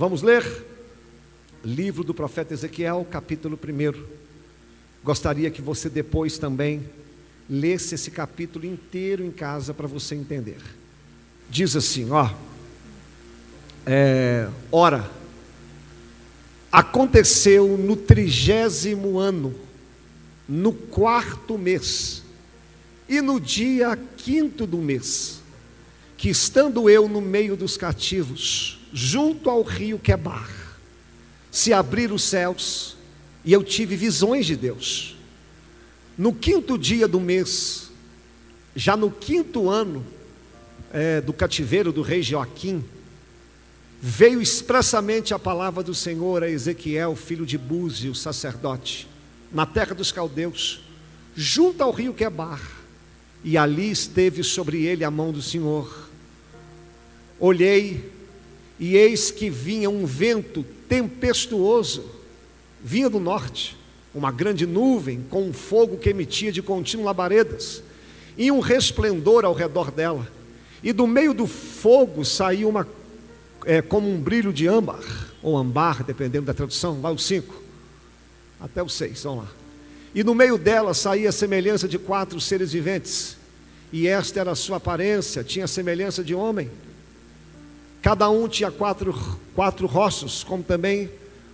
Vamos 0.00 0.22
ler? 0.22 0.42
Livro 1.62 2.02
do 2.02 2.14
profeta 2.14 2.54
Ezequiel, 2.54 3.06
capítulo 3.10 3.60
1. 3.62 4.02
Gostaria 5.04 5.50
que 5.50 5.60
você 5.60 5.90
depois 5.90 6.38
também 6.38 6.88
lesse 7.50 7.96
esse 7.96 8.10
capítulo 8.10 8.64
inteiro 8.64 9.22
em 9.22 9.30
casa 9.30 9.74
para 9.74 9.86
você 9.86 10.14
entender. 10.14 10.56
Diz 11.50 11.76
assim, 11.76 12.10
ó. 12.10 12.30
É, 13.84 14.48
ora, 14.72 15.10
aconteceu 16.72 17.76
no 17.76 17.94
trigésimo 17.94 19.18
ano, 19.18 19.54
no 20.48 20.72
quarto 20.72 21.58
mês, 21.58 22.22
e 23.06 23.20
no 23.20 23.38
dia 23.38 23.98
quinto 24.16 24.66
do 24.66 24.78
mês, 24.78 25.42
que 26.16 26.30
estando 26.30 26.88
eu 26.88 27.06
no 27.06 27.20
meio 27.20 27.54
dos 27.54 27.76
cativos, 27.76 28.79
junto 28.92 29.48
ao 29.48 29.62
rio 29.62 29.98
Quebar, 29.98 30.50
se 31.50 31.72
abriram 31.72 32.14
os 32.14 32.24
céus, 32.24 32.96
e 33.44 33.52
eu 33.52 33.62
tive 33.62 33.96
visões 33.96 34.46
de 34.46 34.56
Deus. 34.56 35.16
No 36.16 36.34
quinto 36.34 36.76
dia 36.76 37.08
do 37.08 37.20
mês, 37.20 37.90
já 38.76 38.96
no 38.96 39.10
quinto 39.10 39.68
ano 39.68 40.04
é, 40.92 41.20
do 41.20 41.32
cativeiro 41.32 41.92
do 41.92 42.02
rei 42.02 42.22
Joaquim, 42.22 42.84
veio 44.00 44.40
expressamente 44.40 45.32
a 45.34 45.38
palavra 45.38 45.82
do 45.82 45.94
Senhor 45.94 46.42
a 46.42 46.50
Ezequiel, 46.50 47.16
filho 47.16 47.46
de 47.46 47.58
Búzio, 47.58 48.14
sacerdote, 48.14 49.08
na 49.52 49.66
terra 49.66 49.94
dos 49.94 50.12
caldeus, 50.12 50.82
junto 51.34 51.82
ao 51.82 51.90
rio 51.90 52.14
Quebar 52.14 52.80
e 53.42 53.56
ali 53.56 53.90
esteve 53.90 54.42
sobre 54.42 54.84
ele 54.84 55.04
a 55.04 55.10
mão 55.10 55.32
do 55.32 55.40
Senhor. 55.40 56.08
Olhei, 57.38 58.12
e 58.80 58.96
eis 58.96 59.30
que 59.30 59.50
vinha 59.50 59.90
um 59.90 60.06
vento 60.06 60.64
tempestuoso, 60.88 62.02
vinha 62.82 63.10
do 63.10 63.20
norte, 63.20 63.76
uma 64.14 64.32
grande 64.32 64.66
nuvem 64.66 65.24
com 65.28 65.42
um 65.42 65.52
fogo 65.52 65.98
que 65.98 66.08
emitia 66.08 66.50
de 66.50 66.62
contínuo 66.62 67.04
labaredas, 67.04 67.82
e 68.38 68.50
um 68.50 68.58
resplendor 68.58 69.44
ao 69.44 69.52
redor 69.52 69.90
dela, 69.90 70.26
e 70.82 70.94
do 70.94 71.06
meio 71.06 71.34
do 71.34 71.46
fogo 71.46 72.24
saiu 72.24 72.70
uma, 72.70 72.88
é, 73.66 73.82
como 73.82 74.10
um 74.10 74.18
brilho 74.18 74.50
de 74.50 74.66
âmbar, 74.66 75.04
ou 75.42 75.58
ambar, 75.58 76.02
dependendo 76.02 76.46
da 76.46 76.54
tradução, 76.54 77.02
lá 77.02 77.10
o 77.10 77.18
5, 77.18 77.54
até 78.58 78.82
o 78.82 78.88
6, 78.88 79.22
vamos 79.24 79.44
lá. 79.44 79.50
E 80.14 80.24
no 80.24 80.34
meio 80.34 80.56
dela 80.56 80.94
saía 80.94 81.28
a 81.28 81.32
semelhança 81.32 81.86
de 81.86 81.98
quatro 81.98 82.40
seres 82.40 82.72
viventes, 82.72 83.36
e 83.92 84.08
esta 84.08 84.40
era 84.40 84.52
a 84.52 84.56
sua 84.56 84.78
aparência, 84.78 85.44
tinha 85.44 85.66
semelhança 85.66 86.24
de 86.24 86.34
homem. 86.34 86.70
Cada 88.02 88.30
um 88.30 88.48
tinha 88.48 88.70
quatro, 88.70 89.12
quatro 89.54 89.86
rostos, 89.86 90.42
como 90.42 90.62
também 90.62 91.10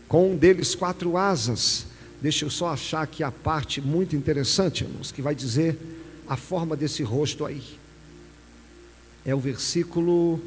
com 0.07 0.31
um 0.31 0.37
deles 0.37 0.75
quatro 0.75 1.17
asas. 1.17 1.87
Deixa 2.21 2.45
eu 2.45 2.51
só 2.51 2.69
achar 2.69 3.03
aqui 3.03 3.23
a 3.25 3.33
parte 3.33 3.81
muito 3.81 4.15
interessante, 4.15 4.85
irmãos, 4.85 5.11
que 5.11 5.21
vai 5.21 5.35
dizer 5.35 5.77
a 6.29 6.37
forma 6.37 6.77
desse 6.77 7.03
rosto 7.03 7.45
aí. 7.45 7.63
É 9.25 9.35
o 9.35 9.41
versículo. 9.41 10.41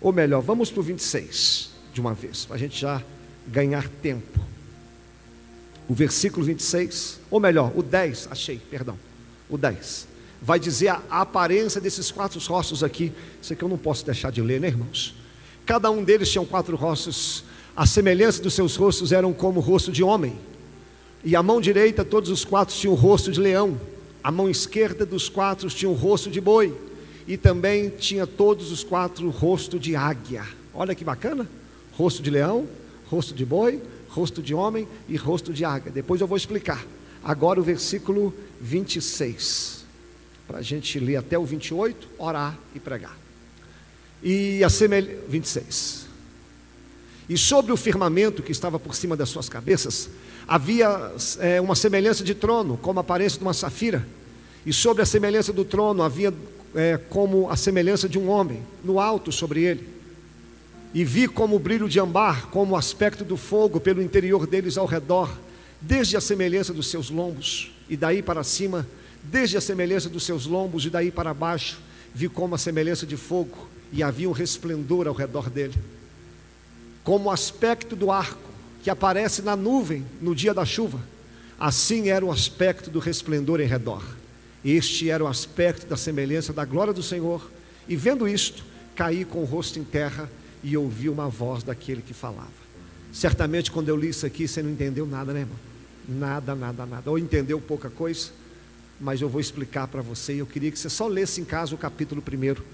Ou 0.00 0.12
melhor, 0.12 0.42
vamos 0.42 0.70
para 0.70 0.80
o 0.80 0.82
26 0.82 1.70
de 1.92 2.00
uma 2.00 2.12
vez, 2.12 2.44
para 2.44 2.56
a 2.56 2.58
gente 2.58 2.78
já 2.80 3.02
ganhar 3.46 3.88
tempo. 3.88 4.40
O 5.88 5.94
versículo 5.94 6.44
26, 6.44 7.20
ou 7.30 7.40
melhor, 7.40 7.72
o 7.76 7.82
10, 7.82 8.28
achei, 8.30 8.58
perdão, 8.58 8.98
o 9.48 9.56
10, 9.56 10.07
vai 10.40 10.58
dizer 10.58 10.88
a, 10.88 11.02
aparência 11.10 11.80
desses 11.80 12.10
quatro 12.10 12.40
rostos 12.40 12.84
aqui. 12.84 13.12
Isso 13.40 13.52
aqui 13.52 13.62
eu 13.62 13.68
não 13.68 13.78
posso 13.78 14.04
deixar 14.04 14.30
de 14.30 14.40
ler, 14.40 14.60
né, 14.60 14.68
irmãos? 14.68 15.14
Cada 15.66 15.90
um 15.90 16.02
deles 16.02 16.30
tinha 16.30 16.44
quatro 16.44 16.76
rostos, 16.76 17.44
a 17.76 17.86
semelhança 17.86 18.42
dos 18.42 18.54
seus 18.54 18.74
rostos 18.74 19.12
eram 19.12 19.32
como 19.32 19.60
o 19.60 19.62
rosto 19.62 19.92
de 19.92 20.02
homem, 20.02 20.38
e 21.22 21.36
a 21.36 21.42
mão 21.42 21.60
direita, 21.60 22.04
todos 22.04 22.30
os 22.30 22.44
quatro 22.44 22.74
tinham 22.74 22.94
o 22.94 22.96
rosto 22.96 23.30
de 23.30 23.40
leão, 23.40 23.78
a 24.22 24.30
mão 24.30 24.48
esquerda 24.48 25.04
dos 25.04 25.28
quatro 25.28 25.68
tinha 25.68 25.90
o 25.90 25.94
rosto 25.94 26.30
de 26.30 26.40
boi, 26.40 26.74
e 27.26 27.36
também 27.36 27.90
tinha 27.90 28.26
todos 28.26 28.72
os 28.72 28.82
quatro 28.82 29.26
o 29.26 29.30
rosto 29.30 29.78
de 29.78 29.94
águia. 29.94 30.44
Olha 30.72 30.94
que 30.94 31.04
bacana! 31.04 31.46
Rosto 31.92 32.22
de 32.22 32.30
leão, 32.30 32.66
rosto 33.06 33.34
de 33.34 33.44
boi, 33.44 33.82
rosto 34.08 34.40
de 34.40 34.54
homem 34.54 34.88
e 35.08 35.16
rosto 35.16 35.52
de 35.52 35.64
águia. 35.64 35.92
Depois 35.92 36.20
eu 36.20 36.26
vou 36.26 36.36
explicar. 36.36 36.84
Agora 37.22 37.60
o 37.60 37.62
versículo 37.62 38.32
26, 38.60 39.77
para 40.48 40.58
a 40.58 40.62
gente 40.62 40.98
ler 40.98 41.16
até 41.16 41.38
o 41.38 41.44
28, 41.44 42.08
orar 42.18 42.58
e 42.74 42.80
pregar. 42.80 43.16
E 44.22 44.64
a 44.64 44.70
semelhança. 44.70 45.20
26. 45.28 46.08
E 47.28 47.36
sobre 47.36 47.70
o 47.70 47.76
firmamento 47.76 48.42
que 48.42 48.50
estava 48.50 48.78
por 48.78 48.94
cima 48.94 49.14
das 49.14 49.28
suas 49.28 49.50
cabeças, 49.50 50.08
havia 50.46 51.12
é, 51.40 51.60
uma 51.60 51.74
semelhança 51.74 52.24
de 52.24 52.34
trono, 52.34 52.78
como 52.78 52.98
a 52.98 53.02
aparência 53.02 53.38
de 53.38 53.44
uma 53.44 53.52
safira. 53.52 54.08
E 54.64 54.72
sobre 54.72 55.02
a 55.02 55.06
semelhança 55.06 55.52
do 55.52 55.64
trono 55.64 56.02
havia 56.02 56.32
é, 56.74 56.96
como 56.96 57.50
a 57.50 57.56
semelhança 57.56 58.08
de 58.08 58.18
um 58.18 58.30
homem, 58.30 58.62
no 58.82 58.98
alto 58.98 59.30
sobre 59.30 59.62
ele. 59.62 59.86
E 60.94 61.04
vi 61.04 61.28
como 61.28 61.56
o 61.56 61.58
brilho 61.58 61.86
de 61.86 62.00
ambar, 62.00 62.46
como 62.46 62.72
o 62.72 62.76
aspecto 62.76 63.22
do 63.22 63.36
fogo 63.36 63.78
pelo 63.78 64.00
interior 64.00 64.46
deles 64.46 64.78
ao 64.78 64.86
redor, 64.86 65.30
desde 65.82 66.16
a 66.16 66.20
semelhança 66.22 66.72
dos 66.72 66.88
seus 66.88 67.10
lombos, 67.10 67.70
e 67.90 67.96
daí 67.96 68.22
para 68.22 68.42
cima, 68.42 68.86
desde 69.22 69.56
a 69.56 69.60
semelhança 69.60 70.08
dos 70.08 70.24
seus 70.24 70.46
lombos, 70.46 70.84
e 70.84 70.90
daí 70.90 71.10
para 71.10 71.34
baixo, 71.34 71.78
vi 72.14 72.28
como 72.28 72.54
a 72.54 72.58
semelhança 72.58 73.06
de 73.06 73.16
fogo, 73.16 73.68
e 73.92 74.02
havia 74.02 74.28
um 74.28 74.32
resplendor 74.32 75.06
ao 75.06 75.14
redor 75.14 75.48
dele 75.48 75.74
como 77.08 77.30
o 77.30 77.30
aspecto 77.30 77.96
do 77.96 78.10
arco 78.10 78.50
que 78.82 78.90
aparece 78.90 79.40
na 79.40 79.56
nuvem 79.56 80.04
no 80.20 80.34
dia 80.34 80.52
da 80.52 80.66
chuva, 80.66 81.00
assim 81.58 82.10
era 82.10 82.22
o 82.22 82.30
aspecto 82.30 82.90
do 82.90 82.98
resplendor 82.98 83.62
em 83.62 83.66
redor. 83.66 84.04
Este 84.62 85.08
era 85.08 85.24
o 85.24 85.26
aspecto 85.26 85.86
da 85.86 85.96
semelhança 85.96 86.52
da 86.52 86.66
glória 86.66 86.92
do 86.92 87.02
Senhor, 87.02 87.50
e 87.88 87.96
vendo 87.96 88.28
isto, 88.28 88.62
caí 88.94 89.24
com 89.24 89.40
o 89.40 89.46
rosto 89.46 89.78
em 89.78 89.84
terra 89.84 90.30
e 90.62 90.76
ouvi 90.76 91.08
uma 91.08 91.30
voz 91.30 91.62
daquele 91.62 92.02
que 92.02 92.12
falava. 92.12 92.52
Certamente, 93.10 93.70
quando 93.70 93.88
eu 93.88 93.96
li 93.96 94.10
isso 94.10 94.26
aqui, 94.26 94.46
você 94.46 94.62
não 94.62 94.70
entendeu 94.70 95.06
nada, 95.06 95.32
né, 95.32 95.40
irmão? 95.40 95.56
Nada, 96.06 96.54
nada, 96.54 96.84
nada. 96.84 97.10
Ou 97.10 97.18
entendeu 97.18 97.58
pouca 97.58 97.88
coisa, 97.88 98.28
mas 99.00 99.20
eu 99.20 99.28
vou 99.28 99.40
explicar 99.40 99.86
para 99.88 100.02
você. 100.02 100.40
Eu 100.40 100.46
queria 100.46 100.70
que 100.70 100.78
você 100.78 100.88
só 100.88 101.06
lesse 101.06 101.40
em 101.40 101.44
casa 101.44 101.74
o 101.74 101.78
capítulo 101.78 102.20
primeiro. 102.20 102.64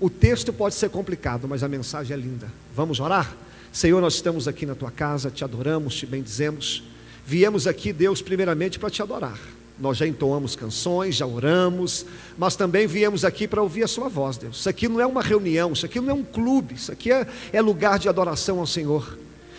O 0.00 0.10
texto 0.10 0.52
pode 0.52 0.74
ser 0.74 0.90
complicado, 0.90 1.48
mas 1.48 1.62
a 1.62 1.68
mensagem 1.68 2.14
é 2.14 2.20
linda. 2.20 2.50
Vamos 2.74 3.00
orar? 3.00 3.34
Senhor, 3.72 4.00
nós 4.00 4.14
estamos 4.14 4.46
aqui 4.46 4.66
na 4.66 4.74
tua 4.74 4.90
casa, 4.90 5.30
te 5.30 5.42
adoramos, 5.42 5.94
te 5.96 6.06
bendizemos. 6.06 6.84
Viemos 7.26 7.66
aqui, 7.66 7.92
Deus, 7.92 8.20
primeiramente 8.20 8.78
para 8.78 8.90
te 8.90 9.02
adorar. 9.02 9.38
Nós 9.78 9.96
já 9.96 10.06
entoamos 10.06 10.54
canções, 10.54 11.16
já 11.16 11.26
oramos, 11.26 12.06
mas 12.38 12.54
também 12.54 12.86
viemos 12.86 13.24
aqui 13.24 13.48
para 13.48 13.60
ouvir 13.60 13.82
a 13.82 13.88
Sua 13.88 14.08
voz, 14.08 14.36
Deus. 14.36 14.58
Isso 14.58 14.68
aqui 14.68 14.88
não 14.88 15.00
é 15.00 15.06
uma 15.06 15.20
reunião, 15.22 15.72
isso 15.72 15.84
aqui 15.84 16.00
não 16.00 16.10
é 16.10 16.14
um 16.14 16.22
clube, 16.22 16.74
isso 16.74 16.92
aqui 16.92 17.10
é, 17.10 17.26
é 17.52 17.60
lugar 17.60 17.98
de 17.98 18.08
adoração 18.08 18.60
ao 18.60 18.66
Senhor. 18.66 19.18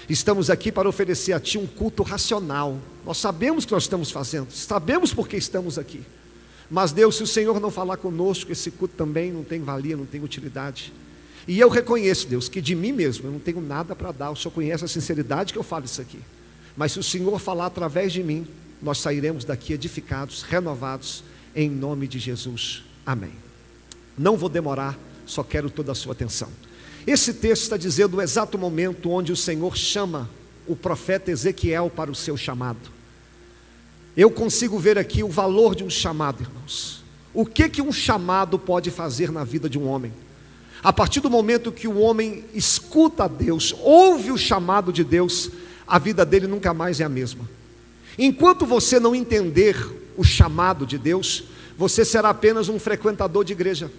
Estamos 0.10 0.50
aqui 0.50 0.72
para 0.72 0.88
oferecer 0.88 1.34
a 1.34 1.40
Ti 1.40 1.58
um 1.58 1.66
culto 1.66 2.04
racional. 2.04 2.80
Nós 3.06 3.18
sabemos 3.18 3.64
o 3.64 3.68
que 3.68 3.74
nós 3.74 3.84
estamos 3.84 4.12
fazendo, 4.12 4.52
sabemos 4.52 5.14
por 5.14 5.28
que 5.28 5.38
estamos 5.38 5.80
aqui. 5.80 6.02
Mas, 6.70 6.92
Deus, 6.92 7.16
se 7.18 7.24
o 7.24 7.28
Senhor 7.28 7.60
não 7.60 7.70
falar 7.70 7.98
conosco, 7.98 8.52
esse 8.52 8.72
culto 8.72 8.96
também 8.96 9.32
não 9.32 9.44
tem 9.44 9.62
valia, 9.62 9.96
não 9.96 10.06
tem 10.06 10.24
utilidade. 10.24 10.92
E 11.48 11.60
eu 11.60 11.70
reconheço, 11.70 12.28
Deus, 12.28 12.50
que 12.50 12.60
de 12.60 12.74
mim 12.74 12.92
mesmo 12.92 13.28
eu 13.28 13.32
não 13.32 13.40
tenho 13.40 13.62
nada 13.62 13.96
para 13.96 14.12
dar. 14.12 14.32
O 14.32 14.36
Senhor 14.36 14.52
conhece 14.52 14.84
a 14.84 14.88
sinceridade 14.88 15.54
que 15.54 15.60
eu 15.60 15.64
falo 15.64 15.86
isso 15.86 16.02
aqui. 16.02 16.20
Mas 16.76 16.92
se 16.94 17.00
o 17.00 17.04
Senhor 17.04 17.40
falar 17.40 17.68
através 17.68 18.12
de 18.12 18.24
mim, 18.24 18.48
nós 18.82 18.98
sairemos 18.98 19.46
daqui 19.46 19.74
edificados, 19.74 20.42
renovados, 20.42 21.24
em 21.56 21.70
nome 21.70 22.08
de 22.08 22.18
Jesus. 22.18 22.84
Amém. 23.06 23.32
Não 24.18 24.36
vou 24.36 24.50
demorar, 24.50 24.98
só 25.26 25.44
quero 25.44 25.70
toda 25.70 25.92
a 25.92 25.96
sua 25.96 26.14
atenção. 26.14 26.50
Esse 27.06 27.34
texto 27.34 27.64
está 27.64 27.78
dizendo 27.78 28.18
o 28.18 28.22
exato 28.22 28.58
momento 28.58 29.12
onde 29.12 29.32
o 29.32 29.36
Senhor 29.36 29.78
chama 29.78 30.30
o 30.68 30.76
profeta 30.76 31.30
Ezequiel 31.30 31.92
para 31.96 32.10
o 32.10 32.16
seu 32.16 32.36
chamado. 32.36 32.80
Eu 34.18 34.32
consigo 34.32 34.80
ver 34.80 34.98
aqui 34.98 35.24
o 35.24 35.30
valor 35.30 35.76
de 35.76 35.84
um 35.84 35.90
chamado, 35.90 36.42
irmãos. 36.42 37.04
O 37.34 37.46
que 37.46 37.70
que 37.70 37.82
um 37.82 37.92
chamado 37.92 38.58
pode 38.58 38.90
fazer 38.90 39.32
na 39.32 39.44
vida 39.44 39.70
de 39.70 39.78
um 39.78 39.88
homem? 39.88 40.12
A 40.82 40.94
partir 40.94 41.20
do 41.20 41.30
momento 41.30 41.72
que 41.72 41.88
o 41.88 42.00
homem 42.00 42.46
escuta 42.54 43.26
a 43.26 43.28
Deus, 43.28 43.76
ouve 43.82 44.32
o 44.32 44.38
chamado 44.38 44.92
de 44.92 45.04
Deus, 45.04 45.52
a 45.86 46.00
vida 46.00 46.26
dele 46.26 46.48
nunca 46.48 46.74
mais 46.74 47.00
é 47.00 47.04
a 47.04 47.10
mesma. 47.10 47.48
Enquanto 48.18 48.66
você 48.66 49.00
não 49.00 49.14
entender 49.14 49.76
o 50.16 50.24
chamado 50.24 50.86
de 50.86 50.98
Deus, 50.98 51.44
você 51.78 52.06
será 52.06 52.30
apenas 52.30 52.70
um 52.70 52.80
frequentador 52.80 53.44
de 53.44 53.54
igreja. 53.54 53.92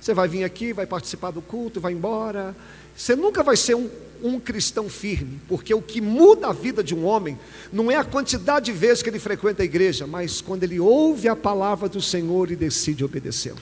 Você 0.00 0.14
vai 0.14 0.28
vir 0.28 0.44
aqui, 0.44 0.72
vai 0.72 0.86
participar 0.86 1.30
do 1.30 1.42
culto, 1.42 1.80
vai 1.80 1.92
embora. 1.92 2.54
Você 2.96 3.14
nunca 3.14 3.42
vai 3.42 3.56
ser 3.56 3.74
um, 3.74 3.90
um, 4.22 4.40
cristão 4.40 4.88
firme, 4.88 5.40
porque 5.48 5.74
o 5.74 5.82
que 5.82 6.00
muda 6.00 6.48
a 6.48 6.52
vida 6.52 6.82
de 6.82 6.94
um 6.94 7.04
homem 7.04 7.38
não 7.72 7.90
é 7.90 7.96
a 7.96 8.04
quantidade 8.04 8.66
de 8.66 8.72
vezes 8.72 9.02
que 9.02 9.10
ele 9.10 9.18
frequenta 9.18 9.62
a 9.62 9.64
igreja, 9.64 10.06
mas 10.06 10.40
quando 10.40 10.64
ele 10.64 10.80
ouve 10.80 11.28
a 11.28 11.36
palavra 11.36 11.88
do 11.88 12.00
Senhor 12.00 12.50
e 12.50 12.56
decide 12.56 13.04
obedecê-lo. 13.04 13.60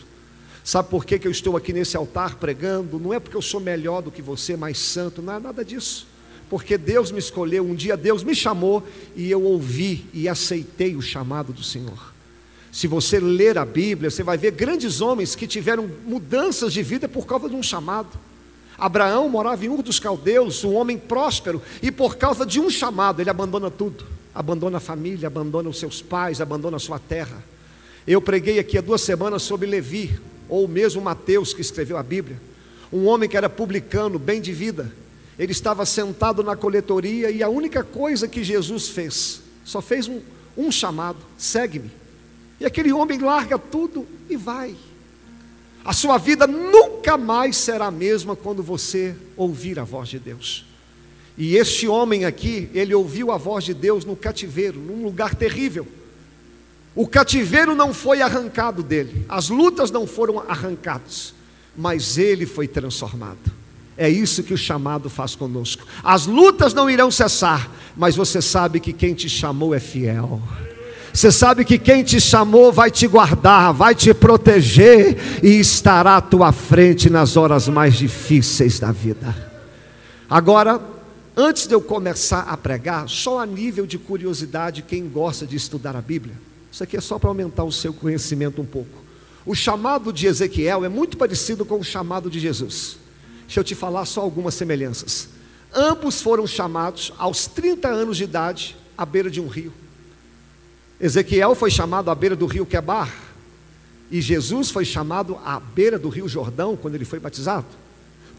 Sabe 0.62 0.88
por 0.88 1.04
que, 1.04 1.18
que 1.18 1.26
eu 1.26 1.32
estou 1.32 1.56
aqui 1.56 1.72
nesse 1.72 1.96
altar 1.96 2.36
pregando? 2.36 2.98
Não 2.98 3.12
é 3.12 3.20
porque 3.20 3.36
eu 3.36 3.42
sou 3.42 3.60
melhor 3.60 4.00
do 4.00 4.10
que 4.10 4.22
você, 4.22 4.56
mais 4.56 4.78
santo, 4.78 5.20
não 5.20 5.34
é 5.34 5.38
nada 5.38 5.64
disso. 5.64 6.06
Porque 6.48 6.78
Deus 6.78 7.10
me 7.10 7.18
escolheu, 7.18 7.64
um 7.64 7.74
dia 7.74 7.96
Deus 7.96 8.22
me 8.22 8.34
chamou 8.34 8.82
e 9.16 9.30
eu 9.30 9.42
ouvi 9.42 10.06
e 10.14 10.28
aceitei 10.28 10.94
o 10.94 11.02
chamado 11.02 11.52
do 11.52 11.62
Senhor. 11.62 12.13
Se 12.74 12.88
você 12.88 13.20
ler 13.20 13.56
a 13.56 13.64
Bíblia, 13.64 14.10
você 14.10 14.24
vai 14.24 14.36
ver 14.36 14.50
grandes 14.50 15.00
homens 15.00 15.36
que 15.36 15.46
tiveram 15.46 15.88
mudanças 16.04 16.72
de 16.72 16.82
vida 16.82 17.08
por 17.08 17.24
causa 17.24 17.48
de 17.48 17.54
um 17.54 17.62
chamado. 17.62 18.08
Abraão 18.76 19.28
morava 19.28 19.64
em 19.64 19.68
Ur 19.68 19.80
dos 19.80 20.00
Caldeus, 20.00 20.64
um 20.64 20.74
homem 20.74 20.98
próspero, 20.98 21.62
e 21.80 21.92
por 21.92 22.16
causa 22.16 22.44
de 22.44 22.58
um 22.58 22.68
chamado, 22.68 23.20
ele 23.20 23.30
abandona 23.30 23.70
tudo. 23.70 24.04
Abandona 24.34 24.78
a 24.78 24.80
família, 24.80 25.28
abandona 25.28 25.68
os 25.68 25.78
seus 25.78 26.02
pais, 26.02 26.40
abandona 26.40 26.76
a 26.76 26.80
sua 26.80 26.98
terra. 26.98 27.44
Eu 28.04 28.20
preguei 28.20 28.58
aqui 28.58 28.76
há 28.76 28.80
duas 28.80 29.02
semanas 29.02 29.44
sobre 29.44 29.68
Levi, 29.68 30.18
ou 30.48 30.66
mesmo 30.66 31.00
Mateus, 31.00 31.54
que 31.54 31.60
escreveu 31.60 31.96
a 31.96 32.02
Bíblia. 32.02 32.42
Um 32.92 33.06
homem 33.06 33.28
que 33.28 33.36
era 33.36 33.48
publicano, 33.48 34.18
bem 34.18 34.40
de 34.40 34.52
vida. 34.52 34.92
Ele 35.38 35.52
estava 35.52 35.86
sentado 35.86 36.42
na 36.42 36.56
coletoria 36.56 37.30
e 37.30 37.40
a 37.40 37.48
única 37.48 37.84
coisa 37.84 38.26
que 38.26 38.42
Jesus 38.42 38.88
fez, 38.88 39.42
só 39.64 39.80
fez 39.80 40.08
um, 40.08 40.20
um 40.56 40.72
chamado: 40.72 41.18
segue-me. 41.38 42.02
E 42.60 42.64
aquele 42.64 42.92
homem 42.92 43.18
larga 43.18 43.58
tudo 43.58 44.06
e 44.28 44.36
vai. 44.36 44.74
A 45.84 45.92
sua 45.92 46.16
vida 46.16 46.46
nunca 46.46 47.16
mais 47.16 47.56
será 47.56 47.86
a 47.86 47.90
mesma 47.90 48.34
quando 48.34 48.62
você 48.62 49.14
ouvir 49.36 49.78
a 49.78 49.84
voz 49.84 50.08
de 50.08 50.18
Deus. 50.18 50.64
E 51.36 51.56
este 51.56 51.86
homem 51.86 52.24
aqui, 52.24 52.70
ele 52.72 52.94
ouviu 52.94 53.30
a 53.32 53.36
voz 53.36 53.64
de 53.64 53.74
Deus 53.74 54.04
no 54.04 54.16
cativeiro, 54.16 54.80
num 54.80 55.04
lugar 55.04 55.34
terrível. 55.34 55.86
O 56.94 57.08
cativeiro 57.08 57.74
não 57.74 57.92
foi 57.92 58.22
arrancado 58.22 58.82
dele, 58.82 59.26
as 59.28 59.48
lutas 59.48 59.90
não 59.90 60.06
foram 60.06 60.38
arrancadas, 60.48 61.34
mas 61.76 62.16
ele 62.16 62.46
foi 62.46 62.68
transformado. 62.68 63.52
É 63.96 64.08
isso 64.08 64.42
que 64.42 64.54
o 64.54 64.58
chamado 64.58 65.10
faz 65.10 65.34
conosco. 65.34 65.84
As 66.02 66.26
lutas 66.26 66.72
não 66.72 66.88
irão 66.88 67.10
cessar, 67.10 67.70
mas 67.96 68.16
você 68.16 68.40
sabe 68.40 68.80
que 68.80 68.92
quem 68.92 69.12
te 69.12 69.28
chamou 69.28 69.74
é 69.74 69.80
fiel. 69.80 70.40
Você 71.14 71.30
sabe 71.30 71.64
que 71.64 71.78
quem 71.78 72.02
te 72.02 72.20
chamou 72.20 72.72
vai 72.72 72.90
te 72.90 73.06
guardar, 73.06 73.72
vai 73.72 73.94
te 73.94 74.12
proteger 74.12 75.16
e 75.44 75.60
estará 75.60 76.16
à 76.16 76.20
tua 76.20 76.50
frente 76.50 77.08
nas 77.08 77.36
horas 77.36 77.68
mais 77.68 77.94
difíceis 77.94 78.80
da 78.80 78.90
vida. 78.90 79.32
Agora, 80.28 80.80
antes 81.36 81.68
de 81.68 81.74
eu 81.74 81.80
começar 81.80 82.40
a 82.40 82.56
pregar, 82.56 83.08
só 83.08 83.38
a 83.38 83.46
nível 83.46 83.86
de 83.86 83.96
curiosidade, 83.96 84.82
quem 84.82 85.08
gosta 85.08 85.46
de 85.46 85.54
estudar 85.54 85.94
a 85.94 86.02
Bíblia, 86.02 86.34
isso 86.70 86.82
aqui 86.82 86.96
é 86.96 87.00
só 87.00 87.16
para 87.16 87.30
aumentar 87.30 87.62
o 87.62 87.70
seu 87.70 87.94
conhecimento 87.94 88.60
um 88.60 88.66
pouco. 88.66 89.04
O 89.46 89.54
chamado 89.54 90.12
de 90.12 90.26
Ezequiel 90.26 90.84
é 90.84 90.88
muito 90.88 91.16
parecido 91.16 91.64
com 91.64 91.78
o 91.78 91.84
chamado 91.84 92.28
de 92.28 92.40
Jesus. 92.40 92.96
Deixa 93.46 93.60
eu 93.60 93.64
te 93.64 93.76
falar 93.76 94.04
só 94.04 94.20
algumas 94.20 94.54
semelhanças. 94.54 95.28
Ambos 95.72 96.20
foram 96.20 96.44
chamados 96.44 97.12
aos 97.16 97.46
30 97.46 97.86
anos 97.86 98.16
de 98.16 98.24
idade 98.24 98.76
à 98.98 99.06
beira 99.06 99.30
de 99.30 99.40
um 99.40 99.46
rio. 99.46 99.72
Ezequiel 101.00 101.54
foi 101.54 101.70
chamado 101.70 102.10
à 102.10 102.14
beira 102.14 102.36
do 102.36 102.46
rio 102.46 102.64
Quebar, 102.64 103.12
e 104.10 104.20
Jesus 104.20 104.70
foi 104.70 104.84
chamado 104.84 105.38
à 105.44 105.58
beira 105.58 105.98
do 105.98 106.08
rio 106.08 106.28
Jordão 106.28 106.76
quando 106.76 106.94
ele 106.94 107.04
foi 107.04 107.18
batizado. 107.18 107.66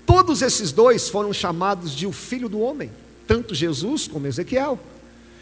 Todos 0.05 0.41
esses 0.41 0.71
dois 0.71 1.09
foram 1.09 1.33
chamados 1.33 1.91
de 1.93 2.05
o 2.05 2.11
filho 2.11 2.47
do 2.47 2.59
homem, 2.59 2.91
tanto 3.27 3.55
Jesus 3.55 4.07
como 4.07 4.27
Ezequiel. 4.27 4.79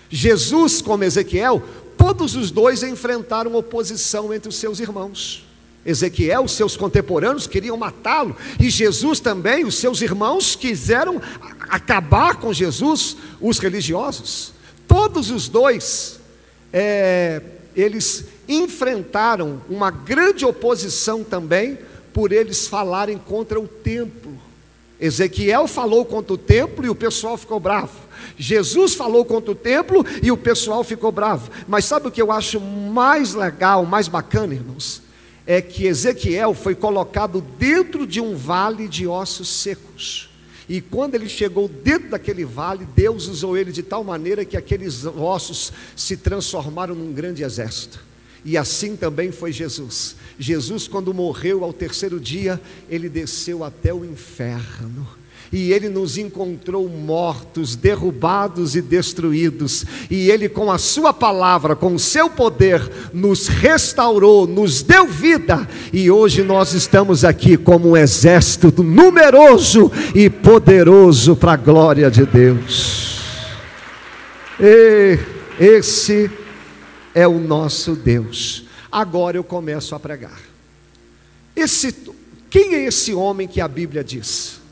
Jesus 0.09 0.81
como 0.81 1.03
Ezequiel, 1.03 1.61
todos 1.97 2.35
os 2.35 2.49
dois 2.49 2.81
enfrentaram 2.81 3.55
oposição 3.55 4.33
entre 4.33 4.49
os 4.49 4.55
seus 4.55 4.79
irmãos. 4.79 5.45
Ezequiel, 5.85 6.47
seus 6.47 6.77
contemporâneos 6.77 7.45
queriam 7.45 7.75
matá-lo, 7.75 8.35
e 8.59 8.69
Jesus 8.69 9.19
também, 9.19 9.65
os 9.65 9.75
seus 9.75 10.01
irmãos 10.01 10.55
quiseram 10.55 11.21
acabar 11.59 12.37
com 12.37 12.53
Jesus, 12.53 13.17
os 13.41 13.59
religiosos. 13.59 14.53
Todos 14.87 15.29
os 15.29 15.49
dois 15.49 16.19
é, 16.73 17.41
eles 17.75 18.25
enfrentaram 18.49 19.61
uma 19.69 19.91
grande 19.91 20.43
oposição 20.43 21.23
também 21.23 21.77
por 22.11 22.31
eles 22.31 22.67
falarem 22.67 23.17
contra 23.17 23.59
o 23.59 23.67
templo. 23.67 24.33
Ezequiel 24.99 25.67
falou 25.67 26.05
contra 26.05 26.33
o 26.33 26.37
templo 26.37 26.85
e 26.85 26.89
o 26.89 26.95
pessoal 26.95 27.37
ficou 27.37 27.59
bravo. 27.59 27.91
Jesus 28.37 28.95
falou 28.95 29.25
contra 29.25 29.51
o 29.51 29.55
templo 29.55 30.05
e 30.21 30.31
o 30.31 30.37
pessoal 30.37 30.83
ficou 30.83 31.11
bravo. 31.11 31.51
Mas 31.67 31.85
sabe 31.85 32.07
o 32.07 32.11
que 32.11 32.21
eu 32.21 32.31
acho 32.31 32.59
mais 32.59 33.33
legal, 33.33 33.85
mais 33.85 34.07
bacana, 34.07 34.53
irmãos? 34.53 35.01
É 35.45 35.61
que 35.61 35.85
Ezequiel 35.85 36.53
foi 36.53 36.73
colocado 36.73 37.41
dentro 37.59 38.07
de 38.07 38.21
um 38.21 38.35
vale 38.35 38.87
de 38.87 39.05
ossos 39.05 39.49
secos. 39.49 40.32
E 40.67 40.79
quando 40.81 41.15
ele 41.15 41.27
chegou 41.27 41.67
dentro 41.67 42.09
daquele 42.09 42.45
vale, 42.45 42.87
Deus 42.95 43.27
usou 43.27 43.57
ele 43.57 43.71
de 43.71 43.83
tal 43.83 44.03
maneira 44.03 44.45
que 44.45 44.57
aqueles 44.57 45.05
ossos 45.05 45.73
se 45.95 46.15
transformaram 46.17 46.95
num 46.95 47.11
grande 47.11 47.43
exército. 47.43 47.99
E 48.45 48.57
assim 48.57 48.95
também 48.95 49.31
foi 49.31 49.51
Jesus. 49.51 50.15
Jesus, 50.37 50.87
quando 50.87 51.13
morreu 51.13 51.63
ao 51.63 51.71
terceiro 51.71 52.19
dia, 52.19 52.59
ele 52.89 53.07
desceu 53.09 53.63
até 53.63 53.93
o 53.93 54.03
inferno 54.03 55.22
e 55.53 55.71
ele 55.71 55.87
nos 55.87 56.17
encontrou 56.17 56.89
mortos, 56.89 57.75
derrubados 57.75 58.75
e 58.75 58.81
destruídos, 58.81 59.85
e 60.09 60.31
ele, 60.31 60.49
com 60.49 60.71
a 60.71 60.79
sua 60.79 61.13
palavra, 61.13 61.75
com 61.75 61.93
o 61.93 61.99
seu 61.99 62.27
poder, 62.27 62.81
nos 63.13 63.47
restaurou, 63.47 64.47
nos 64.47 64.81
deu 64.81 65.05
vida, 65.05 65.69
e 65.93 66.09
hoje 66.09 66.41
nós 66.41 66.73
estamos 66.73 67.23
aqui 67.23 67.55
como 67.55 67.91
um 67.91 67.97
exército 67.97 68.81
numeroso 68.81 69.91
e 70.15 70.27
poderoso 70.27 71.35
para 71.35 71.53
a 71.53 71.57
glória 71.57 72.09
de 72.09 72.25
Deus. 72.25 73.21
E 74.59 75.19
esse 75.59 76.31
é 77.13 77.27
o 77.27 77.37
nosso 77.37 77.95
Deus. 77.95 78.65
Agora 78.91 79.37
eu 79.37 79.43
começo 79.43 79.93
a 79.93 79.99
pregar. 79.99 80.39
Esse, 81.55 81.95
quem 82.49 82.73
é 82.73 82.85
esse 82.85 83.13
homem 83.13 83.47
que 83.47 83.61
a 83.61 83.67
Bíblia 83.67 84.03
diz? 84.03 84.62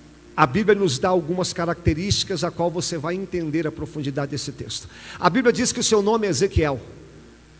A 0.41 0.47
Bíblia 0.47 0.73
nos 0.73 0.97
dá 0.97 1.09
algumas 1.09 1.53
características 1.53 2.43
a 2.43 2.49
qual 2.49 2.71
você 2.71 2.97
vai 2.97 3.13
entender 3.13 3.67
a 3.67 3.71
profundidade 3.71 4.31
desse 4.31 4.51
texto. 4.51 4.89
A 5.19 5.29
Bíblia 5.29 5.53
diz 5.53 5.71
que 5.71 5.79
o 5.79 5.83
seu 5.83 6.01
nome 6.01 6.25
é 6.25 6.31
Ezequiel. 6.31 6.81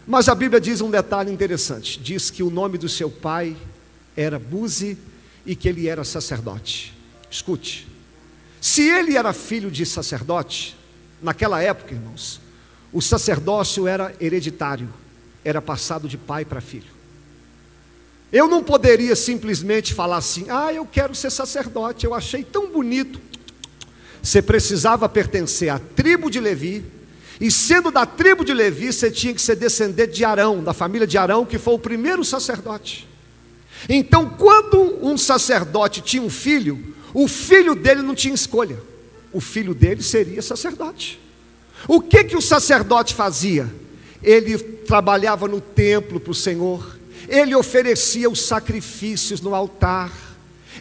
Mas 0.07 0.27
a 0.27 0.33
Bíblia 0.33 0.59
diz 0.59 0.81
um 0.81 0.89
detalhe 0.89 1.31
interessante: 1.31 1.99
diz 1.99 2.31
que 2.31 2.41
o 2.41 2.49
nome 2.49 2.79
do 2.79 2.89
seu 2.89 3.07
pai 3.07 3.55
era 4.17 4.39
Buzi 4.39 4.97
e 5.45 5.55
que 5.55 5.69
ele 5.69 5.87
era 5.87 6.03
sacerdote. 6.03 6.91
Escute, 7.29 7.87
se 8.59 8.89
ele 8.89 9.15
era 9.15 9.31
filho 9.31 9.69
de 9.69 9.85
sacerdote, 9.85 10.75
naquela 11.21 11.61
época, 11.61 11.93
irmãos, 11.93 12.41
o 12.91 12.99
sacerdócio 12.99 13.87
era 13.87 14.11
hereditário, 14.19 14.91
era 15.45 15.61
passado 15.61 16.09
de 16.09 16.17
pai 16.17 16.43
para 16.45 16.59
filho. 16.59 17.00
Eu 18.31 18.47
não 18.47 18.63
poderia 18.63 19.15
simplesmente 19.15 19.93
falar 19.93 20.17
assim: 20.17 20.45
ah, 20.49 20.71
eu 20.73 20.85
quero 20.85 21.13
ser 21.13 21.29
sacerdote, 21.29 22.05
eu 22.05 22.13
achei 22.13 22.43
tão 22.43 22.71
bonito. 22.71 23.19
Você 24.21 24.41
precisava 24.41 25.09
pertencer 25.09 25.69
à 25.69 25.79
tribo 25.79 26.29
de 26.29 26.39
Levi, 26.39 26.85
e 27.39 27.49
sendo 27.49 27.89
da 27.89 28.05
tribo 28.05 28.45
de 28.45 28.53
Levi, 28.53 28.93
você 28.93 29.09
tinha 29.09 29.33
que 29.33 29.41
ser 29.41 29.55
descendente 29.55 30.13
de 30.13 30.23
Arão, 30.23 30.63
da 30.63 30.73
família 30.73 31.07
de 31.07 31.17
Arão, 31.17 31.43
que 31.43 31.57
foi 31.57 31.73
o 31.73 31.79
primeiro 31.79 32.23
sacerdote. 32.23 33.07
Então, 33.89 34.29
quando 34.29 34.99
um 35.03 35.17
sacerdote 35.17 36.01
tinha 36.01 36.21
um 36.21 36.29
filho, 36.29 36.93
o 37.13 37.27
filho 37.27 37.73
dele 37.73 38.03
não 38.03 38.13
tinha 38.13 38.33
escolha, 38.33 38.79
o 39.33 39.41
filho 39.41 39.73
dele 39.73 40.03
seria 40.03 40.41
sacerdote. 40.41 41.19
O 41.87 41.99
que 41.99 42.23
que 42.23 42.37
o 42.37 42.41
sacerdote 42.41 43.15
fazia? 43.15 43.67
Ele 44.21 44.57
trabalhava 44.59 45.47
no 45.47 45.59
templo 45.59 46.19
para 46.19 46.31
o 46.31 46.35
Senhor, 46.35 46.99
ele 47.31 47.55
oferecia 47.55 48.29
os 48.29 48.41
sacrifícios 48.41 49.39
no 49.39 49.55
altar, 49.55 50.11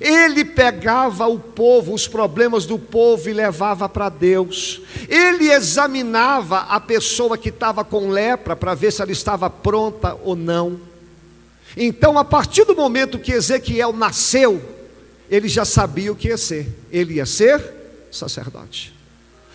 ele 0.00 0.44
pegava 0.44 1.28
o 1.28 1.38
povo, 1.38 1.94
os 1.94 2.08
problemas 2.08 2.66
do 2.66 2.76
povo 2.76 3.28
e 3.28 3.32
levava 3.32 3.88
para 3.88 4.08
Deus. 4.08 4.80
Ele 5.08 5.50
examinava 5.50 6.60
a 6.62 6.80
pessoa 6.80 7.38
que 7.38 7.50
estava 7.50 7.84
com 7.84 8.08
lepra 8.08 8.56
para 8.56 8.74
ver 8.74 8.92
se 8.92 9.00
ela 9.00 9.12
estava 9.12 9.48
pronta 9.48 10.16
ou 10.24 10.34
não. 10.34 10.80
Então, 11.76 12.18
a 12.18 12.24
partir 12.24 12.64
do 12.64 12.74
momento 12.74 13.18
que 13.18 13.32
Ezequiel 13.32 13.92
nasceu, 13.92 14.60
ele 15.30 15.48
já 15.48 15.64
sabia 15.64 16.10
o 16.10 16.16
que 16.16 16.28
ia 16.28 16.38
ser. 16.38 16.66
Ele 16.90 17.14
ia 17.14 17.26
ser 17.26 17.62
sacerdote. 18.10 18.92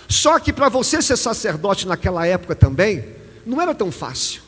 Só 0.07 0.39
que 0.39 0.53
para 0.53 0.69
você 0.69 1.01
ser 1.01 1.17
sacerdote 1.17 1.87
naquela 1.87 2.25
época 2.25 2.55
também, 2.55 3.03
não 3.45 3.61
era 3.61 3.75
tão 3.75 3.91
fácil. 3.91 4.44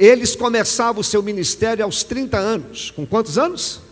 Eles 0.00 0.34
começavam 0.34 1.02
o 1.02 1.04
seu 1.04 1.22
ministério 1.22 1.84
aos 1.84 2.02
30 2.02 2.38
anos. 2.38 2.90
Com 2.90 3.04
quantos 3.04 3.36
anos? 3.36 3.82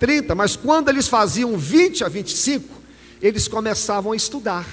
30, 0.00 0.34
mas 0.34 0.56
quando 0.56 0.88
eles 0.88 1.06
faziam 1.06 1.56
20 1.56 2.02
a 2.02 2.08
25, 2.08 2.68
eles 3.22 3.46
começavam 3.46 4.10
a 4.10 4.16
estudar. 4.16 4.66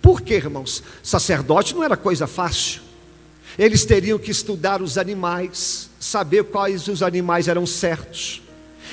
Por 0.00 0.22
quê, 0.22 0.36
irmãos? 0.36 0.82
Sacerdote 1.02 1.74
não 1.74 1.84
era 1.84 1.98
coisa 1.98 2.26
fácil. 2.26 2.80
Eles 3.58 3.84
teriam 3.84 4.18
que 4.18 4.30
estudar 4.30 4.80
os 4.80 4.96
animais, 4.96 5.90
saber 6.00 6.44
quais 6.44 6.88
os 6.88 7.02
animais 7.02 7.46
eram 7.46 7.66
certos. 7.66 8.42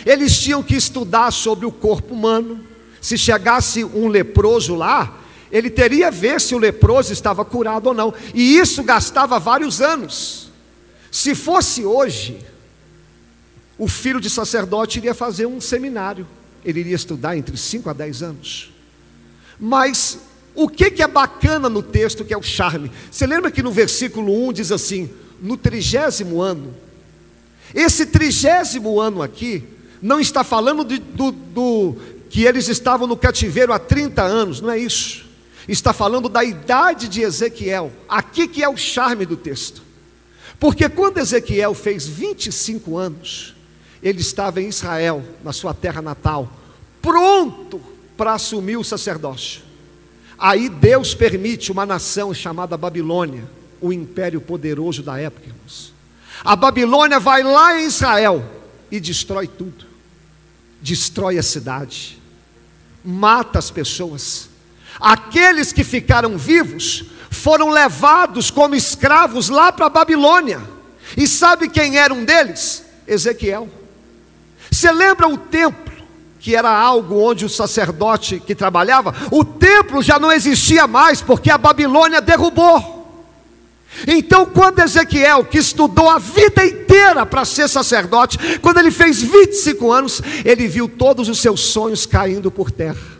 Eles 0.06 0.38
tinham 0.38 0.62
que 0.62 0.76
estudar 0.76 1.32
sobre 1.32 1.66
o 1.66 1.72
corpo 1.72 2.14
humano. 2.14 2.66
Se 3.00 3.18
chegasse 3.18 3.86
um 3.86 4.10
leproso 4.10 4.76
lá, 4.76 5.22
ele 5.50 5.70
teria 5.70 6.12
ver 6.12 6.42
se 6.42 6.54
o 6.54 6.58
leproso 6.58 7.14
estava 7.14 7.46
curado 7.46 7.88
ou 7.88 7.94
não. 7.94 8.14
E 8.34 8.58
isso 8.58 8.84
gastava 8.84 9.40
vários 9.40 9.80
anos. 9.80 10.51
Se 11.12 11.36
fosse 11.36 11.84
hoje, 11.84 12.40
o 13.78 13.88
filho 13.88 14.22
de 14.22 14.30
sacerdote 14.30 15.00
iria 15.00 15.14
fazer 15.14 15.46
um 15.46 15.60
seminário. 15.60 16.26
Ele 16.64 16.80
iria 16.80 16.96
estudar 16.96 17.36
entre 17.36 17.58
5 17.58 17.90
a 17.90 17.94
10 17.94 18.24
anos. 18.24 18.72
Mas 19.60 20.20
o 20.56 20.70
que, 20.70 20.90
que 20.90 21.04
é 21.04 21.08
bacana 21.08 21.68
no 21.68 21.84
texto, 21.84 22.24
que 22.24 22.34
é 22.34 22.38
o 22.38 22.42
charme? 22.42 22.92
Você 23.12 23.28
lembra 23.28 23.52
que 23.52 23.62
no 23.62 23.72
versículo 23.72 24.48
1 24.48 24.54
diz 24.54 24.72
assim: 24.72 25.10
no 25.42 25.58
trigésimo 25.58 26.42
ano. 26.42 26.74
Esse 27.74 28.06
trigésimo 28.06 29.00
ano 29.00 29.22
aqui, 29.22 29.64
não 30.02 30.20
está 30.20 30.44
falando 30.44 30.84
de, 30.84 30.98
do, 31.00 31.32
do, 31.32 31.96
que 32.30 32.44
eles 32.44 32.68
estavam 32.68 33.08
no 33.08 33.18
cativeiro 33.18 33.74
há 33.74 33.80
30 33.80 34.22
anos, 34.22 34.62
não 34.62 34.72
é 34.72 34.78
isso. 34.78 35.26
Está 35.68 35.94
falando 35.94 36.28
da 36.28 36.44
idade 36.44 37.08
de 37.08 37.22
Ezequiel. 37.22 37.92
Aqui 38.08 38.48
que 38.48 38.64
é 38.64 38.70
o 38.70 38.78
charme 38.78 39.26
do 39.26 39.38
texto. 39.38 39.82
Porque 40.60 40.88
quando 40.90 41.18
Ezequiel 41.18 41.74
fez 41.74 42.08
25 42.08 42.98
anos, 42.98 43.56
ele 44.02 44.22
estava 44.22 44.62
em 44.62 44.68
Israel, 44.68 45.24
na 45.44 45.54
sua 45.54 45.74
terra 45.74 46.02
natal, 46.02 46.52
pronto 47.02 47.82
para 48.18 48.34
assumir 48.34 48.78
o 48.78 48.84
sacerdócio. 48.84 49.62
Aí 50.38 50.70
Deus 50.70 51.14
permite 51.14 51.72
uma 51.72 51.86
nação 51.86 52.34
chamada 52.34 52.78
Babilônia, 52.78 53.48
o 53.80 53.94
império 53.94 54.42
poderoso 54.42 55.04
da 55.04 55.20
época, 55.20 55.48
irmãos. 55.48 55.94
A 56.44 56.56
Babilônia 56.56 57.20
vai 57.20 57.44
lá 57.44 57.80
em 57.80 57.86
Israel 57.86 58.44
e 58.92 59.00
destrói 59.00 59.48
tudo. 59.48 59.86
Destrói 60.82 61.38
a 61.38 61.44
cidade, 61.44 62.20
mata 63.06 63.60
as 63.60 63.70
pessoas. 63.70 64.50
Aqueles 65.00 65.72
que 65.72 65.84
ficaram 65.84 66.38
vivos 66.38 67.06
foram 67.42 67.70
levados 67.70 68.52
como 68.52 68.76
escravos 68.76 69.50
lá 69.50 69.72
para 69.72 69.88
a 69.88 69.90
Babilônia. 69.90 70.62
E 71.18 71.28
sabe 71.28 71.68
quem 71.68 71.98
era 71.98 72.14
um 72.14 72.24
deles? 72.24 72.86
Ezequiel. 73.08 73.68
Você 74.70 74.92
lembra 74.92 75.28
o 75.28 75.38
templo? 75.38 75.92
que 76.40 76.56
era 76.56 76.72
algo 76.72 77.20
onde 77.20 77.46
o 77.46 77.50
sacerdote 77.50 78.40
que 78.40 78.56
trabalhava, 78.56 79.14
o 79.30 79.46
templo 79.46 80.02
já 80.02 80.18
não 80.18 80.32
existia 80.32 80.88
mais, 80.88 81.22
porque 81.22 81.52
a 81.52 81.58
Babilônia 81.58 82.20
derrubou. 82.20 83.24
Então, 84.08 84.48
quando 84.48 84.80
Ezequiel, 84.80 85.46
que 85.46 85.60
estudou 85.60 86.10
a 86.10 86.18
vida 86.18 86.66
inteira 86.66 87.28
para 87.28 87.46
ser 87.46 87.70
sacerdote, 87.70 88.58
quando 88.58 88.80
ele 88.80 88.90
fez 88.90 89.22
25 89.22 89.92
anos, 89.92 90.20
ele 90.44 90.68
viu 90.68 90.90
todos 90.90 91.30
os 91.30 91.40
seus 91.40 91.60
sonhos 91.60 92.08
caindo 92.08 92.50
por 92.50 92.72
terra. 92.72 93.11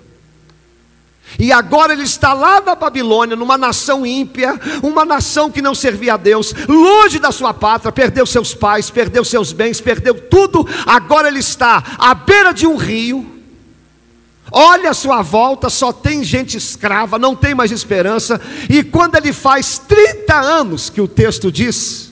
E 1.40 1.52
agora 1.52 1.94
ele 1.94 2.04
está 2.04 2.34
lá 2.34 2.62
na 2.62 2.76
Babilônia, 2.76 3.36
numa 3.36 3.58
nação 3.58 4.06
ímpia, 4.06 4.60
uma 4.84 5.06
nação 5.06 5.50
que 5.50 5.62
não 5.62 5.74
servia 5.74 6.16
a 6.16 6.18
Deus, 6.18 6.54
longe 6.68 7.20
da 7.20 7.32
sua 7.32 7.54
pátria, 7.54 7.92
perdeu 7.92 8.26
seus 8.26 8.54
pais, 8.54 8.90
perdeu 8.90 9.24
seus 9.24 9.52
bens, 9.52 9.80
perdeu 9.80 10.14
tudo. 10.14 10.68
Agora 10.86 11.28
ele 11.28 11.40
está 11.40 11.84
à 11.98 12.14
beira 12.14 12.54
de 12.54 12.68
um 12.68 12.76
rio. 12.76 13.40
Olha 14.52 14.90
a 14.90 14.94
sua 14.94 15.22
volta, 15.22 15.70
só 15.70 15.94
tem 15.94 16.24
gente 16.24 16.58
escrava, 16.58 17.18
não 17.18 17.36
tem 17.36 17.56
mais 17.56 17.72
esperança. 17.72 18.40
E 18.70 18.84
quando 18.84 19.16
ele 19.16 19.32
faz 19.32 19.78
30 19.80 20.36
anos, 20.36 20.90
que 20.90 21.00
o 21.00 21.08
texto 21.08 21.50
diz, 21.50 22.12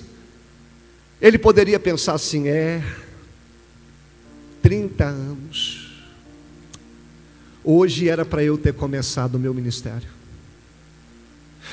ele 1.21 1.37
poderia 1.37 1.79
pensar 1.79 2.13
assim: 2.13 2.47
é, 2.47 2.81
30 4.61 5.03
anos 5.03 5.78
Hoje 7.71 8.09
era 8.09 8.25
para 8.25 8.43
eu 8.43 8.57
ter 8.57 8.73
começado 8.73 9.35
o 9.35 9.39
meu 9.39 9.53
ministério. 9.53 10.09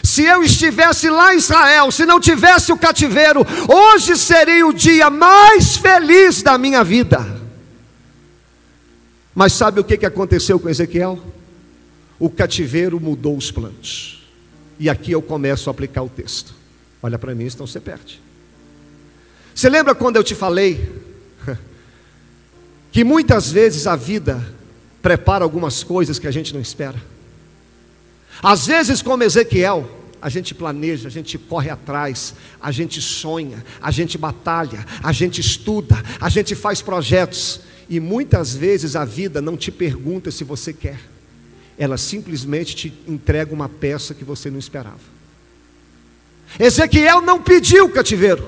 Se 0.03 0.25
eu 0.25 0.43
estivesse 0.43 1.09
lá 1.09 1.33
em 1.33 1.38
Israel, 1.38 1.91
se 1.91 2.05
não 2.05 2.21
tivesse 2.21 2.71
o 2.71 2.76
cativeiro, 2.76 3.41
hoje 3.67 4.15
seria 4.15 4.67
o 4.67 4.75
dia 4.75 5.09
mais 5.09 5.79
feliz 5.79 6.43
da 6.43 6.59
minha 6.59 6.85
vida. 6.85 7.41
Mas 9.35 9.55
sabe 9.55 9.81
o 9.81 9.85
que 9.85 10.05
aconteceu 10.05 10.61
com 10.61 10.69
Ezequiel? 10.69 11.19
O 12.19 12.29
cativeiro 12.29 13.00
mudou 13.00 13.35
os 13.35 13.50
planos. 13.50 14.23
E 14.79 14.91
aqui 14.91 15.12
eu 15.12 15.23
começo 15.23 15.71
a 15.71 15.73
aplicar 15.73 16.03
o 16.03 16.11
texto. 16.11 16.55
Olha 17.03 17.19
para 17.19 17.35
mim, 17.35 17.47
então 17.47 17.67
você 17.67 17.81
perde. 17.81 18.21
Você 19.55 19.71
lembra 19.71 19.95
quando 19.95 20.17
eu 20.17 20.23
te 20.23 20.35
falei 20.35 20.93
que 22.93 23.03
muitas 23.03 23.50
vezes 23.50 23.87
a 23.87 23.97
vida 23.97 24.55
prepara 25.07 25.45
algumas 25.45 25.85
coisas 25.85 26.19
que 26.19 26.27
a 26.27 26.33
gente 26.33 26.53
não 26.53 26.61
espera. 26.61 27.01
Às 28.43 28.67
vezes, 28.67 29.01
como 29.01 29.23
Ezequiel, 29.23 29.89
a 30.21 30.29
gente 30.29 30.53
planeja, 30.53 31.07
a 31.07 31.11
gente 31.13 31.39
corre 31.39 31.71
atrás, 31.71 32.35
a 32.61 32.73
gente 32.73 33.01
sonha, 33.01 33.65
a 33.81 33.93
gente 33.93 34.19
batalha, 34.19 34.85
a 35.01 35.13
gente 35.13 35.41
estuda, 35.41 35.95
a 36.21 36.29
gente 36.29 36.57
faz 36.57 36.83
projetos, 36.83 37.61
e 37.89 38.01
muitas 38.01 38.57
vezes 38.57 38.97
a 38.97 39.05
vida 39.05 39.41
não 39.41 39.57
te 39.57 39.71
pergunta 39.71 40.33
se 40.33 40.43
você 40.43 40.73
quer, 40.73 40.99
ela 41.79 41.97
simplesmente 41.97 42.75
te 42.75 42.93
entrega 43.07 43.55
uma 43.55 43.69
peça 43.69 44.13
que 44.13 44.25
você 44.25 44.51
não 44.51 44.59
esperava. 44.59 44.99
Ezequiel 46.59 47.21
não 47.21 47.41
pediu 47.41 47.89
cativeiro, 47.91 48.45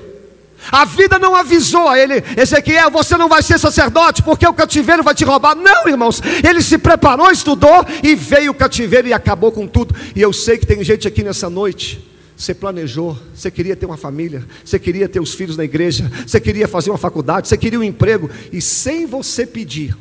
a 0.71 0.85
vida 0.85 1.17
não 1.17 1.35
avisou 1.35 1.87
a 1.87 1.97
ele, 1.97 2.23
Ezequiel, 2.37 2.91
você 2.91 3.17
não 3.17 3.29
vai 3.29 3.41
ser 3.41 3.57
sacerdote 3.57 4.21
porque 4.21 4.47
o 4.47 4.53
cativeiro 4.53 5.03
vai 5.03 5.15
te 5.15 5.23
roubar. 5.23 5.55
Não, 5.55 5.87
irmãos, 5.87 6.21
ele 6.47 6.61
se 6.61 6.77
preparou, 6.77 7.31
estudou 7.31 7.85
e 8.03 8.15
veio 8.15 8.51
o 8.51 8.55
cativeiro 8.55 9.07
e 9.07 9.13
acabou 9.13 9.51
com 9.51 9.67
tudo. 9.67 9.95
E 10.15 10.21
eu 10.21 10.33
sei 10.33 10.57
que 10.57 10.65
tem 10.65 10.83
gente 10.83 11.07
aqui 11.07 11.23
nessa 11.23 11.49
noite. 11.49 12.07
Você 12.35 12.53
planejou, 12.53 13.17
você 13.35 13.51
queria 13.51 13.75
ter 13.75 13.85
uma 13.85 13.97
família, 13.97 14.47
você 14.63 14.79
queria 14.79 15.09
ter 15.09 15.19
os 15.19 15.33
filhos 15.33 15.57
na 15.57 15.65
igreja, 15.65 16.09
você 16.25 16.39
queria 16.39 16.69
fazer 16.69 16.89
uma 16.89 16.97
faculdade, 16.97 17.49
você 17.49 17.57
queria 17.57 17.77
um 17.77 17.83
emprego, 17.83 18.29
e 18.49 18.61
sem 18.61 19.05
você 19.05 19.45
pedir, 19.45 19.93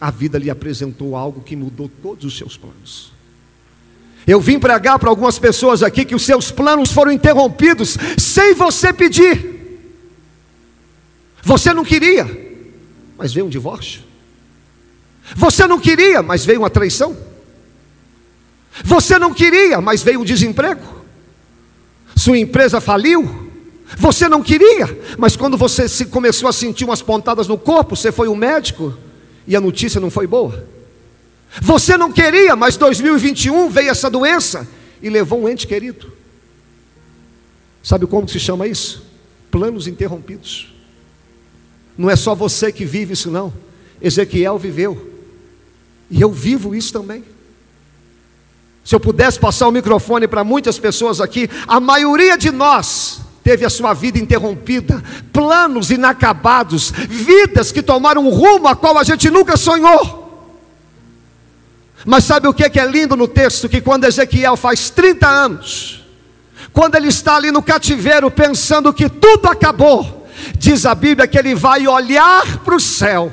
a 0.00 0.10
vida 0.10 0.38
lhe 0.38 0.48
apresentou 0.48 1.14
algo 1.14 1.42
que 1.42 1.54
mudou 1.54 1.90
todos 2.02 2.24
os 2.24 2.38
seus 2.38 2.56
planos. 2.56 3.12
Eu 4.28 4.42
vim 4.42 4.58
pregar 4.58 4.98
para 4.98 5.08
algumas 5.08 5.38
pessoas 5.38 5.82
aqui 5.82 6.04
que 6.04 6.14
os 6.14 6.22
seus 6.22 6.50
planos 6.50 6.92
foram 6.92 7.10
interrompidos 7.10 7.96
sem 8.18 8.52
você 8.52 8.92
pedir. 8.92 9.56
Você 11.42 11.72
não 11.72 11.82
queria, 11.82 12.28
mas 13.16 13.32
veio 13.32 13.46
um 13.46 13.48
divórcio. 13.48 14.02
Você 15.34 15.66
não 15.66 15.80
queria, 15.80 16.22
mas 16.22 16.44
veio 16.44 16.60
uma 16.60 16.68
traição. 16.68 17.16
Você 18.84 19.18
não 19.18 19.32
queria, 19.32 19.80
mas 19.80 20.02
veio 20.02 20.20
um 20.20 20.24
desemprego. 20.24 20.82
Sua 22.14 22.36
empresa 22.36 22.82
faliu. 22.82 23.50
Você 23.96 24.28
não 24.28 24.42
queria, 24.42 25.16
mas 25.16 25.36
quando 25.36 25.56
você 25.56 25.88
se 25.88 26.04
começou 26.04 26.50
a 26.50 26.52
sentir 26.52 26.84
umas 26.84 27.00
pontadas 27.00 27.48
no 27.48 27.56
corpo, 27.56 27.96
você 27.96 28.12
foi 28.12 28.28
um 28.28 28.36
médico 28.36 28.94
e 29.46 29.56
a 29.56 29.60
notícia 29.60 29.98
não 29.98 30.10
foi 30.10 30.26
boa. 30.26 30.68
Você 31.60 31.96
não 31.96 32.12
queria, 32.12 32.54
mas 32.54 32.76
2021 32.76 33.68
veio 33.68 33.90
essa 33.90 34.10
doença 34.10 34.68
e 35.02 35.08
levou 35.08 35.42
um 35.42 35.48
ente 35.48 35.66
querido. 35.66 36.12
Sabe 37.82 38.06
como 38.06 38.28
se 38.28 38.38
chama 38.38 38.66
isso? 38.66 39.06
Planos 39.50 39.86
interrompidos. 39.86 40.72
Não 41.96 42.10
é 42.10 42.16
só 42.16 42.34
você 42.34 42.70
que 42.70 42.84
vive 42.84 43.14
isso, 43.14 43.30
não. 43.30 43.52
Ezequiel 44.00 44.58
viveu. 44.58 45.14
E 46.10 46.20
eu 46.20 46.30
vivo 46.30 46.74
isso 46.74 46.92
também. 46.92 47.24
Se 48.84 48.94
eu 48.94 49.00
pudesse 49.00 49.38
passar 49.38 49.68
o 49.68 49.72
microfone 49.72 50.26
para 50.26 50.42
muitas 50.42 50.78
pessoas 50.78 51.20
aqui, 51.20 51.48
a 51.66 51.78
maioria 51.78 52.38
de 52.38 52.50
nós 52.50 53.20
teve 53.42 53.64
a 53.64 53.70
sua 53.70 53.94
vida 53.94 54.18
interrompida, 54.18 55.02
planos 55.32 55.90
inacabados, 55.90 56.90
vidas 56.90 57.72
que 57.72 57.82
tomaram 57.82 58.26
um 58.26 58.30
rumo 58.30 58.68
a 58.68 58.76
qual 58.76 58.96
a 58.96 59.04
gente 59.04 59.30
nunca 59.30 59.56
sonhou. 59.56 60.17
Mas 62.08 62.24
sabe 62.24 62.48
o 62.48 62.54
que 62.54 62.80
é 62.80 62.86
lindo 62.86 63.14
no 63.14 63.28
texto? 63.28 63.68
Que 63.68 63.82
quando 63.82 64.04
Ezequiel 64.04 64.56
faz 64.56 64.88
30 64.88 65.28
anos, 65.28 66.02
quando 66.72 66.94
ele 66.94 67.08
está 67.08 67.36
ali 67.36 67.50
no 67.50 67.62
cativeiro 67.62 68.30
pensando 68.30 68.94
que 68.94 69.10
tudo 69.10 69.46
acabou, 69.46 70.26
diz 70.56 70.86
a 70.86 70.94
Bíblia 70.94 71.28
que 71.28 71.36
ele 71.36 71.54
vai 71.54 71.86
olhar 71.86 72.60
para 72.64 72.74
o 72.74 72.80
céu 72.80 73.30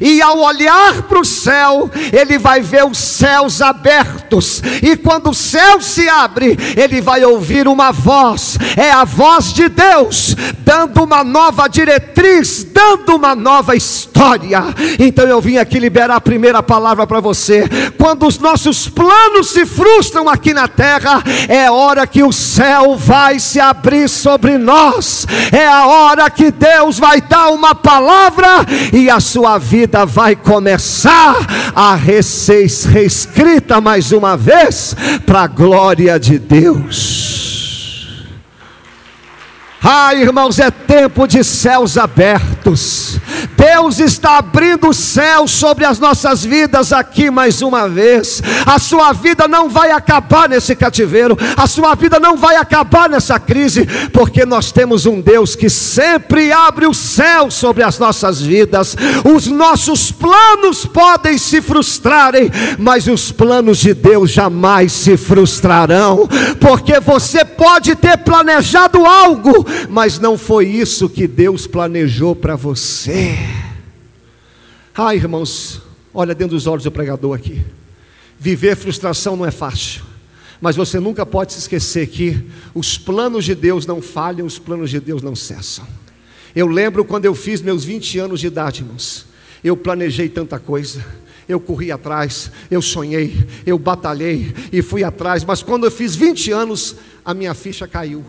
E 0.00 0.20
ao 0.22 0.38
olhar 0.38 1.02
para 1.02 1.20
o 1.20 1.24
céu, 1.24 1.90
ele 2.12 2.38
vai 2.38 2.60
ver 2.60 2.84
os 2.84 2.98
céus 2.98 3.60
abertos. 3.60 4.62
E 4.82 4.96
quando 4.96 5.30
o 5.30 5.34
céu 5.34 5.80
se 5.80 6.08
abre, 6.08 6.56
ele 6.76 7.00
vai 7.00 7.24
ouvir 7.24 7.68
uma 7.68 7.92
voz. 7.92 8.58
É 8.76 8.90
a 8.90 9.04
voz 9.04 9.52
de 9.52 9.68
Deus, 9.68 10.34
dando 10.58 11.04
uma 11.04 11.22
nova 11.22 11.68
diretriz, 11.68 12.64
dando 12.64 13.16
uma 13.16 13.34
nova 13.34 13.76
história. 13.76 14.62
Então 14.98 15.26
eu 15.26 15.40
vim 15.40 15.58
aqui 15.58 15.78
liberar 15.78 16.16
a 16.16 16.20
primeira 16.20 16.62
palavra 16.62 17.06
para 17.06 17.20
você. 17.20 17.64
Quando 17.98 18.26
os 18.26 18.38
nossos 18.38 18.88
planos 18.88 19.50
se 19.50 19.66
frustram 19.66 20.28
aqui 20.28 20.54
na 20.54 20.66
terra, 20.66 21.22
é 21.48 21.70
hora 21.70 22.06
que 22.06 22.22
o 22.22 22.32
céu 22.32 22.96
vai 22.96 23.38
se 23.38 23.60
abrir 23.60 24.08
sobre 24.08 24.56
nós. 24.56 25.26
É 25.52 25.66
a 25.66 25.86
hora 25.86 26.30
que 26.30 26.50
Deus 26.50 26.98
vai 26.98 27.20
dar 27.20 27.50
uma 27.50 27.74
palavra 27.74 28.64
e 28.92 29.10
a 29.10 29.20
sua 29.20 29.58
vida 29.58 29.73
vida 29.74 30.06
vai 30.06 30.36
começar 30.36 31.34
a 31.74 31.98
ser 32.22 32.68
reescrita 32.92 33.80
mais 33.80 34.12
uma 34.12 34.36
vez 34.36 34.94
para 35.26 35.42
a 35.42 35.46
glória 35.48 36.16
de 36.16 36.38
Deus. 36.38 37.33
Ah, 39.86 40.14
irmãos, 40.14 40.58
é 40.58 40.70
tempo 40.70 41.26
de 41.26 41.44
céus 41.44 41.98
abertos. 41.98 43.20
Deus 43.54 43.98
está 43.98 44.38
abrindo 44.38 44.88
o 44.88 44.94
céu 44.94 45.46
sobre 45.46 45.84
as 45.84 45.98
nossas 45.98 46.42
vidas 46.42 46.92
aqui 46.92 47.30
mais 47.30 47.60
uma 47.60 47.88
vez. 47.88 48.42
A 48.64 48.78
sua 48.78 49.12
vida 49.12 49.46
não 49.46 49.68
vai 49.68 49.90
acabar 49.90 50.48
nesse 50.48 50.74
cativeiro, 50.74 51.36
a 51.56 51.66
sua 51.66 51.94
vida 51.94 52.18
não 52.18 52.36
vai 52.36 52.56
acabar 52.56 53.08
nessa 53.08 53.38
crise, 53.38 53.86
porque 54.12 54.46
nós 54.46 54.72
temos 54.72 55.06
um 55.06 55.20
Deus 55.20 55.54
que 55.54 55.68
sempre 55.68 56.52
abre 56.52 56.86
o 56.86 56.94
céu 56.94 57.50
sobre 57.50 57.82
as 57.82 57.98
nossas 57.98 58.40
vidas. 58.40 58.96
Os 59.24 59.46
nossos 59.46 60.10
planos 60.10 60.86
podem 60.86 61.36
se 61.36 61.60
frustrarem, 61.60 62.50
mas 62.78 63.06
os 63.06 63.30
planos 63.30 63.78
de 63.78 63.92
Deus 63.92 64.30
jamais 64.30 64.92
se 64.92 65.16
frustrarão, 65.16 66.28
porque 66.60 67.00
você 67.00 67.44
pode 67.44 67.94
ter 67.96 68.18
planejado 68.18 69.04
algo, 69.04 69.66
mas 69.88 70.18
não 70.18 70.36
foi 70.36 70.66
isso 70.66 71.08
que 71.08 71.26
Deus 71.26 71.66
planejou 71.66 72.34
para 72.34 72.56
você. 72.56 73.36
Ah, 74.94 75.14
irmãos, 75.14 75.82
olha 76.12 76.34
dentro 76.34 76.54
dos 76.56 76.66
olhos 76.66 76.84
do 76.84 76.90
pregador 76.90 77.34
aqui. 77.34 77.64
Viver 78.38 78.76
frustração 78.76 79.36
não 79.36 79.46
é 79.46 79.50
fácil, 79.50 80.02
mas 80.60 80.76
você 80.76 81.00
nunca 81.00 81.24
pode 81.24 81.52
se 81.52 81.60
esquecer 81.60 82.06
que 82.08 82.44
os 82.74 82.98
planos 82.98 83.44
de 83.44 83.54
Deus 83.54 83.86
não 83.86 84.02
falham, 84.02 84.46
os 84.46 84.58
planos 84.58 84.90
de 84.90 85.00
Deus 85.00 85.22
não 85.22 85.34
cessam. 85.34 85.86
Eu 86.54 86.66
lembro 86.66 87.04
quando 87.04 87.24
eu 87.24 87.34
fiz 87.34 87.60
meus 87.60 87.84
20 87.84 88.18
anos 88.18 88.40
de 88.40 88.46
idade, 88.46 88.82
irmãos. 88.82 89.26
Eu 89.62 89.76
planejei 89.76 90.28
tanta 90.28 90.58
coisa, 90.58 91.04
eu 91.48 91.58
corri 91.58 91.90
atrás, 91.90 92.50
eu 92.70 92.82
sonhei, 92.82 93.48
eu 93.64 93.78
batalhei 93.78 94.54
e 94.70 94.82
fui 94.82 95.02
atrás, 95.02 95.42
mas 95.42 95.62
quando 95.62 95.84
eu 95.84 95.90
fiz 95.90 96.14
20 96.14 96.52
anos, 96.52 96.96
a 97.24 97.32
minha 97.32 97.54
ficha 97.54 97.88
caiu 97.88 98.24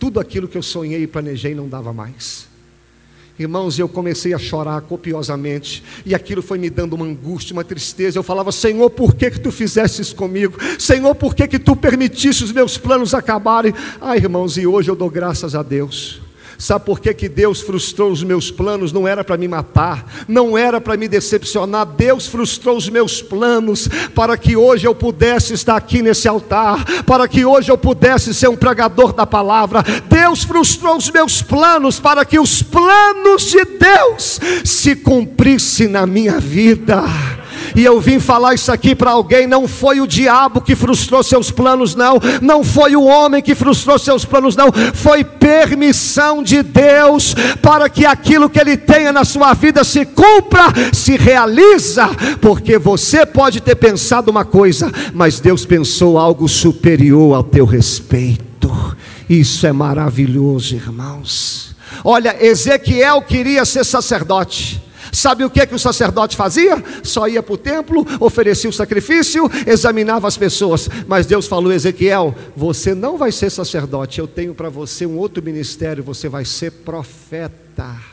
tudo 0.00 0.18
aquilo 0.18 0.48
que 0.48 0.58
eu 0.58 0.62
sonhei 0.62 1.02
e 1.02 1.06
planejei 1.06 1.54
não 1.54 1.68
dava 1.68 1.92
mais. 1.92 2.48
Irmãos, 3.38 3.78
eu 3.78 3.88
comecei 3.88 4.34
a 4.34 4.38
chorar 4.38 4.80
copiosamente, 4.82 5.82
e 6.04 6.14
aquilo 6.14 6.42
foi 6.42 6.58
me 6.58 6.68
dando 6.68 6.94
uma 6.94 7.06
angústia, 7.06 7.52
uma 7.52 7.64
tristeza. 7.64 8.18
Eu 8.18 8.22
falava: 8.22 8.50
Senhor, 8.50 8.90
por 8.90 9.14
que, 9.14 9.30
que 9.30 9.40
tu 9.40 9.52
fizeste 9.52 10.02
isso 10.02 10.16
comigo? 10.16 10.58
Senhor, 10.78 11.14
por 11.14 11.34
que, 11.34 11.46
que 11.46 11.58
tu 11.58 11.76
permitiste 11.76 12.44
os 12.44 12.52
meus 12.52 12.76
planos 12.76 13.14
acabarem? 13.14 13.72
Ah, 14.00 14.16
irmãos, 14.16 14.56
e 14.58 14.66
hoje 14.66 14.90
eu 14.90 14.96
dou 14.96 15.08
graças 15.08 15.54
a 15.54 15.62
Deus 15.62 16.20
Sabe 16.60 16.84
por 16.84 17.00
que, 17.00 17.14
que 17.14 17.26
Deus 17.26 17.62
frustrou 17.62 18.12
os 18.12 18.22
meus 18.22 18.50
planos? 18.50 18.92
Não 18.92 19.08
era 19.08 19.24
para 19.24 19.38
me 19.38 19.48
matar, 19.48 20.04
não 20.28 20.58
era 20.58 20.78
para 20.78 20.94
me 20.94 21.08
decepcionar. 21.08 21.86
Deus 21.86 22.26
frustrou 22.26 22.76
os 22.76 22.86
meus 22.86 23.22
planos 23.22 23.88
para 24.14 24.36
que 24.36 24.56
hoje 24.56 24.86
eu 24.86 24.94
pudesse 24.94 25.54
estar 25.54 25.74
aqui 25.74 26.02
nesse 26.02 26.28
altar, 26.28 26.84
para 27.04 27.26
que 27.26 27.46
hoje 27.46 27.72
eu 27.72 27.78
pudesse 27.78 28.34
ser 28.34 28.50
um 28.50 28.56
pregador 28.56 29.14
da 29.14 29.26
palavra. 29.26 29.82
Deus 30.06 30.44
frustrou 30.44 30.98
os 30.98 31.10
meus 31.10 31.40
planos 31.40 31.98
para 31.98 32.26
que 32.26 32.38
os 32.38 32.62
planos 32.62 33.50
de 33.50 33.64
Deus 33.64 34.38
se 34.62 34.94
cumprissem 34.96 35.88
na 35.88 36.06
minha 36.06 36.38
vida. 36.38 37.02
E 37.74 37.84
eu 37.84 38.00
vim 38.00 38.18
falar 38.18 38.54
isso 38.54 38.70
aqui 38.72 38.94
para 38.94 39.10
alguém. 39.10 39.46
Não 39.46 39.66
foi 39.68 40.00
o 40.00 40.06
diabo 40.06 40.60
que 40.60 40.74
frustrou 40.74 41.22
seus 41.22 41.50
planos, 41.50 41.94
não. 41.94 42.18
Não 42.40 42.64
foi 42.64 42.96
o 42.96 43.04
homem 43.04 43.42
que 43.42 43.54
frustrou 43.54 43.98
seus 43.98 44.24
planos, 44.24 44.56
não. 44.56 44.70
Foi 44.94 45.24
permissão 45.24 46.42
de 46.42 46.62
Deus 46.62 47.34
para 47.62 47.88
que 47.88 48.04
aquilo 48.06 48.50
que 48.50 48.60
Ele 48.60 48.76
tenha 48.76 49.12
na 49.12 49.24
sua 49.24 49.54
vida 49.54 49.84
se 49.84 50.04
cumpra, 50.04 50.66
se 50.92 51.16
realiza. 51.16 52.08
Porque 52.40 52.78
você 52.78 53.24
pode 53.24 53.60
ter 53.60 53.76
pensado 53.76 54.30
uma 54.30 54.44
coisa, 54.44 54.90
mas 55.14 55.40
Deus 55.40 55.64
pensou 55.64 56.18
algo 56.18 56.48
superior 56.48 57.34
ao 57.34 57.44
teu 57.44 57.64
respeito. 57.64 58.70
Isso 59.28 59.66
é 59.66 59.72
maravilhoso, 59.72 60.74
irmãos. 60.74 61.74
Olha, 62.04 62.36
Ezequiel 62.44 63.22
queria 63.22 63.64
ser 63.64 63.84
sacerdote. 63.84 64.82
Sabe 65.12 65.44
o 65.44 65.50
que, 65.50 65.66
que 65.66 65.74
o 65.74 65.78
sacerdote 65.78 66.36
fazia? 66.36 66.82
Só 67.02 67.28
ia 67.28 67.42
para 67.42 67.54
o 67.54 67.58
templo, 67.58 68.06
oferecia 68.20 68.70
o 68.70 68.72
sacrifício, 68.72 69.50
examinava 69.66 70.28
as 70.28 70.36
pessoas. 70.36 70.88
Mas 71.06 71.26
Deus 71.26 71.46
falou: 71.46 71.72
Ezequiel, 71.72 72.34
você 72.56 72.94
não 72.94 73.16
vai 73.16 73.32
ser 73.32 73.50
sacerdote, 73.50 74.18
eu 74.18 74.26
tenho 74.26 74.54
para 74.54 74.68
você 74.68 75.06
um 75.06 75.16
outro 75.18 75.42
ministério, 75.42 76.02
você 76.02 76.28
vai 76.28 76.44
ser 76.44 76.70
profeta. 76.70 78.09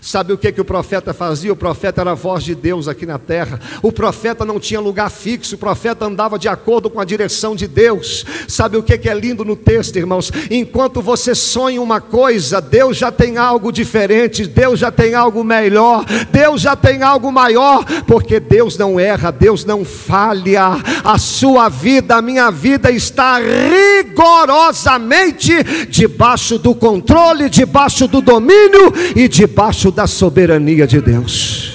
Sabe 0.00 0.32
o 0.32 0.38
que, 0.38 0.52
que 0.52 0.60
o 0.60 0.64
profeta 0.64 1.14
fazia? 1.14 1.52
O 1.52 1.56
profeta 1.56 2.00
era 2.00 2.12
a 2.12 2.14
voz 2.14 2.44
de 2.44 2.54
Deus 2.54 2.88
aqui 2.88 3.06
na 3.06 3.18
terra. 3.18 3.60
O 3.82 3.92
profeta 3.92 4.44
não 4.44 4.60
tinha 4.60 4.80
lugar 4.80 5.10
fixo, 5.10 5.54
o 5.54 5.58
profeta 5.58 6.04
andava 6.04 6.38
de 6.38 6.48
acordo 6.48 6.90
com 6.90 7.00
a 7.00 7.04
direção 7.04 7.56
de 7.56 7.66
Deus. 7.66 8.24
Sabe 8.48 8.76
o 8.76 8.82
que, 8.82 8.98
que 8.98 9.08
é 9.08 9.14
lindo 9.14 9.44
no 9.44 9.56
texto, 9.56 9.96
irmãos? 9.96 10.30
Enquanto 10.50 11.00
você 11.00 11.34
sonha 11.34 11.80
uma 11.80 12.00
coisa, 12.00 12.60
Deus 12.60 12.96
já 12.96 13.10
tem 13.10 13.38
algo 13.38 13.72
diferente, 13.72 14.46
Deus 14.46 14.78
já 14.78 14.90
tem 14.90 15.14
algo 15.14 15.42
melhor, 15.42 16.04
Deus 16.30 16.60
já 16.60 16.76
tem 16.76 17.02
algo 17.02 17.32
maior, 17.32 17.84
porque 18.06 18.38
Deus 18.38 18.76
não 18.76 19.00
erra, 19.00 19.30
Deus 19.30 19.64
não 19.64 19.84
falha. 19.84 20.74
A 21.02 21.18
sua 21.18 21.68
vida, 21.68 22.16
a 22.16 22.22
minha 22.22 22.50
vida 22.50 22.90
está 22.90 23.38
rigorosamente 23.38 25.52
debaixo 25.88 26.58
do 26.58 26.74
controle, 26.74 27.48
debaixo 27.48 28.06
do 28.06 28.20
domínio 28.20 28.92
e 29.14 29.28
debaixo 29.28 29.90
da 29.94 30.06
soberania 30.06 30.86
de 30.86 31.00
Deus. 31.00 31.74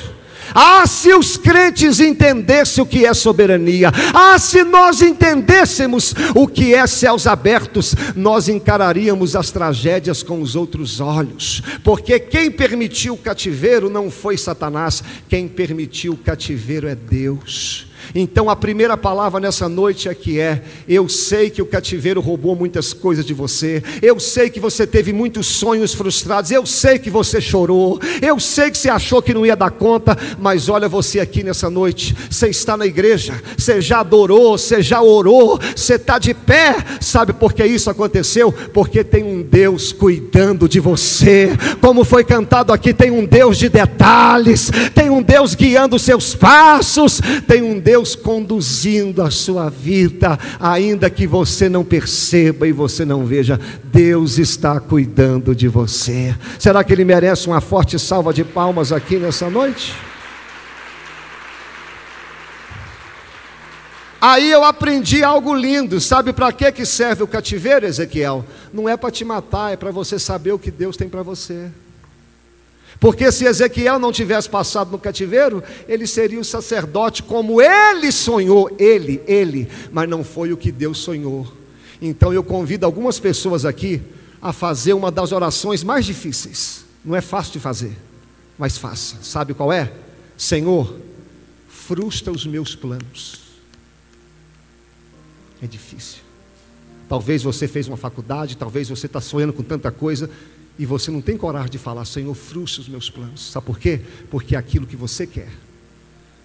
Ah, 0.53 0.85
se 0.87 1.13
os 1.13 1.37
crentes 1.37 1.99
entendessem 1.99 2.83
o 2.83 2.87
que 2.87 3.05
é 3.05 3.13
soberania, 3.13 3.91
ah, 4.13 4.37
se 4.39 4.63
nós 4.63 5.01
entendêssemos 5.01 6.13
o 6.35 6.47
que 6.47 6.73
é 6.73 6.85
céus 6.87 7.27
abertos, 7.27 7.95
nós 8.15 8.49
encararíamos 8.49 9.35
as 9.35 9.51
tragédias 9.51 10.23
com 10.23 10.41
os 10.41 10.55
outros 10.55 10.99
olhos, 10.99 11.61
porque 11.83 12.19
quem 12.19 12.49
permitiu 12.49 13.13
o 13.13 13.17
cativeiro 13.17 13.89
não 13.89 14.09
foi 14.09 14.37
Satanás, 14.37 15.03
quem 15.27 15.47
permitiu 15.47 16.13
o 16.13 16.17
cativeiro 16.17 16.87
é 16.87 16.95
Deus. 16.95 17.88
Então 18.13 18.49
a 18.49 18.55
primeira 18.55 18.97
palavra 18.97 19.39
nessa 19.39 19.69
noite 19.69 20.09
aqui 20.09 20.39
é: 20.39 20.61
eu 20.87 21.07
sei 21.07 21.49
que 21.49 21.61
o 21.61 21.65
cativeiro 21.65 22.21
roubou 22.21 22.55
muitas 22.55 22.93
coisas 22.93 23.25
de 23.25 23.33
você, 23.33 23.83
eu 24.01 24.19
sei 24.19 24.49
que 24.49 24.59
você 24.59 24.85
teve 24.85 25.13
muitos 25.13 25.47
sonhos 25.47 25.93
frustrados, 25.93 26.51
eu 26.51 26.65
sei 26.65 26.99
que 26.99 27.09
você 27.09 27.39
chorou, 27.39 27.99
eu 28.21 28.39
sei 28.39 28.71
que 28.71 28.77
você 28.77 28.89
achou 28.89 29.21
que 29.21 29.33
não 29.33 29.45
ia 29.45 29.55
dar 29.55 29.71
conta, 29.71 30.17
mas 30.39 30.69
olha 30.69 30.87
você 30.87 31.19
aqui 31.19 31.43
nessa 31.43 31.69
noite, 31.69 32.15
você 32.29 32.49
está 32.49 32.75
na 32.75 32.85
igreja, 32.85 33.41
você 33.57 33.81
já 33.81 33.99
adorou, 33.99 34.57
você 34.57 34.81
já 34.81 35.01
orou, 35.01 35.59
você 35.75 35.95
está 35.95 36.17
de 36.17 36.33
pé, 36.33 36.75
sabe 37.01 37.33
por 37.33 37.53
que 37.53 37.65
isso 37.65 37.89
aconteceu? 37.89 38.51
Porque 38.73 39.03
tem 39.03 39.23
um 39.23 39.41
Deus 39.41 39.91
cuidando 39.91 40.67
de 40.67 40.79
você, 40.79 41.49
como 41.81 42.03
foi 42.03 42.23
cantado 42.23 42.73
aqui, 42.73 42.93
tem 42.93 43.11
um 43.11 43.25
Deus 43.25 43.57
de 43.57 43.69
detalhes, 43.69 44.71
tem 44.93 45.09
um 45.09 45.21
Deus 45.21 45.55
guiando 45.55 45.99
seus 45.99 46.33
passos, 46.35 47.21
tem 47.47 47.61
um 47.61 47.79
Deus 47.79 47.98
Deus 47.99 48.15
conduzindo 48.15 49.21
a 49.21 49.29
sua 49.29 49.69
vida, 49.69 50.39
ainda 50.57 51.09
que 51.09 51.27
você 51.27 51.67
não 51.67 51.83
perceba 51.83 52.65
e 52.65 52.71
você 52.71 53.03
não 53.03 53.25
veja, 53.25 53.59
Deus 53.83 54.37
está 54.37 54.79
cuidando 54.79 55.53
de 55.53 55.67
você. 55.67 56.33
Será 56.57 56.81
que 56.81 56.93
Ele 56.93 57.03
merece 57.03 57.47
uma 57.47 57.59
forte 57.59 57.99
salva 57.99 58.33
de 58.33 58.45
palmas 58.45 58.93
aqui 58.93 59.17
nessa 59.17 59.49
noite? 59.49 59.93
Aí 64.21 64.49
eu 64.49 64.63
aprendi 64.63 65.21
algo 65.21 65.53
lindo. 65.53 65.99
Sabe 65.99 66.31
para 66.31 66.53
que 66.53 66.71
que 66.71 66.85
serve 66.85 67.23
o 67.23 67.27
cativeiro, 67.27 67.85
Ezequiel? 67.85 68.45
Não 68.71 68.87
é 68.87 68.95
para 68.95 69.11
te 69.11 69.25
matar, 69.25 69.73
é 69.73 69.75
para 69.75 69.91
você 69.91 70.17
saber 70.17 70.53
o 70.53 70.59
que 70.59 70.71
Deus 70.71 70.95
tem 70.95 71.09
para 71.09 71.21
você. 71.21 71.69
Porque 72.99 73.31
se 73.31 73.45
Ezequiel 73.45 73.99
não 73.99 74.11
tivesse 74.11 74.49
passado 74.49 74.91
no 74.91 74.99
cativeiro, 74.99 75.63
ele 75.87 76.05
seria 76.05 76.39
o 76.39 76.43
sacerdote 76.43 77.23
como 77.23 77.61
ele 77.61 78.11
sonhou, 78.11 78.69
ele, 78.77 79.21
ele, 79.25 79.69
mas 79.91 80.09
não 80.09 80.23
foi 80.23 80.51
o 80.51 80.57
que 80.57 80.71
Deus 80.71 80.99
sonhou. 80.99 81.47
Então 82.01 82.33
eu 82.33 82.43
convido 82.43 82.85
algumas 82.85 83.19
pessoas 83.19 83.65
aqui 83.65 84.01
a 84.41 84.53
fazer 84.53 84.93
uma 84.93 85.11
das 85.11 85.31
orações 85.31 85.83
mais 85.83 86.05
difíceis. 86.05 86.85
Não 87.03 87.15
é 87.15 87.21
fácil 87.21 87.53
de 87.53 87.59
fazer. 87.59 87.95
mas 88.57 88.77
faça. 88.77 89.17
Sabe 89.21 89.53
qual 89.53 89.71
é? 89.71 89.91
Senhor, 90.37 90.97
frustra 91.69 92.31
os 92.31 92.45
meus 92.45 92.75
planos. 92.75 93.39
É 95.61 95.67
difícil. 95.67 96.19
Talvez 97.07 97.41
você 97.41 97.67
fez 97.67 97.87
uma 97.87 97.97
faculdade, 97.97 98.57
talvez 98.57 98.89
você 98.89 99.05
está 99.05 99.19
sonhando 99.21 99.53
com 99.53 99.63
tanta 99.63 99.91
coisa 99.91 100.29
e 100.79 100.85
você 100.85 101.11
não 101.11 101.19
tem 101.19 101.35
coragem 101.35 101.71
de 101.71 101.77
falar, 101.77 102.05
Senhor, 102.05 102.33
frustra 102.33 102.81
os 102.81 102.87
meus 102.87 103.09
planos. 103.09 103.51
Sabe 103.51 103.65
por 103.65 103.77
quê? 103.77 103.99
Porque 104.31 104.55
é 104.55 104.57
aquilo 104.57 104.87
que 104.87 104.95
você 104.95 105.27
quer. 105.27 105.49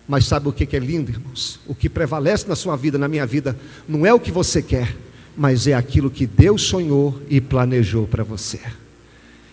Mas 0.08 0.26
sabe 0.26 0.48
o 0.48 0.52
que 0.52 0.76
é 0.76 0.80
lindo, 0.80 1.12
irmãos? 1.12 1.60
O 1.68 1.74
que 1.74 1.88
prevalece 1.88 2.48
na 2.48 2.56
sua 2.56 2.74
vida, 2.74 2.98
na 2.98 3.06
minha 3.06 3.24
vida, 3.24 3.56
não 3.86 4.04
é 4.04 4.12
o 4.12 4.18
que 4.18 4.32
você 4.32 4.60
quer, 4.60 4.96
mas 5.36 5.68
é 5.68 5.74
aquilo 5.74 6.10
que 6.10 6.26
Deus 6.26 6.62
sonhou 6.62 7.22
e 7.30 7.40
planejou 7.40 8.08
para 8.08 8.24
você. 8.24 8.60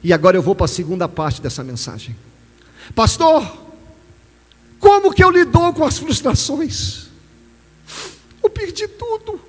E 0.03 0.11
agora 0.11 0.35
eu 0.35 0.41
vou 0.41 0.55
para 0.55 0.65
a 0.65 0.67
segunda 0.67 1.07
parte 1.07 1.43
dessa 1.43 1.63
mensagem. 1.63 2.15
Pastor, 2.95 3.55
como 4.79 5.13
que 5.13 5.23
eu 5.23 5.29
lido 5.29 5.51
com 5.73 5.85
as 5.85 5.99
frustrações? 5.99 7.05
Eu 8.43 8.49
perdi 8.49 8.87
tudo. 8.87 9.39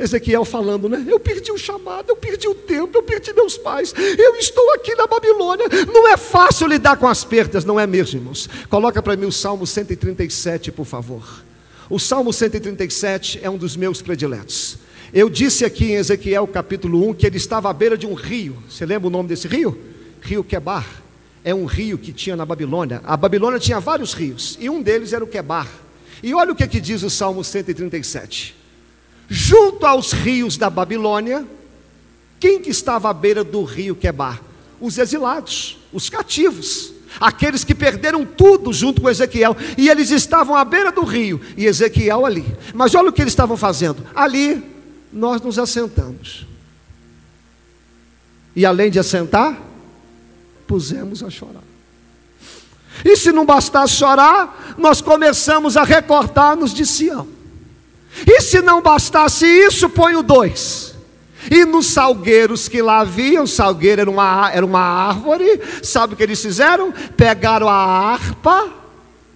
Ezequiel 0.00 0.46
falando, 0.46 0.88
né? 0.88 1.04
Eu 1.06 1.20
perdi 1.20 1.52
o 1.52 1.58
chamado, 1.58 2.08
eu 2.08 2.16
perdi 2.16 2.48
o 2.48 2.54
tempo, 2.54 2.96
eu 2.96 3.02
perdi 3.02 3.34
meus 3.34 3.58
pais, 3.58 3.92
eu 3.96 4.34
estou 4.36 4.72
aqui 4.72 4.94
na 4.94 5.06
Babilônia. 5.06 5.66
Não 5.92 6.08
é 6.08 6.16
fácil 6.16 6.66
lidar 6.66 6.96
com 6.96 7.06
as 7.06 7.22
perdas, 7.22 7.66
não 7.66 7.78
é 7.78 7.86
mesmo, 7.86 8.18
irmãos? 8.18 8.48
Coloca 8.70 9.02
para 9.02 9.14
mim 9.14 9.26
o 9.26 9.32
Salmo 9.32 9.66
137, 9.66 10.72
por 10.72 10.86
favor. 10.86 11.44
O 11.90 11.98
Salmo 11.98 12.32
137 12.32 13.40
é 13.42 13.50
um 13.50 13.58
dos 13.58 13.76
meus 13.76 14.00
prediletos. 14.00 14.78
Eu 15.12 15.28
disse 15.28 15.64
aqui 15.64 15.92
em 15.92 15.96
Ezequiel 15.96 16.46
capítulo 16.46 17.10
1 17.10 17.14
que 17.14 17.26
ele 17.26 17.36
estava 17.36 17.68
à 17.68 17.72
beira 17.72 17.98
de 17.98 18.06
um 18.06 18.14
rio. 18.14 18.56
Você 18.70 18.86
lembra 18.86 19.08
o 19.08 19.10
nome 19.10 19.28
desse 19.28 19.46
rio? 19.46 19.78
Rio 20.22 20.42
Quebar. 20.42 20.86
É 21.44 21.54
um 21.54 21.66
rio 21.66 21.98
que 21.98 22.12
tinha 22.12 22.36
na 22.36 22.46
Babilônia. 22.46 23.02
A 23.04 23.16
Babilônia 23.16 23.58
tinha 23.58 23.80
vários 23.80 24.14
rios, 24.14 24.56
e 24.60 24.70
um 24.70 24.80
deles 24.80 25.12
era 25.12 25.22
o 25.22 25.26
Quebar. 25.26 25.68
E 26.22 26.32
olha 26.32 26.52
o 26.52 26.54
que, 26.54 26.66
que 26.66 26.80
diz 26.80 27.02
o 27.02 27.10
Salmo 27.10 27.42
137. 27.42 28.59
Junto 29.30 29.86
aos 29.86 30.12
rios 30.12 30.56
da 30.56 30.68
Babilônia, 30.68 31.46
quem 32.40 32.60
que 32.60 32.70
estava 32.70 33.08
à 33.08 33.12
beira 33.12 33.44
do 33.44 33.62
rio 33.62 33.94
Quebar? 33.94 34.42
Os 34.80 34.98
exilados, 34.98 35.78
os 35.92 36.10
cativos 36.10 36.94
aqueles 37.18 37.64
que 37.64 37.74
perderam 37.74 38.24
tudo 38.24 38.72
junto 38.72 39.00
com 39.00 39.08
Ezequiel, 39.08 39.56
e 39.78 39.88
eles 39.88 40.10
estavam 40.10 40.54
à 40.54 40.64
beira 40.64 40.92
do 40.92 41.02
rio, 41.02 41.40
e 41.56 41.66
Ezequiel 41.66 42.26
ali. 42.26 42.44
Mas 42.74 42.94
olha 42.94 43.08
o 43.08 43.12
que 43.12 43.22
eles 43.22 43.32
estavam 43.32 43.56
fazendo: 43.56 44.06
ali 44.14 44.62
nós 45.12 45.40
nos 45.40 45.58
assentamos. 45.58 46.46
E 48.54 48.66
além 48.66 48.90
de 48.90 48.98
assentar, 48.98 49.58
pusemos 50.66 51.22
a 51.22 51.30
chorar. 51.30 51.62
E 53.04 53.16
se 53.16 53.32
não 53.32 53.46
bastasse 53.46 53.94
chorar, 53.94 54.74
nós 54.76 55.00
começamos 55.00 55.76
a 55.76 55.84
recortar-nos 55.84 56.74
de 56.74 56.84
Sião. 56.84 57.39
E 58.26 58.40
se 58.40 58.60
não 58.60 58.82
bastasse 58.82 59.46
isso, 59.46 59.88
põe 59.88 60.14
o 60.14 60.22
dois. 60.22 60.94
E 61.50 61.64
nos 61.64 61.86
salgueiros 61.86 62.68
que 62.68 62.82
lá 62.82 63.00
havia, 63.00 63.42
o 63.42 63.46
salgueiro 63.46 64.02
era 64.02 64.10
uma, 64.10 64.50
era 64.52 64.66
uma 64.66 64.80
árvore, 64.80 65.60
sabe 65.82 66.12
o 66.12 66.16
que 66.16 66.22
eles 66.22 66.42
fizeram? 66.42 66.92
Pegaram 67.16 67.68
a 67.68 67.74
harpa, 67.74 68.70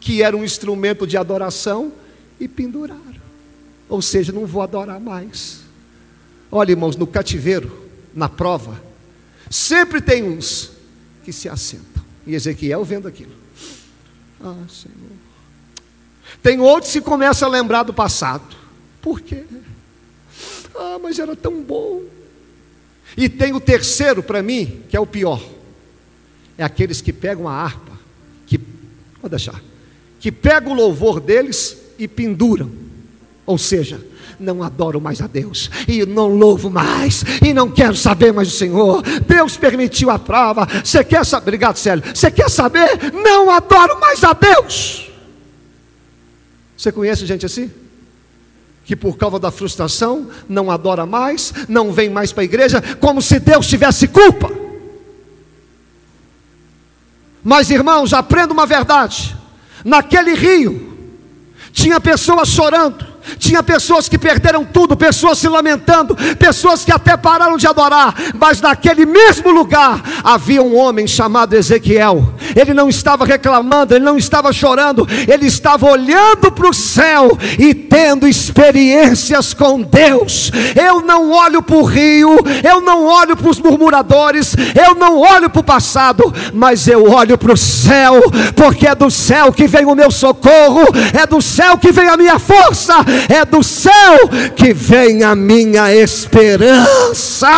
que 0.01 0.23
era 0.23 0.37
um 0.37 0.45
instrumento 0.45 1.07
de 1.07 1.17
adoração, 1.17 1.93
e 2.39 2.47
penduraram. 2.47 3.03
Ou 3.89 4.03
seja, 4.03 4.33
não 4.33 4.45
vou 4.45 4.61
adorar 4.61 5.01
mais. 5.01 5.61
Olha, 6.51 6.73
irmãos, 6.73 6.97
no 6.97 7.07
cativeiro, 7.07 7.89
na 8.15 8.29
prova, 8.29 8.81
sempre 9.49 10.01
tem 10.01 10.23
uns 10.23 10.73
que 11.25 11.33
se 11.33 11.49
assentam. 11.49 12.03
E 12.27 12.35
Ezequiel 12.35 12.85
vendo 12.85 13.09
aquilo. 13.09 13.33
Ah, 14.43 14.55
Senhor. 14.69 14.95
Tem 16.43 16.61
outros 16.61 16.93
que 16.93 17.01
começam 17.01 17.49
a 17.49 17.51
lembrar 17.51 17.83
do 17.83 17.95
passado. 17.95 18.64
Por 19.05 19.21
quê? 19.21 19.45
Ah, 20.75 20.99
mas 21.01 21.19
era 21.19 21.37
tão 21.37 21.63
bom. 21.63 22.01
E 23.19 23.29
tem 23.29 23.53
o 23.53 23.61
terceiro 23.61 24.23
para 24.23 24.43
mim, 24.43 24.81
que 24.89 24.97
é 24.97 25.01
o 25.01 25.05
pior. 25.05 25.45
É 26.57 26.65
aqueles 26.65 27.03
que 27.03 27.13
pegam 27.13 27.47
a 27.47 27.53
harpa, 27.53 27.93
que 28.47 28.59
vou 29.21 29.29
deixar, 29.29 29.63
que 30.19 30.33
pegam 30.33 30.73
o 30.73 30.75
louvor 30.75 31.21
deles 31.21 31.77
e 31.99 32.09
penduram. 32.09 32.73
Ou 33.45 33.59
seja, 33.59 34.01
não 34.41 34.63
adoro 34.63 35.03
mais 35.03 35.21
a 35.21 35.27
Deus, 35.27 35.71
e 35.87 36.07
não 36.07 36.29
louvo 36.29 36.71
mais, 36.71 37.25
e 37.47 37.53
não 37.53 37.71
quero 37.71 37.95
saber 37.95 38.33
mais 38.33 38.49
do 38.49 38.55
Senhor. 38.55 39.03
Deus 39.29 39.59
permitiu 39.59 40.09
a 40.09 40.19
prova. 40.19 40.67
Você 40.83 41.05
quer 41.05 41.27
saber? 41.27 41.43
Obrigado, 41.43 41.77
Célio. 41.77 42.03
Você 42.15 42.31
quer 42.31 42.49
saber? 42.49 43.13
Não 43.13 43.51
adoro 43.51 44.01
mais 44.01 44.25
a 44.25 44.33
Deus. 44.33 45.11
Você 46.75 46.91
conhece 46.91 47.27
gente 47.27 47.45
assim? 47.45 47.84
Que 48.85 48.95
por 48.95 49.17
causa 49.17 49.39
da 49.39 49.51
frustração 49.51 50.29
não 50.49 50.71
adora 50.71 51.07
mais, 51.07 51.53
não 51.69 51.93
vem 51.93 52.11
mais 52.11 52.33
para 52.33 52.43
a 52.43 52.45
igreja, 52.45 52.83
como 53.01 53.23
se 53.23 53.39
Deus 53.41 53.67
tivesse 53.67 54.09
culpa. 54.09 54.51
Mas 57.43 57.71
irmãos, 57.71 58.13
aprenda 58.13 58.53
uma 58.53 58.67
verdade: 58.67 59.37
naquele 59.85 60.35
rio, 60.35 60.97
tinha 61.73 62.01
pessoas 62.01 62.49
chorando, 62.49 63.07
tinha 63.39 63.63
pessoas 63.63 64.09
que 64.09 64.19
perderam 64.19 64.65
tudo, 64.65 64.97
pessoas 64.97 65.39
se 65.39 65.49
lamentando, 65.49 66.17
pessoas 66.39 66.85
que 66.85 66.93
até 66.93 67.17
pararam 67.17 67.57
de 67.57 67.67
adorar, 67.67 68.15
mas 68.39 68.61
naquele 68.61 69.07
mesmo 69.07 69.51
lugar 69.51 70.03
havia 70.23 70.63
um 70.63 70.77
homem 70.77 71.07
chamado 71.07 71.55
Ezequiel. 71.55 72.35
Ele 72.55 72.75
não 72.75 72.89
estava 72.89 73.25
reclamando, 73.25 73.95
ele 73.95 74.05
não 74.05 74.17
estava 74.17 74.53
chorando, 74.53 75.07
ele 75.27 75.47
estava 75.47 75.87
olhando 75.87 76.53
para 76.53 76.69
o 76.69 76.75
céu 76.75 77.37
e 77.59 77.75
tendo 77.75 78.29
experiências 78.29 79.55
com 79.55 79.81
Deus. 79.81 80.51
Eu 80.75 81.01
não 81.01 81.31
olho 81.31 81.63
para 81.63 81.77
o 81.77 81.85
rio, 81.85 82.37
eu 82.63 82.81
não 82.81 83.05
olho 83.05 83.37
para 83.37 83.49
os 83.49 83.59
murmuradores, 83.59 84.55
eu 84.75 84.95
não 84.95 85.19
olho 85.19 85.49
para 85.49 85.61
o 85.61 85.65
passado, 85.65 86.33
mas 86.53 86.87
eu 86.87 87.11
olho 87.11 87.39
para 87.39 87.53
o 87.53 87.57
céu, 87.57 88.21
porque 88.55 88.87
é 88.87 88.95
do 88.95 89.11
céu 89.11 89.53
que 89.53 89.67
vem 89.67 89.85
o 89.85 89.95
meu 89.95 90.11
socorro, 90.11 90.83
é 91.19 91.27
do 91.27 91.41
céu 91.41 91.79
que 91.79 91.91
vem 91.91 92.09
a 92.09 92.17
minha 92.17 92.39
força 92.39 92.95
é 93.29 93.45
do 93.45 93.63
céu 93.63 94.29
que 94.57 94.73
vem 94.73 95.23
a 95.23 95.35
minha 95.35 95.95
esperança. 95.95 97.49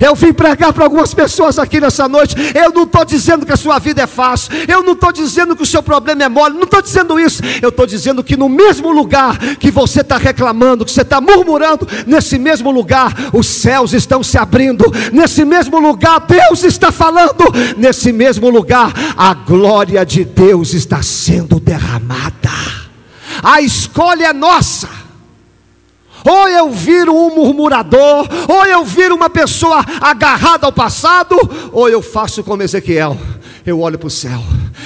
Eu 0.00 0.14
vim 0.14 0.32
pregar 0.32 0.72
para 0.72 0.84
algumas 0.84 1.12
pessoas 1.12 1.58
aqui 1.58 1.80
nessa 1.80 2.08
noite. 2.08 2.34
Eu 2.54 2.72
não 2.72 2.84
estou 2.84 3.04
dizendo 3.04 3.44
que 3.44 3.52
a 3.52 3.56
sua 3.56 3.78
vida 3.78 4.02
é 4.02 4.06
fácil. 4.06 4.52
Eu 4.68 4.82
não 4.82 4.92
estou 4.92 5.12
dizendo 5.12 5.54
que 5.56 5.62
o 5.62 5.66
seu 5.66 5.82
problema 5.82 6.24
é 6.24 6.28
mole. 6.28 6.54
Não 6.54 6.64
estou 6.64 6.80
dizendo 6.80 7.18
isso. 7.18 7.42
Eu 7.60 7.68
estou 7.68 7.86
dizendo 7.86 8.24
que 8.24 8.36
no 8.36 8.48
mesmo 8.48 8.90
lugar 8.90 9.36
que 9.56 9.70
você 9.70 10.00
está 10.00 10.16
reclamando, 10.16 10.84
que 10.84 10.90
você 10.90 11.02
está 11.02 11.20
murmurando, 11.20 11.86
nesse 12.06 12.38
mesmo 12.38 12.70
lugar 12.70 13.14
os 13.32 13.46
céus 13.46 13.92
estão 13.92 14.22
se 14.22 14.38
abrindo. 14.38 14.84
Nesse 15.12 15.44
mesmo 15.44 15.78
lugar 15.78 16.20
Deus 16.20 16.62
está 16.64 16.92
falando. 16.92 17.44
Nesse 17.76 18.12
mesmo 18.12 18.48
lugar 18.48 18.92
a 19.16 19.34
glória 19.34 20.04
de 20.04 20.24
Deus 20.24 20.72
está 20.72 21.02
sendo 21.02 21.60
derramada. 21.60 22.79
A 23.42 23.60
escolha 23.60 24.26
é 24.26 24.32
nossa. 24.32 24.88
Ou 26.24 26.48
eu 26.48 26.70
viro 26.70 27.14
um 27.14 27.34
murmurador, 27.34 28.28
ou 28.48 28.66
eu 28.66 28.84
viro 28.84 29.14
uma 29.14 29.30
pessoa 29.30 29.84
agarrada 30.00 30.66
ao 30.66 30.72
passado, 30.72 31.34
ou 31.72 31.88
eu 31.88 32.02
faço 32.02 32.44
como 32.44 32.62
Ezequiel. 32.62 33.16
Eu 33.64 33.80
olho 33.80 33.98
para 33.98 34.06
o 34.06 34.10
céu, 34.10 34.42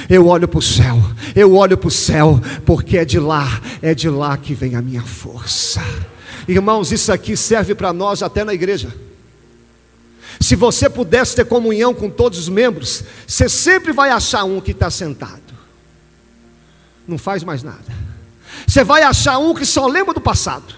eu 0.09 0.27
olho 0.27 0.47
para 0.47 0.59
o 0.59 0.63
céu, 0.63 1.01
eu 1.35 1.55
olho 1.55 1.77
para 1.77 1.89
o 1.89 1.91
céu, 1.91 2.41
porque 2.65 2.99
é 2.99 3.05
de 3.05 3.19
lá, 3.19 3.61
é 3.81 3.95
de 3.95 4.09
lá 4.09 4.37
que 4.37 4.55
vem 4.55 4.77
a 4.77 4.83
minha 4.83 5.03
força. 5.03 5.83
Irmãos, 6.47 6.93
isso 6.93 7.11
aqui 7.13 7.37
serve 7.37 7.75
para 7.75 7.93
nós 7.93 8.23
até 8.23 8.45
na 8.45 8.53
igreja. 8.53 8.95
Se 10.41 10.57
você 10.57 10.91
pudesse 10.91 11.37
ter 11.37 11.47
comunhão 11.47 11.95
com 11.95 12.11
todos 12.11 12.39
os 12.39 12.49
membros, 12.49 13.05
você 13.27 13.49
sempre 13.49 13.93
vai 13.93 14.11
achar 14.11 14.45
um 14.45 14.61
que 14.61 14.73
está 14.73 14.91
sentado, 14.91 15.41
não 17.09 17.17
faz 17.17 17.43
mais 17.43 17.63
nada 17.63 18.05
você 18.67 18.85
vai 18.85 19.03
achar 19.03 19.39
um 19.39 19.55
que 19.55 19.67
só 19.67 19.87
lembra 19.87 20.15
do 20.15 20.21
passado. 20.21 20.75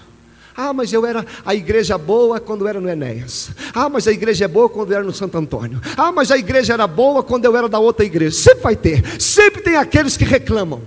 Ah, 0.57 0.73
mas 0.73 0.91
eu 0.91 1.05
era 1.05 1.25
a 1.45 1.55
igreja 1.55 1.99
boa 1.99 2.41
quando 2.41 2.67
era 2.67 2.81
no 2.81 2.89
Enéas. 2.89 3.51
Ah, 3.75 3.91
mas 3.91 4.09
a 4.09 4.13
igreja 4.13 4.47
é 4.47 4.49
boa 4.49 4.71
quando 4.71 4.91
eu 4.91 4.97
era 4.97 5.05
no 5.05 5.13
Santo 5.13 5.37
Antônio. 5.37 5.81
Ah, 5.97 6.11
mas 6.11 6.31
a 6.31 6.39
igreja 6.39 6.73
era 6.73 6.87
boa 6.87 7.23
quando 7.23 7.45
eu 7.45 7.55
era 7.55 7.69
da 7.69 7.79
outra 7.79 8.07
igreja. 8.07 8.35
Sempre 8.35 8.63
vai 8.63 8.75
ter. 8.75 9.21
Sempre 9.21 9.61
tem 9.61 9.77
aqueles 9.77 10.17
que 10.17 10.25
reclamam. 10.25 10.81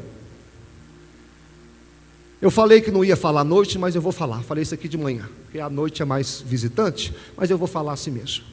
Eu 2.41 2.49
falei 2.49 2.81
que 2.81 2.89
não 2.89 3.03
ia 3.03 3.15
falar 3.15 3.41
à 3.41 3.43
noite, 3.43 3.77
mas 3.77 3.93
eu 3.93 4.01
vou 4.01 4.11
falar. 4.11 4.41
Falei 4.43 4.63
isso 4.63 4.73
aqui 4.73 4.87
de 4.87 4.97
manhã, 4.97 5.29
porque 5.43 5.59
a 5.59 5.69
noite 5.69 6.01
é 6.01 6.05
mais 6.05 6.41
visitante, 6.43 7.13
mas 7.35 7.51
eu 7.51 7.57
vou 7.57 7.67
falar 7.67 7.93
assim 7.93 8.11
mesmo. 8.11 8.45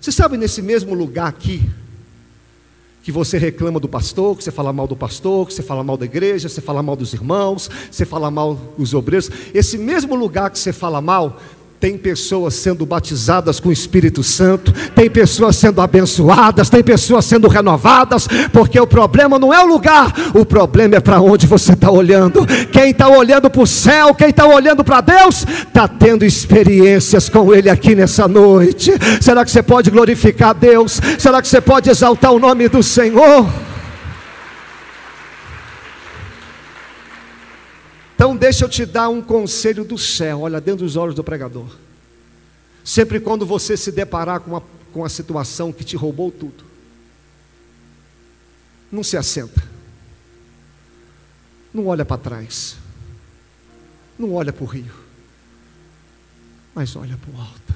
Você 0.00 0.10
sabe, 0.10 0.36
nesse 0.36 0.62
mesmo 0.62 0.94
lugar 0.94 1.28
aqui, 1.28 1.68
que 3.08 3.12
você 3.12 3.38
reclama 3.38 3.80
do 3.80 3.88
pastor, 3.88 4.36
que 4.36 4.44
você 4.44 4.50
fala 4.50 4.70
mal 4.70 4.86
do 4.86 4.94
pastor, 4.94 5.46
que 5.46 5.54
você 5.54 5.62
fala 5.62 5.82
mal 5.82 5.96
da 5.96 6.04
igreja, 6.04 6.46
você 6.46 6.60
fala 6.60 6.82
mal 6.82 6.94
dos 6.94 7.14
irmãos, 7.14 7.70
você 7.90 8.04
fala 8.04 8.30
mal 8.30 8.54
dos 8.76 8.92
obreiros. 8.92 9.30
Esse 9.54 9.78
mesmo 9.78 10.14
lugar 10.14 10.50
que 10.50 10.58
você 10.58 10.74
fala 10.74 11.00
mal, 11.00 11.40
tem 11.80 11.96
pessoas 11.96 12.54
sendo 12.54 12.84
batizadas 12.84 13.60
com 13.60 13.68
o 13.68 13.72
Espírito 13.72 14.22
Santo, 14.22 14.72
tem 14.94 15.08
pessoas 15.08 15.56
sendo 15.56 15.80
abençoadas, 15.80 16.68
tem 16.68 16.82
pessoas 16.82 17.24
sendo 17.24 17.46
renovadas, 17.46 18.26
porque 18.52 18.80
o 18.80 18.86
problema 18.86 19.38
não 19.38 19.54
é 19.54 19.62
o 19.62 19.66
lugar, 19.66 20.12
o 20.34 20.44
problema 20.44 20.96
é 20.96 21.00
para 21.00 21.20
onde 21.20 21.46
você 21.46 21.74
está 21.74 21.90
olhando. 21.90 22.44
Quem 22.72 22.90
está 22.90 23.08
olhando 23.08 23.48
para 23.48 23.62
o 23.62 23.66
céu, 23.66 24.14
quem 24.14 24.30
está 24.30 24.46
olhando 24.46 24.82
para 24.82 25.00
Deus, 25.00 25.46
está 25.46 25.86
tendo 25.86 26.24
experiências 26.24 27.28
com 27.28 27.54
Ele 27.54 27.70
aqui 27.70 27.94
nessa 27.94 28.26
noite. 28.26 28.92
Será 29.20 29.44
que 29.44 29.50
você 29.50 29.62
pode 29.62 29.90
glorificar 29.90 30.54
Deus? 30.54 31.00
Será 31.18 31.40
que 31.40 31.48
você 31.48 31.60
pode 31.60 31.88
exaltar 31.88 32.32
o 32.32 32.40
nome 32.40 32.68
do 32.68 32.82
Senhor? 32.82 33.67
Então, 38.18 38.36
deixa 38.36 38.64
eu 38.64 38.68
te 38.68 38.84
dar 38.84 39.08
um 39.08 39.22
conselho 39.22 39.84
do 39.84 39.96
céu, 39.96 40.40
olha 40.40 40.60
dentro 40.60 40.84
dos 40.84 40.96
olhos 40.96 41.14
do 41.14 41.22
pregador. 41.22 41.76
Sempre 42.82 43.20
quando 43.20 43.46
você 43.46 43.76
se 43.76 43.92
deparar 43.92 44.40
com 44.40 44.56
a, 44.56 44.62
com 44.92 45.08
situação 45.08 45.72
que 45.72 45.84
te 45.84 45.94
roubou 45.94 46.32
tudo, 46.32 46.64
não 48.90 49.04
se 49.04 49.16
assenta, 49.16 49.62
não 51.72 51.86
olha 51.86 52.04
para 52.04 52.20
trás, 52.20 52.76
não 54.18 54.34
olha 54.34 54.52
para 54.52 54.64
o 54.64 54.66
rio, 54.66 54.92
mas 56.74 56.96
olha 56.96 57.16
para 57.16 57.30
o 57.30 57.40
alto. 57.40 57.74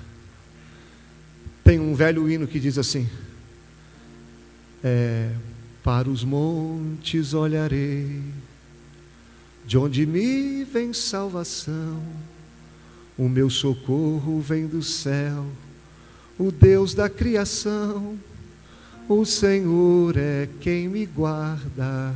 Tem 1.63 1.79
um 1.79 1.95
velho 1.95 2.29
hino 2.29 2.49
que 2.49 2.59
diz 2.59 2.79
assim: 2.79 3.09
é, 4.83 5.31
Para 5.85 6.11
os 6.11 6.25
montes 6.25 7.33
olharei 7.33 8.21
de 9.73 9.79
onde 9.79 10.05
me 10.05 10.65
vem 10.65 10.93
salvação, 10.93 12.03
o 13.17 13.27
meu 13.27 13.49
socorro 13.49 14.39
vem 14.39 14.67
do 14.67 14.83
céu, 14.83 15.47
o 16.39 16.53
Deus 16.53 16.93
da 16.93 17.09
criação. 17.09 18.19
O 19.09 19.25
Senhor 19.25 20.15
é 20.19 20.47
quem 20.61 20.89
me 20.89 21.07
guarda, 21.07 22.15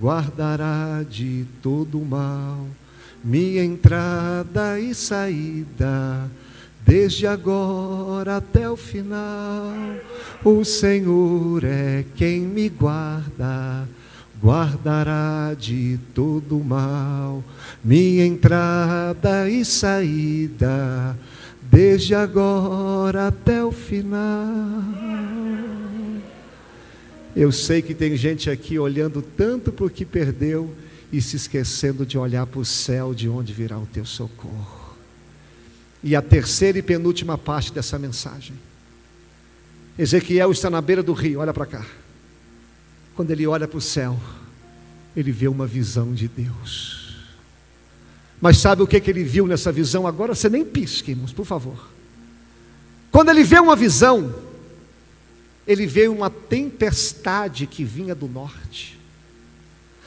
guardará 0.00 1.04
de 1.08 1.46
todo 1.62 2.00
mal, 2.00 2.66
minha 3.22 3.62
entrada 3.62 4.80
e 4.80 4.92
saída, 4.92 6.28
desde 6.84 7.24
agora 7.24 8.38
até 8.38 8.68
o 8.68 8.76
final. 8.76 9.72
O 10.44 10.64
Senhor 10.64 11.62
é 11.62 12.04
quem 12.16 12.40
me 12.40 12.68
guarda 12.68 13.86
guardará 14.42 15.54
de 15.54 15.98
todo 16.14 16.58
mal 16.58 17.44
minha 17.84 18.24
entrada 18.26 19.48
e 19.48 19.64
saída, 19.64 21.16
desde 21.62 22.14
agora 22.14 23.28
até 23.28 23.64
o 23.64 23.70
final. 23.70 24.82
Eu 27.34 27.52
sei 27.52 27.80
que 27.80 27.94
tem 27.94 28.16
gente 28.16 28.50
aqui 28.50 28.78
olhando 28.78 29.22
tanto 29.22 29.70
para 29.70 29.86
o 29.86 29.90
que 29.90 30.04
perdeu 30.04 30.74
e 31.12 31.20
se 31.22 31.36
esquecendo 31.36 32.04
de 32.04 32.18
olhar 32.18 32.46
para 32.46 32.60
o 32.60 32.64
céu, 32.64 33.14
de 33.14 33.28
onde 33.28 33.52
virá 33.52 33.78
o 33.78 33.86
teu 33.86 34.04
socorro. 34.04 34.96
E 36.02 36.16
a 36.16 36.22
terceira 36.22 36.78
e 36.78 36.82
penúltima 36.82 37.36
parte 37.36 37.72
dessa 37.72 37.98
mensagem. 37.98 38.56
Ezequiel 39.98 40.50
está 40.50 40.70
na 40.70 40.80
beira 40.80 41.02
do 41.02 41.12
rio, 41.12 41.40
olha 41.40 41.52
para 41.52 41.66
cá. 41.66 41.86
Quando 43.20 43.32
ele 43.32 43.46
olha 43.46 43.68
para 43.68 43.76
o 43.76 43.82
céu, 43.82 44.18
ele 45.14 45.30
vê 45.30 45.46
uma 45.46 45.66
visão 45.66 46.14
de 46.14 46.26
Deus. 46.26 47.18
Mas 48.40 48.56
sabe 48.56 48.82
o 48.82 48.86
que, 48.86 48.98
que 48.98 49.10
ele 49.10 49.22
viu 49.22 49.46
nessa 49.46 49.70
visão? 49.70 50.06
Agora 50.06 50.34
você 50.34 50.48
nem 50.48 50.64
pisque, 50.64 51.10
irmãos, 51.10 51.30
por 51.30 51.44
favor. 51.44 51.90
Quando 53.12 53.28
ele 53.28 53.44
vê 53.44 53.60
uma 53.60 53.76
visão, 53.76 54.34
ele 55.66 55.86
vê 55.86 56.08
uma 56.08 56.30
tempestade 56.30 57.66
que 57.66 57.84
vinha 57.84 58.14
do 58.14 58.26
norte. 58.26 58.98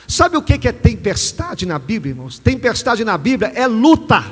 Sabe 0.07 0.35
o 0.35 0.41
que 0.41 0.67
é 0.67 0.71
tempestade 0.71 1.67
na 1.67 1.77
Bíblia, 1.77 2.13
irmãos? 2.13 2.39
Tempestade 2.39 3.05
na 3.05 3.15
Bíblia 3.15 3.51
é 3.53 3.67
luta, 3.67 4.25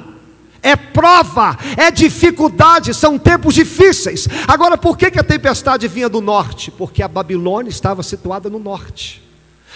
é 0.64 0.76
prova, 0.76 1.58
é 1.76 1.90
dificuldade, 1.90 2.94
são 2.94 3.18
tempos 3.18 3.56
difíceis. 3.56 4.28
Agora, 4.48 4.78
por 4.78 4.98
que 4.98 5.08
a 5.08 5.24
tempestade 5.24 5.88
vinha 5.88 6.08
do 6.08 6.22
norte? 6.22 6.70
Porque 6.70 7.02
a 7.02 7.08
Babilônia 7.08 7.70
estava 7.70 8.04
situada 8.04 8.50
no 8.50 8.60
norte. 8.60 9.22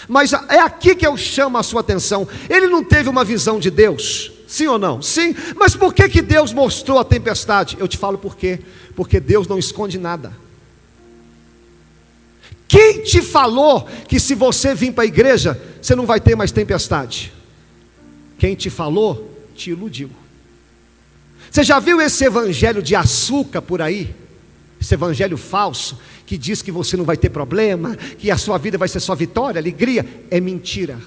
Mas 0.08 0.34
é 0.34 0.60
aqui 0.60 0.96
que 0.96 1.08
eu 1.08 1.18
chamo 1.18 1.58
a 1.58 1.64
sua 1.64 1.82
atenção. 1.82 2.28
Ele 2.50 2.68
não 2.68 2.84
teve 2.84 3.10
uma 3.10 3.24
visão 3.24 3.60
de 3.60 3.72
Deus, 3.72 4.32
sim 4.48 4.68
ou 4.68 4.78
não? 4.78 5.02
Sim. 5.02 5.36
Mas 5.56 5.76
por 5.76 5.94
que, 5.94 6.08
que 6.08 6.22
Deus 6.22 6.54
mostrou 6.54 7.00
a 7.00 7.04
tempestade? 7.04 7.78
Eu 7.80 7.88
te 7.88 7.98
falo 7.98 8.18
por 8.18 8.36
quê. 8.36 8.60
Porque 8.96 9.20
Deus 9.20 9.48
não 9.48 9.58
esconde 9.58 9.98
nada. 9.98 10.34
Quem 12.68 13.02
te 13.02 13.22
falou 13.22 13.88
que 14.08 14.20
se 14.20 14.36
você 14.36 14.74
vir 14.76 14.92
para 14.92 15.04
a 15.04 15.08
igreja, 15.08 15.60
você 15.82 15.96
não 15.96 16.06
vai 16.06 16.20
ter 16.20 16.36
mais 16.36 16.52
tempestade? 16.52 17.32
Quem 18.38 18.56
te 18.56 18.70
falou, 18.70 19.32
te 19.56 19.72
iludiu. 19.72 20.10
Você 21.56 21.64
já 21.64 21.80
viu 21.80 22.02
esse 22.02 22.26
evangelho 22.26 22.84
de 22.84 22.98
açúcar 22.98 23.62
por 23.62 23.82
aí? 23.82 24.14
Esse 24.78 24.94
evangelho 24.94 25.38
falso 25.38 25.98
que 26.26 26.38
diz 26.38 26.62
que 26.62 26.70
você 26.70 26.98
não 26.98 27.06
vai 27.06 27.16
ter 27.16 27.30
problema, 27.30 27.96
que 27.96 28.30
a 28.30 28.36
sua 28.36 28.58
vida 28.58 28.78
vai 28.78 28.90
ser 28.90 29.00
só 29.00 29.16
vitória, 29.16 29.58
alegria, 29.58 30.06
é 30.30 30.42
mentira. 30.42 31.00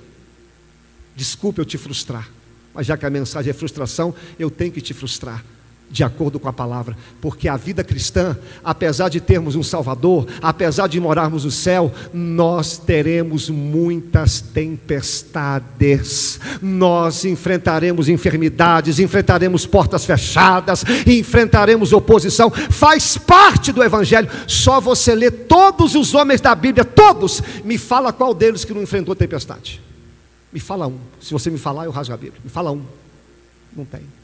Desculpe 1.14 1.60
eu 1.60 1.66
te 1.66 1.76
frustrar, 1.76 2.30
mas 2.72 2.86
já 2.86 2.96
que 2.96 3.04
a 3.04 3.10
mensagem 3.10 3.50
é 3.50 3.52
frustração, 3.52 4.14
eu 4.38 4.50
tenho 4.50 4.72
que 4.72 4.80
te 4.80 4.94
frustrar 4.94 5.44
de 5.90 6.04
acordo 6.04 6.38
com 6.38 6.48
a 6.48 6.52
palavra, 6.52 6.96
porque 7.20 7.48
a 7.48 7.56
vida 7.56 7.82
cristã, 7.82 8.36
apesar 8.62 9.08
de 9.08 9.20
termos 9.20 9.56
um 9.56 9.62
Salvador, 9.62 10.26
apesar 10.42 10.86
de 10.86 11.00
morarmos 11.00 11.44
no 11.44 11.50
céu, 11.50 11.90
nós 12.12 12.76
teremos 12.76 13.48
muitas 13.48 14.40
tempestades, 14.40 16.38
nós 16.60 17.24
enfrentaremos 17.24 18.08
enfermidades, 18.08 18.98
enfrentaremos 18.98 19.64
portas 19.64 20.04
fechadas, 20.04 20.84
enfrentaremos 21.06 21.92
oposição, 21.92 22.50
faz 22.50 23.16
parte 23.16 23.72
do 23.72 23.82
Evangelho. 23.82 24.28
Só 24.46 24.80
você 24.80 25.14
lê 25.14 25.30
todos 25.30 25.94
os 25.94 26.14
homens 26.14 26.40
da 26.40 26.54
Bíblia, 26.54 26.84
todos, 26.84 27.42
me 27.64 27.78
fala 27.78 28.12
qual 28.12 28.34
deles 28.34 28.64
que 28.64 28.74
não 28.74 28.82
enfrentou 28.82 29.14
tempestade. 29.14 29.80
Me 30.52 30.60
fala 30.60 30.86
um. 30.86 30.98
Se 31.20 31.32
você 31.32 31.50
me 31.50 31.58
falar, 31.58 31.84
eu 31.84 31.90
rasgo 31.90 32.14
a 32.14 32.16
Bíblia. 32.16 32.40
Me 32.42 32.50
fala 32.50 32.72
um. 32.72 32.82
Não 33.76 33.84
tem. 33.84 34.17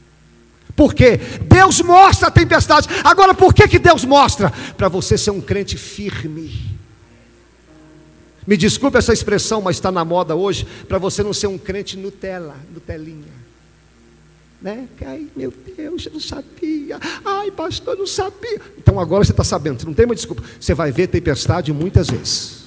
Por 0.76 0.92
quê? 0.92 1.18
Deus 1.42 1.80
mostra 1.80 2.28
a 2.28 2.30
tempestade. 2.30 2.88
Agora, 3.04 3.32
por 3.32 3.54
que, 3.54 3.68
que 3.68 3.78
Deus 3.78 4.04
mostra? 4.04 4.52
Para 4.76 4.88
você 4.88 5.16
ser 5.16 5.30
um 5.30 5.40
crente 5.40 5.76
firme. 5.76 6.74
Me 8.46 8.56
desculpe 8.56 8.98
essa 8.98 9.12
expressão, 9.12 9.62
mas 9.62 9.76
está 9.76 9.90
na 9.90 10.04
moda 10.04 10.34
hoje. 10.34 10.66
Para 10.88 10.98
você 10.98 11.22
não 11.22 11.32
ser 11.32 11.46
um 11.46 11.56
crente 11.56 11.96
Nutella, 11.96 12.56
Nutelinha. 12.72 13.44
Né? 14.60 14.88
Ai, 15.06 15.26
meu 15.37 15.52
Deus, 15.76 16.06
eu 16.06 16.12
não 16.12 16.20
sabia. 16.20 16.98
Ai, 17.24 17.50
pastor, 17.50 17.94
eu 17.94 18.00
não 18.00 18.06
sabia. 18.06 18.60
Então 18.78 18.98
agora 18.98 19.24
você 19.24 19.30
está 19.30 19.44
sabendo, 19.44 19.80
você 19.80 19.87
não 19.87 19.94
tem 19.94 20.06
mais 20.06 20.20
desculpa. 20.20 20.42
Você 20.58 20.74
vai 20.74 20.90
ver 20.90 21.06
tempestade 21.06 21.72
muitas 21.72 22.08
vezes. 22.08 22.63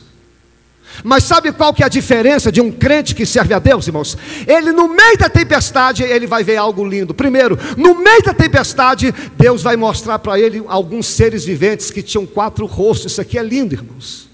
Mas 1.03 1.23
sabe 1.23 1.51
qual 1.51 1.73
que 1.73 1.83
é 1.83 1.85
a 1.85 1.89
diferença 1.89 2.51
de 2.51 2.61
um 2.61 2.71
crente 2.71 3.13
que 3.13 3.25
serve 3.25 3.53
a 3.53 3.59
Deus, 3.59 3.87
irmãos? 3.87 4.17
Ele 4.47 4.71
no 4.71 4.87
meio 4.87 5.17
da 5.17 5.29
tempestade, 5.29 6.03
ele 6.03 6.25
vai 6.25 6.43
ver 6.43 6.57
algo 6.57 6.85
lindo. 6.85 7.13
Primeiro, 7.13 7.57
no 7.77 7.95
meio 7.95 8.23
da 8.23 8.33
tempestade, 8.33 9.13
Deus 9.37 9.61
vai 9.61 9.75
mostrar 9.75 10.19
para 10.19 10.39
ele 10.39 10.63
alguns 10.67 11.07
seres 11.07 11.45
viventes 11.45 11.91
que 11.91 12.01
tinham 12.01 12.25
quatro 12.25 12.65
rostos. 12.65 13.11
Isso 13.11 13.21
aqui 13.21 13.37
é 13.37 13.43
lindo, 13.43 13.75
irmãos. 13.75 14.27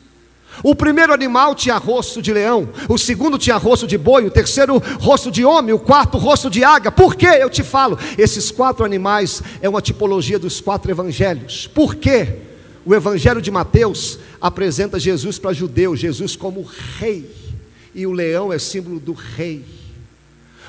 O 0.62 0.76
primeiro 0.76 1.14
animal 1.14 1.56
tinha 1.56 1.78
rosto 1.78 2.22
de 2.22 2.32
leão, 2.32 2.70
o 2.88 2.98
segundo 2.98 3.40
tinha 3.40 3.58
rosto 3.58 3.88
de 3.88 3.98
boi, 3.98 4.26
o 4.26 4.32
terceiro 4.32 4.82
rosto 5.00 5.32
de 5.32 5.44
homem, 5.44 5.74
o 5.74 5.80
quarto 5.80 6.18
rosto 6.18 6.50
de 6.50 6.64
águia. 6.64 6.92
Por 6.92 7.16
que 7.16 7.26
eu 7.26 7.50
te 7.50 7.64
falo? 7.64 7.98
Esses 8.18 8.52
quatro 8.52 8.86
animais 8.86 9.42
é 9.62 9.68
uma 9.68 9.82
tipologia 9.82 10.38
dos 10.38 10.62
quatro 10.62 10.92
evangelhos. 10.92 11.68
Por 11.74 11.96
quê? 11.96 12.43
O 12.86 12.94
Evangelho 12.94 13.42
de 13.42 13.50
Mateus 13.50 14.20
apresenta 14.42 15.00
Jesus 15.00 15.40
para 15.40 15.54
judeus, 15.54 16.00
Jesus 16.00 16.36
como 16.36 16.62
rei, 16.98 17.30
e 17.96 18.06
o 18.06 18.12
leão 18.12 18.52
é 18.52 18.60
símbolo 18.60 19.00
do 19.00 19.14
rei. 19.14 19.64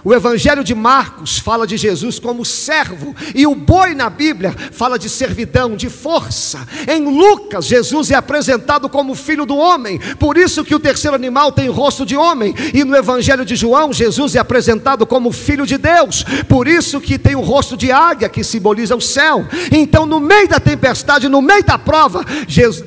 O 0.04 0.12
Evangelho 0.12 0.62
de 0.62 0.74
Marcos 0.74 1.38
fala 1.38 1.66
de 1.66 1.78
Jesus 1.78 2.18
como 2.18 2.44
servo, 2.44 3.16
e 3.34 3.46
o 3.46 3.54
boi 3.54 3.94
na 3.94 4.10
Bíblia 4.10 4.54
fala 4.70 4.98
de 4.98 5.08
servidão, 5.08 5.74
de 5.74 5.88
força. 5.88 6.68
Em 6.86 7.02
Lucas, 7.06 7.64
Jesus 7.64 8.10
é 8.10 8.14
apresentado 8.14 8.86
como 8.90 9.14
filho 9.14 9.46
do 9.46 9.56
homem, 9.56 9.98
por 10.18 10.36
isso 10.36 10.62
que 10.62 10.74
o 10.74 10.78
terceiro 10.78 11.16
animal 11.16 11.50
tem 11.52 11.70
rosto 11.70 12.04
de 12.04 12.18
homem, 12.18 12.54
e 12.74 12.84
no 12.84 12.94
Evangelho 12.94 13.46
de 13.46 13.56
João, 13.56 13.94
Jesus 13.94 14.36
é 14.36 14.38
apresentado 14.38 15.06
como 15.06 15.32
filho 15.32 15.66
de 15.66 15.78
Deus, 15.78 16.22
por 16.50 16.68
isso 16.68 17.00
que 17.00 17.18
tem 17.18 17.34
o 17.34 17.40
rosto 17.40 17.74
de 17.74 17.90
águia, 17.90 18.28
que 18.28 18.44
simboliza 18.44 18.94
o 18.94 19.00
céu. 19.00 19.46
Então, 19.72 20.04
no 20.04 20.20
meio 20.20 20.48
da 20.48 20.60
tempestade, 20.60 21.30
no 21.30 21.40
meio 21.40 21.64
da 21.64 21.78
prova, 21.78 22.22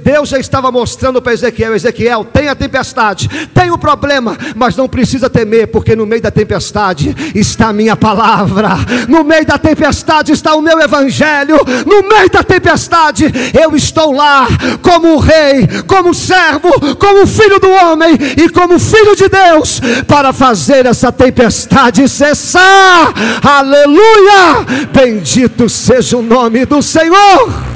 Deus 0.04 0.30
já 0.30 0.38
estava 0.38 0.72
mostrando 0.72 1.20
para 1.20 1.34
Ezequiel: 1.34 1.74
Ezequiel, 1.74 2.24
tem 2.26 2.48
a 2.48 2.56
tempestade, 2.56 3.28
tem 3.56 3.72
o 3.72 3.78
problema, 3.78 4.38
mas 4.56 4.76
não 4.76 4.88
precisa 4.88 5.28
temer, 5.30 5.68
porque 5.68 5.96
no 5.96 6.06
meio 6.06 6.22
da 6.22 6.30
tempestade 6.30 7.07
tempestade 7.14 7.16
está 7.36 7.68
a 7.70 7.74
minha 7.74 7.96
palavra, 7.96 8.70
no 9.08 9.24
meio 9.24 9.46
da 9.46 9.58
tempestade 9.58 10.32
está 10.32 10.56
o 10.56 10.62
meu 10.62 10.80
evangelho, 10.80 11.58
no 11.86 12.08
meio 12.08 12.30
da 12.30 12.44
tempestade 12.44 13.32
eu 13.60 13.76
estou 13.76 14.12
lá 14.14 14.48
como 14.82 15.18
rei, 15.18 15.68
como 15.86 16.14
servo, 16.14 16.70
como 16.96 17.28
filho 17.28 17.60
do 17.60 17.70
homem 17.70 18.18
e 18.38 18.50
como 18.50 18.80
filho 18.80 19.16
de 19.16 19.30
Deus 19.30 19.80
para 20.08 20.34
fazer 20.34 20.86
essa 20.86 21.12
tempestade 21.12 22.08
cessar. 22.08 23.14
Aleluia! 23.44 24.66
Bendito 24.92 25.70
seja 25.70 26.18
o 26.18 26.22
nome 26.22 26.66
do 26.66 26.82
Senhor. 26.82 27.67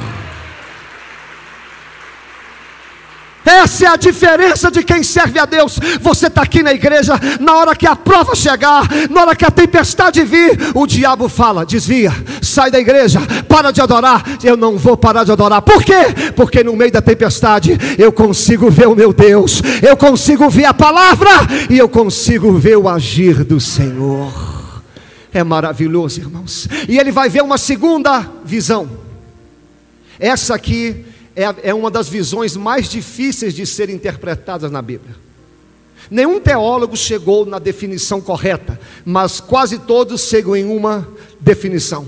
Essa 3.44 3.84
é 3.84 3.88
a 3.88 3.96
diferença 3.96 4.70
de 4.70 4.82
quem 4.82 5.02
serve 5.02 5.38
a 5.38 5.44
Deus. 5.44 5.78
Você 6.00 6.28
está 6.28 6.42
aqui 6.42 6.62
na 6.62 6.72
igreja, 6.72 7.14
na 7.40 7.56
hora 7.56 7.74
que 7.74 7.86
a 7.86 7.96
prova 7.96 8.34
chegar, 8.34 8.88
na 9.10 9.22
hora 9.22 9.36
que 9.36 9.44
a 9.44 9.50
tempestade 9.50 10.22
vir, 10.22 10.58
o 10.74 10.86
diabo 10.86 11.28
fala: 11.28 11.66
desvia, 11.66 12.12
sai 12.40 12.70
da 12.70 12.78
igreja, 12.78 13.20
para 13.48 13.70
de 13.70 13.80
adorar. 13.80 14.22
Eu 14.42 14.56
não 14.56 14.78
vou 14.78 14.96
parar 14.96 15.24
de 15.24 15.32
adorar. 15.32 15.62
Por 15.62 15.82
quê? 15.82 16.32
Porque 16.36 16.62
no 16.62 16.76
meio 16.76 16.92
da 16.92 17.02
tempestade 17.02 17.78
eu 17.98 18.12
consigo 18.12 18.70
ver 18.70 18.86
o 18.86 18.94
meu 18.94 19.12
Deus, 19.12 19.62
eu 19.82 19.96
consigo 19.96 20.48
ver 20.48 20.66
a 20.66 20.74
palavra 20.74 21.30
e 21.68 21.78
eu 21.78 21.88
consigo 21.88 22.52
ver 22.52 22.76
o 22.76 22.88
agir 22.88 23.44
do 23.44 23.60
Senhor. 23.60 24.32
É 25.32 25.42
maravilhoso, 25.42 26.20
irmãos. 26.20 26.68
E 26.88 26.98
ele 26.98 27.10
vai 27.10 27.28
ver 27.28 27.42
uma 27.42 27.56
segunda 27.56 28.28
visão. 28.44 28.88
Essa 30.20 30.54
aqui 30.54 31.06
é, 31.34 31.70
é 31.70 31.74
uma 31.74 31.90
das 31.90 32.08
visões 32.08 32.56
mais 32.56 32.88
difíceis 32.88 33.54
de 33.54 33.66
serem 33.66 33.96
interpretadas 33.96 34.70
na 34.70 34.82
Bíblia. 34.82 35.14
Nenhum 36.10 36.40
teólogo 36.40 36.96
chegou 36.96 37.46
na 37.46 37.58
definição 37.58 38.20
correta, 38.20 38.78
mas 39.04 39.40
quase 39.40 39.78
todos 39.78 40.22
chegam 40.22 40.54
em 40.54 40.64
uma 40.64 41.08
definição. 41.40 42.06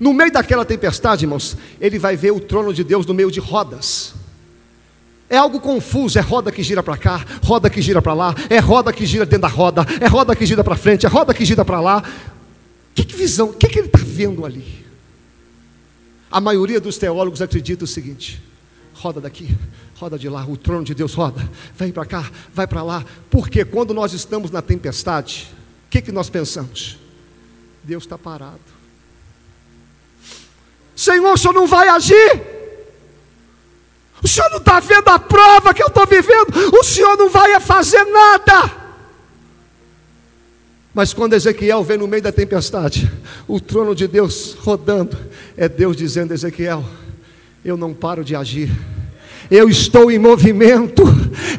No 0.00 0.12
meio 0.12 0.32
daquela 0.32 0.64
tempestade, 0.64 1.24
irmãos, 1.24 1.56
ele 1.80 1.98
vai 1.98 2.16
ver 2.16 2.32
o 2.32 2.40
trono 2.40 2.74
de 2.74 2.82
Deus 2.82 3.06
no 3.06 3.14
meio 3.14 3.30
de 3.30 3.40
rodas. 3.40 4.14
É 5.30 5.36
algo 5.36 5.60
confuso, 5.60 6.18
é 6.18 6.22
roda 6.22 6.50
que 6.52 6.62
gira 6.62 6.82
para 6.82 6.96
cá, 6.96 7.24
roda 7.42 7.70
que 7.70 7.80
gira 7.80 8.02
para 8.02 8.12
lá, 8.12 8.34
é 8.50 8.58
roda 8.58 8.92
que 8.92 9.06
gira 9.06 9.24
dentro 9.24 9.42
da 9.42 9.48
roda, 9.48 9.86
é 10.00 10.06
roda 10.06 10.34
que 10.34 10.44
gira 10.44 10.62
para 10.62 10.76
frente, 10.76 11.06
é 11.06 11.08
roda 11.08 11.32
que 11.32 11.44
gira 11.44 11.64
para 11.64 11.80
lá. 11.80 12.02
Que, 12.94 13.04
que 13.04 13.16
visão, 13.16 13.50
o 13.50 13.52
que, 13.52 13.68
que 13.68 13.78
ele 13.78 13.86
está 13.86 14.00
vendo 14.02 14.44
ali? 14.44 14.84
A 16.30 16.40
maioria 16.40 16.80
dos 16.80 16.98
teólogos 16.98 17.40
acredita 17.40 17.84
o 17.84 17.86
seguinte: 17.86 18.42
roda 19.04 19.20
daqui, 19.20 19.54
roda 19.96 20.18
de 20.18 20.30
lá, 20.30 20.46
o 20.46 20.56
trono 20.56 20.82
de 20.82 20.94
Deus 20.94 21.12
roda, 21.12 21.46
vem 21.76 21.92
para 21.92 22.06
cá, 22.06 22.30
vai 22.54 22.66
para 22.66 22.82
lá, 22.82 23.04
porque 23.28 23.62
quando 23.62 23.92
nós 23.92 24.14
estamos 24.14 24.50
na 24.50 24.62
tempestade, 24.62 25.46
o 25.86 25.90
que, 25.90 26.00
que 26.00 26.10
nós 26.10 26.30
pensamos? 26.30 26.98
Deus 27.82 28.04
está 28.04 28.16
parado. 28.16 28.62
Senhor, 30.96 31.34
o 31.34 31.36
Senhor 31.36 31.52
não 31.52 31.66
vai 31.66 31.86
agir? 31.86 32.40
O 34.22 34.26
Senhor 34.26 34.48
não 34.48 34.56
está 34.56 34.80
vendo 34.80 35.06
a 35.08 35.18
prova 35.18 35.74
que 35.74 35.82
eu 35.82 35.88
estou 35.88 36.06
vivendo? 36.06 36.74
O 36.74 36.82
Senhor 36.82 37.14
não 37.18 37.28
vai 37.28 37.60
fazer 37.60 38.04
nada. 38.04 38.84
Mas 40.94 41.12
quando 41.12 41.34
Ezequiel 41.34 41.84
vem 41.84 41.98
no 41.98 42.08
meio 42.08 42.22
da 42.22 42.32
tempestade, 42.32 43.12
o 43.46 43.60
trono 43.60 43.94
de 43.94 44.08
Deus 44.08 44.54
rodando, 44.54 45.18
é 45.58 45.68
Deus 45.68 45.94
dizendo: 45.94 46.32
Ezequiel, 46.32 46.82
eu 47.62 47.76
não 47.76 47.92
paro 47.92 48.24
de 48.24 48.34
agir 48.34 48.70
eu 49.50 49.68
estou 49.68 50.10
em 50.10 50.18
movimento, 50.18 51.02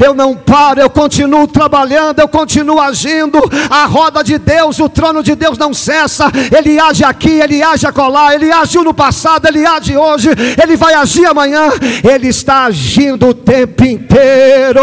eu 0.03 0.13
não 0.13 0.35
paro, 0.35 0.79
eu 0.79 0.89
continuo 0.89 1.47
trabalhando, 1.47 2.19
eu 2.19 2.27
continuo 2.27 2.79
agindo. 2.79 3.39
A 3.69 3.85
roda 3.85 4.23
de 4.23 4.37
Deus, 4.37 4.79
o 4.79 4.89
trono 4.89 5.21
de 5.23 5.35
Deus 5.35 5.57
não 5.57 5.73
cessa. 5.73 6.31
Ele 6.55 6.79
age 6.79 7.03
aqui, 7.03 7.29
ele 7.29 7.61
age 7.61 7.85
acolá, 7.85 8.33
ele 8.33 8.51
agiu 8.51 8.83
no 8.83 8.93
passado, 8.93 9.47
ele 9.47 9.65
age 9.65 9.95
hoje, 9.95 10.29
ele 10.61 10.75
vai 10.75 10.93
agir 10.93 11.25
amanhã. 11.25 11.69
Ele 12.03 12.27
está 12.27 12.65
agindo 12.65 13.27
o 13.27 13.33
tempo 13.33 13.83
inteiro. 13.83 14.81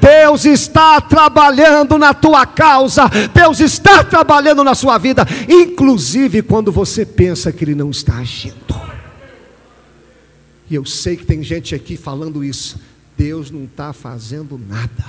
Deus 0.00 0.44
está 0.44 1.00
trabalhando 1.00 1.98
na 1.98 2.14
tua 2.14 2.46
causa, 2.46 3.10
Deus 3.34 3.60
está 3.60 4.02
trabalhando 4.04 4.64
na 4.64 4.74
sua 4.74 4.98
vida, 4.98 5.26
inclusive 5.48 6.42
quando 6.42 6.72
você 6.72 7.04
pensa 7.04 7.52
que 7.52 7.64
ele 7.64 7.74
não 7.74 7.90
está 7.90 8.14
agindo. 8.14 8.95
E 10.68 10.74
eu 10.74 10.84
sei 10.84 11.16
que 11.16 11.24
tem 11.24 11.42
gente 11.42 11.74
aqui 11.74 11.96
falando 11.96 12.44
isso. 12.44 12.80
Deus 13.16 13.50
não 13.50 13.64
está 13.64 13.92
fazendo 13.92 14.58
nada. 14.58 15.04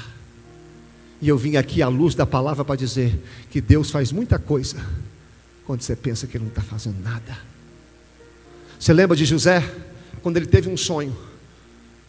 E 1.22 1.28
eu 1.28 1.38
vim 1.38 1.56
aqui 1.56 1.82
à 1.82 1.88
luz 1.88 2.14
da 2.14 2.26
palavra 2.26 2.64
para 2.64 2.76
dizer 2.76 3.20
que 3.50 3.60
Deus 3.60 3.90
faz 3.90 4.12
muita 4.12 4.38
coisa 4.38 4.78
quando 5.66 5.82
você 5.82 5.96
pensa 5.96 6.28
que 6.28 6.38
Ele 6.38 6.46
não 6.46 6.50
está 6.50 6.62
fazendo 6.62 7.02
nada. 7.04 7.38
Você 8.80 8.94
lembra 8.94 9.18
de 9.18 9.26
José? 9.26 9.64
Quando 10.22 10.38
ele 10.38 10.46
teve 10.46 10.70
um 10.70 10.78
sonho, 10.78 11.16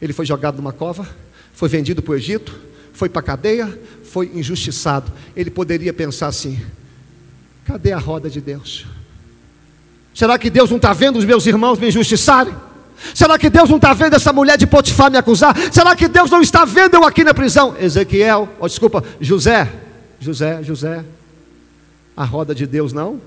ele 0.00 0.12
foi 0.12 0.26
jogado 0.26 0.56
numa 0.56 0.72
cova, 0.72 1.08
foi 1.52 1.68
vendido 1.68 2.02
para 2.02 2.12
o 2.12 2.14
Egito, 2.14 2.58
foi 2.92 3.08
para 3.08 3.20
a 3.20 3.22
cadeia, 3.22 3.80
foi 4.04 4.30
injustiçado. 4.34 5.10
Ele 5.34 5.50
poderia 5.50 5.92
pensar 5.92 6.28
assim: 6.28 6.60
cadê 7.64 7.92
a 7.92 7.98
roda 7.98 8.28
de 8.28 8.40
Deus? 8.40 8.86
Será 10.14 10.38
que 10.38 10.50
Deus 10.50 10.68
não 10.68 10.76
está 10.76 10.92
vendo 10.92 11.18
os 11.18 11.24
meus 11.24 11.46
irmãos 11.46 11.78
me 11.78 11.88
injustiçarem? 11.88 12.54
Será 13.14 13.38
que 13.38 13.48
Deus 13.48 13.68
não 13.68 13.76
está 13.76 13.92
vendo 13.94 14.14
essa 14.14 14.32
mulher 14.32 14.58
de 14.58 14.66
Potifar 14.66 15.10
me 15.10 15.18
acusar? 15.18 15.56
Será 15.72 15.94
que 15.94 16.08
Deus 16.08 16.30
não 16.30 16.40
está 16.40 16.64
vendo 16.64 16.94
eu 16.94 17.04
aqui 17.04 17.24
na 17.24 17.32
prisão? 17.32 17.74
Ezequiel, 17.78 18.48
oh, 18.58 18.66
desculpa, 18.66 19.02
José, 19.20 19.70
José, 20.20 20.62
José, 20.62 21.04
a 22.16 22.24
roda 22.24 22.54
de 22.54 22.66
Deus 22.66 22.92
não 22.92 23.20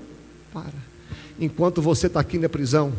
para. 0.52 0.92
Enquanto 1.40 1.80
você 1.80 2.06
está 2.06 2.20
aqui 2.20 2.38
na 2.38 2.48
prisão, 2.48 2.92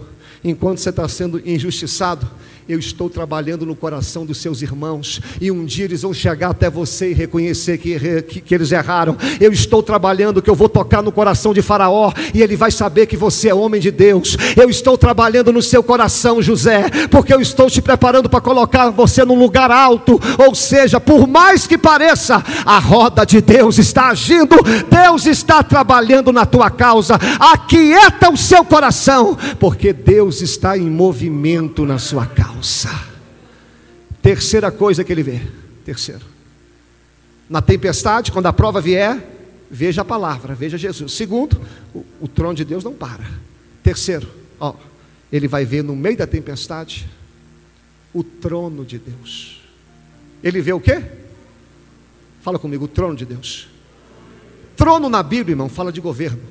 enquanto 0.44 0.80
você 0.80 0.90
está 0.90 1.08
sendo 1.08 1.42
injustiçado, 1.48 2.28
eu 2.68 2.80
estou 2.80 3.10
trabalhando 3.10 3.66
no 3.66 3.76
coração 3.76 4.26
dos 4.26 4.38
seus 4.38 4.62
irmãos, 4.62 5.20
e 5.42 5.52
um 5.52 5.66
dia 5.66 5.86
eles 5.86 6.02
vão 6.02 6.14
chegar 6.14 6.52
até 6.52 6.70
você 6.70 7.12
e 7.12 7.14
reconhecer 7.14 7.78
que, 7.78 8.00
que, 8.24 8.42
que, 8.42 8.56
eles 8.56 8.72
erraram. 8.72 9.18
Eu 9.40 9.52
estou 9.52 9.84
trabalhando 9.84 10.42
que 10.42 10.50
eu 10.50 10.56
vou 10.56 10.70
tocar 10.70 11.02
no 11.02 11.12
coração 11.12 11.54
de 11.54 11.62
Faraó, 11.62 12.12
e 12.34 12.42
ele 12.42 12.56
vai 12.56 12.72
saber 12.72 13.06
que 13.06 13.18
você 13.18 13.50
é 13.50 13.54
homem 13.54 13.82
de 13.82 13.92
Deus. 13.92 14.38
Eu 14.56 14.70
estou 14.70 14.98
trabalhando 14.98 15.52
no 15.52 15.62
seu 15.62 15.84
coração, 15.84 16.42
José, 16.42 16.90
porque 17.12 17.34
eu 17.34 17.42
estou 17.42 17.70
te 17.70 17.82
preparando 17.82 18.30
para 18.30 18.40
colocar 18.40 18.90
você 18.90 19.26
num 19.26 19.38
lugar 19.38 19.70
alto. 19.70 20.20
Ou 20.38 20.56
seja, 20.56 21.00
por 21.00 21.28
mais 21.28 21.68
que 21.68 21.78
pareça, 21.78 22.44
a 22.66 22.80
roda 22.80 23.26
de 23.26 23.42
Deus 23.42 23.78
está 23.78 24.08
agindo, 24.10 24.56
Deus 24.90 25.26
está 25.26 25.62
trabalhando 25.62 26.32
na 26.32 26.46
tua 26.46 26.70
causa. 26.70 27.16
Aquieta 27.40 28.30
o 28.30 28.38
seu 28.38 28.64
coração, 28.64 29.38
porque 29.60 29.92
Deus 29.92 30.42
está 30.42 30.78
em 30.78 30.90
movimento 30.90 31.86
na 31.86 31.98
sua 31.98 32.26
causa 32.26 32.53
causa. 32.64 33.14
Terceira 34.22 34.72
coisa 34.72 35.04
que 35.04 35.12
ele 35.12 35.22
vê. 35.22 35.42
Terceiro. 35.84 36.26
Na 37.50 37.62
tempestade, 37.62 38.32
quando 38.32 38.46
a 38.46 38.54
prova 38.54 38.80
vier, 38.80 39.22
veja 39.70 40.02
a 40.02 40.06
palavra, 40.06 40.56
veja 40.56 40.78
Jesus. 40.78 41.12
Segundo, 41.12 41.62
o, 41.94 42.06
o 42.22 42.28
trono 42.28 42.56
de 42.56 42.64
Deus 42.64 42.84
não 42.84 42.94
para. 42.94 43.30
Terceiro, 43.84 44.30
ó, 44.60 44.74
ele 45.32 45.48
vai 45.48 45.66
ver 45.66 45.84
no 45.84 45.96
meio 45.96 46.16
da 46.16 46.26
tempestade 46.26 47.06
o 48.14 48.24
trono 48.24 48.86
de 48.86 48.98
Deus. 48.98 49.62
Ele 50.42 50.62
vê 50.62 50.72
o 50.72 50.80
quê? 50.80 51.04
Fala 52.42 52.58
comigo, 52.58 52.86
o 52.86 52.88
trono 52.88 53.16
de 53.16 53.26
Deus. 53.26 53.68
Trono 54.78 55.10
na 55.10 55.22
Bíblia, 55.22 55.54
irmão, 55.54 55.68
fala 55.68 55.92
de 55.92 56.00
governo. 56.00 56.42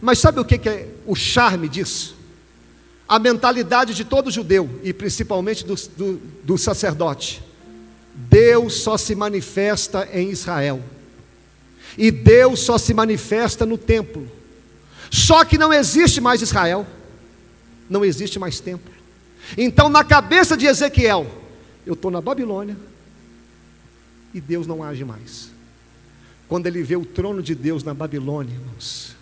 Mas 0.00 0.18
sabe 0.18 0.40
o 0.40 0.44
que 0.44 0.68
é 0.68 0.88
o 1.04 1.14
charme 1.14 1.68
disso? 1.68 2.19
A 3.10 3.18
mentalidade 3.18 3.92
de 3.92 4.04
todo 4.04 4.30
judeu, 4.30 4.70
e 4.84 4.92
principalmente 4.92 5.66
do, 5.66 5.74
do, 5.74 6.22
do 6.44 6.56
sacerdote. 6.56 7.42
Deus 8.14 8.82
só 8.82 8.96
se 8.96 9.16
manifesta 9.16 10.08
em 10.12 10.30
Israel. 10.30 10.80
E 11.98 12.12
Deus 12.12 12.60
só 12.60 12.78
se 12.78 12.94
manifesta 12.94 13.66
no 13.66 13.76
templo. 13.76 14.30
Só 15.10 15.44
que 15.44 15.58
não 15.58 15.72
existe 15.72 16.20
mais 16.20 16.40
Israel. 16.40 16.86
Não 17.88 18.04
existe 18.04 18.38
mais 18.38 18.60
templo. 18.60 18.92
Então, 19.58 19.88
na 19.88 20.04
cabeça 20.04 20.56
de 20.56 20.66
Ezequiel, 20.66 21.26
eu 21.84 21.94
estou 21.94 22.12
na 22.12 22.20
Babilônia 22.20 22.76
e 24.32 24.40
Deus 24.40 24.68
não 24.68 24.84
age 24.84 25.04
mais. 25.04 25.50
Quando 26.46 26.68
ele 26.68 26.80
vê 26.84 26.94
o 26.94 27.04
trono 27.04 27.42
de 27.42 27.56
Deus 27.56 27.82
na 27.82 27.92
Babilônia, 27.92 28.54
irmãos, 28.54 29.16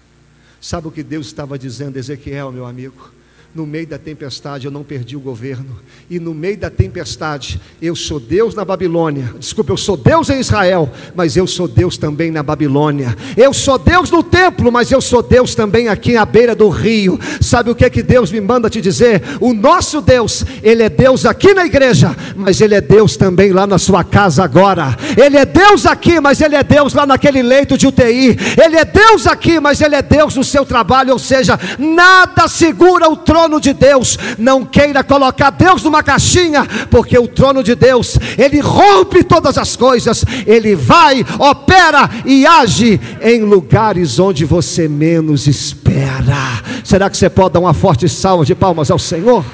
sabe 0.60 0.88
o 0.88 0.90
que 0.90 1.02
Deus 1.02 1.28
estava 1.28 1.58
dizendo, 1.58 1.96
Ezequiel, 1.96 2.52
meu 2.52 2.66
amigo? 2.66 3.16
No 3.54 3.66
meio 3.66 3.86
da 3.86 3.98
tempestade 3.98 4.66
eu 4.66 4.70
não 4.70 4.84
perdi 4.84 5.16
o 5.16 5.20
governo. 5.20 5.78
E 6.10 6.20
no 6.20 6.34
meio 6.34 6.56
da 6.56 6.68
tempestade, 6.68 7.60
eu 7.80 7.96
sou 7.96 8.20
Deus 8.20 8.54
na 8.54 8.64
Babilônia. 8.64 9.34
Desculpa, 9.38 9.72
eu 9.72 9.76
sou 9.76 9.96
Deus 9.96 10.28
em 10.28 10.38
Israel, 10.38 10.90
mas 11.14 11.36
eu 11.36 11.46
sou 11.46 11.66
Deus 11.66 11.96
também 11.96 12.30
na 12.30 12.42
Babilônia. 12.42 13.16
Eu 13.36 13.52
sou 13.54 13.78
Deus 13.78 14.10
no 14.10 14.22
templo, 14.22 14.70
mas 14.70 14.92
eu 14.92 15.00
sou 15.00 15.22
Deus 15.22 15.54
também 15.54 15.88
aqui 15.88 16.16
à 16.16 16.26
beira 16.26 16.54
do 16.54 16.68
rio. 16.68 17.18
Sabe 17.40 17.70
o 17.70 17.74
que 17.74 17.84
é 17.84 17.90
que 17.90 18.02
Deus 18.02 18.30
me 18.30 18.40
manda 18.40 18.68
te 18.68 18.80
dizer? 18.80 19.22
O 19.40 19.54
nosso 19.54 20.00
Deus, 20.02 20.44
ele 20.62 20.82
é 20.82 20.90
Deus 20.90 21.24
aqui 21.24 21.54
na 21.54 21.64
igreja, 21.64 22.14
mas 22.36 22.60
ele 22.60 22.74
é 22.74 22.80
Deus 22.80 23.16
também 23.16 23.52
lá 23.52 23.66
na 23.66 23.78
sua 23.78 24.04
casa 24.04 24.44
agora. 24.44 24.96
Ele 25.16 25.38
é 25.38 25.46
Deus 25.46 25.86
aqui, 25.86 26.20
mas 26.20 26.40
ele 26.40 26.54
é 26.54 26.62
Deus 26.62 26.92
lá 26.92 27.06
naquele 27.06 27.42
leito 27.42 27.78
de 27.78 27.86
UTI. 27.86 28.36
Ele 28.62 28.76
é 28.76 28.84
Deus 28.84 29.26
aqui, 29.26 29.58
mas 29.58 29.80
ele 29.80 29.94
é 29.94 30.02
Deus 30.02 30.36
no 30.36 30.44
seu 30.44 30.66
trabalho, 30.66 31.12
ou 31.12 31.18
seja, 31.18 31.58
nada 31.78 32.46
segura 32.46 33.08
o 33.08 33.16
trono 33.16 33.37
trono 33.38 33.60
de 33.60 33.72
Deus. 33.72 34.18
Não 34.36 34.64
queira 34.64 35.04
colocar 35.04 35.50
Deus 35.50 35.82
numa 35.84 36.02
caixinha, 36.02 36.66
porque 36.90 37.16
o 37.16 37.28
trono 37.28 37.62
de 37.62 37.74
Deus, 37.74 38.18
ele 38.36 38.58
rompe 38.58 39.22
todas 39.22 39.56
as 39.56 39.76
coisas, 39.76 40.24
ele 40.46 40.74
vai, 40.74 41.24
opera 41.38 42.10
e 42.24 42.44
age 42.44 43.00
em 43.22 43.42
lugares 43.42 44.18
onde 44.18 44.44
você 44.44 44.88
menos 44.88 45.46
espera. 45.46 46.62
Será 46.82 47.08
que 47.08 47.16
você 47.16 47.30
pode 47.30 47.54
dar 47.54 47.60
uma 47.60 47.74
forte 47.74 48.08
salva 48.08 48.44
de 48.44 48.54
palmas 48.54 48.90
ao 48.90 48.98
Senhor? 48.98 49.44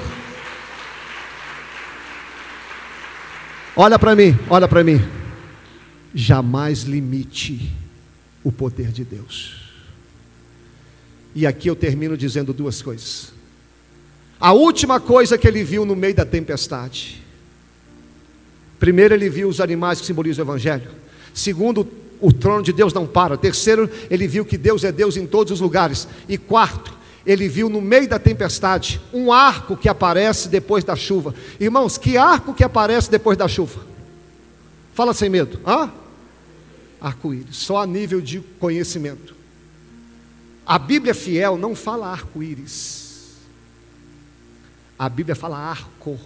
Olha 3.75 3.99
para 3.99 4.15
mim, 4.15 4.35
olha 4.49 4.67
para 4.67 4.83
mim. 4.83 5.01
Jamais 6.13 6.83
limite 6.83 7.71
o 8.43 8.51
poder 8.51 8.87
de 8.91 9.03
Deus. 9.03 9.63
E 11.35 11.45
aqui 11.45 11.69
eu 11.69 11.75
termino 11.75 12.15
dizendo 12.15 12.53
duas 12.53 12.81
coisas. 12.81 13.35
A 14.39 14.51
última 14.51 14.99
coisa 14.99 15.37
que 15.37 15.47
ele 15.47 15.63
viu 15.63 15.85
no 15.85 15.95
meio 15.95 16.15
da 16.15 16.25
tempestade. 16.25 17.23
Primeiro, 18.79 19.13
ele 19.13 19.29
viu 19.29 19.47
os 19.47 19.61
animais 19.61 19.99
que 19.99 20.05
simbolizam 20.05 20.43
o 20.43 20.47
Evangelho. 20.47 20.91
Segundo, 21.33 21.87
o 22.19 22.31
trono 22.31 22.63
de 22.63 22.73
Deus 22.73 22.93
não 22.93 23.07
para. 23.07 23.37
Terceiro, 23.37 23.89
ele 24.09 24.27
viu 24.27 24.45
que 24.45 24.57
Deus 24.57 24.83
é 24.83 24.91
Deus 24.91 25.17
em 25.17 25.25
todos 25.25 25.53
os 25.53 25.61
lugares. 25.61 26.07
E 26.27 26.37
quarto, 26.37 26.93
ele 27.25 27.47
viu 27.47 27.69
no 27.69 27.81
meio 27.81 28.07
da 28.07 28.19
tempestade 28.19 29.01
um 29.13 29.31
arco 29.31 29.75
que 29.75 29.89
aparece 29.89 30.47
depois 30.49 30.83
da 30.83 30.95
chuva. 30.95 31.33
Irmãos, 31.59 31.97
que 31.97 32.17
arco 32.17 32.53
que 32.53 32.63
aparece 32.63 33.09
depois 33.09 33.37
da 33.37 33.47
chuva? 33.47 33.81
Fala 34.93 35.13
sem 35.13 35.29
medo. 35.29 35.59
Hã? 35.65 35.91
Arco-íris, 37.01 37.57
só 37.57 37.81
a 37.81 37.87
nível 37.87 38.21
de 38.21 38.39
conhecimento. 38.59 39.35
A 40.65 40.79
Bíblia 40.79 41.13
fiel 41.13 41.57
não 41.57 41.75
fala 41.75 42.07
arco-íris. 42.07 43.04
A 44.97 45.09
Bíblia 45.09 45.35
fala 45.35 45.57
arco. 45.57 46.17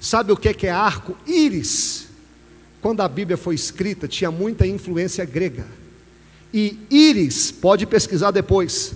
Sabe 0.00 0.32
o 0.32 0.36
que 0.36 0.66
é 0.66 0.70
arco? 0.70 1.16
Íris. 1.26 2.08
Quando 2.82 3.00
a 3.00 3.08
Bíblia 3.08 3.36
foi 3.36 3.54
escrita, 3.54 4.06
tinha 4.06 4.30
muita 4.30 4.66
influência 4.66 5.24
grega. 5.24 5.66
E 6.52 6.78
Íris, 6.90 7.50
pode 7.50 7.86
pesquisar 7.86 8.30
depois, 8.30 8.94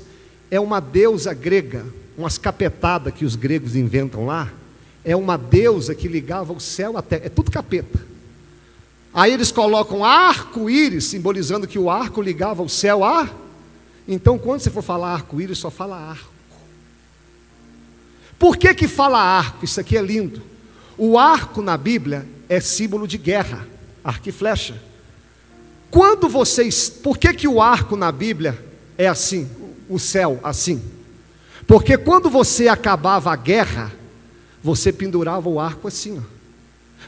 é 0.50 0.60
uma 0.60 0.80
deusa 0.80 1.32
grega, 1.32 1.86
umas 2.16 2.36
capetadas 2.36 3.14
que 3.14 3.24
os 3.24 3.34
gregos 3.34 3.74
inventam 3.74 4.26
lá. 4.26 4.52
É 5.04 5.16
uma 5.16 5.38
deusa 5.38 5.94
que 5.94 6.06
ligava 6.06 6.52
o 6.52 6.60
céu 6.60 6.98
à 6.98 7.02
terra. 7.02 7.22
É 7.24 7.28
tudo 7.28 7.50
capeta. 7.50 8.06
Aí 9.14 9.32
eles 9.32 9.50
colocam 9.50 10.04
arco-íris, 10.04 11.04
simbolizando 11.04 11.66
que 11.66 11.78
o 11.78 11.88
arco 11.88 12.20
ligava 12.20 12.62
o 12.62 12.68
céu 12.68 13.02
a. 13.02 13.30
Então, 14.06 14.38
quando 14.38 14.60
você 14.60 14.70
for 14.70 14.82
falar 14.82 15.14
arco-íris, 15.14 15.58
só 15.58 15.70
fala 15.70 15.96
arco. 15.96 16.37
Por 18.38 18.56
que 18.56 18.72
que 18.74 18.86
fala 18.86 19.18
arco? 19.20 19.64
Isso 19.64 19.80
aqui 19.80 19.96
é 19.96 20.02
lindo. 20.02 20.42
O 20.96 21.18
arco 21.18 21.60
na 21.60 21.76
Bíblia 21.76 22.26
é 22.48 22.60
símbolo 22.60 23.06
de 23.06 23.18
guerra, 23.18 23.66
arco 24.02 24.28
e 24.28 24.32
flecha. 24.32 24.80
Quando 25.90 26.28
vocês, 26.28 26.88
por 26.88 27.18
que 27.18 27.32
que 27.32 27.48
o 27.48 27.60
arco 27.60 27.96
na 27.96 28.12
Bíblia 28.12 28.58
é 28.96 29.08
assim, 29.08 29.48
o 29.88 29.98
céu 29.98 30.38
assim? 30.42 30.82
Porque 31.66 31.96
quando 31.96 32.30
você 32.30 32.68
acabava 32.68 33.32
a 33.32 33.36
guerra, 33.36 33.92
você 34.62 34.92
pendurava 34.92 35.48
o 35.48 35.60
arco 35.60 35.88
assim, 35.88 36.18
ó. 36.18 36.38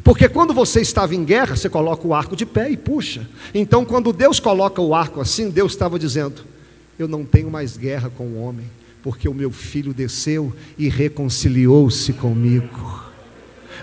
Porque 0.05 0.29
quando 0.29 0.55
você 0.55 0.81
estava 0.81 1.15
em 1.15 1.25
guerra, 1.25 1.57
você 1.57 1.69
coloca 1.69 2.07
o 2.07 2.15
arco 2.15 2.37
de 2.37 2.47
pé 2.47 2.71
e 2.71 2.77
puxa. 2.77 3.29
Então, 3.53 3.85
quando 3.85 4.13
Deus 4.13 4.39
coloca 4.39 4.81
o 4.81 4.95
arco 4.95 5.21
assim, 5.21 5.51
Deus 5.51 5.73
estava 5.73 5.99
dizendo: 5.99 6.43
Eu 6.99 7.09
não 7.09 7.25
tenho 7.25 7.51
mais 7.51 7.77
guerra 7.77 8.11
com 8.11 8.25
o 8.25 8.43
homem, 8.43 8.67
porque 9.03 9.29
o 9.29 9.35
meu 9.35 9.51
filho 9.51 9.95
desceu 9.95 10.53
e 10.79 10.89
reconciliou-se 10.89 12.13
comigo. 12.13 13.05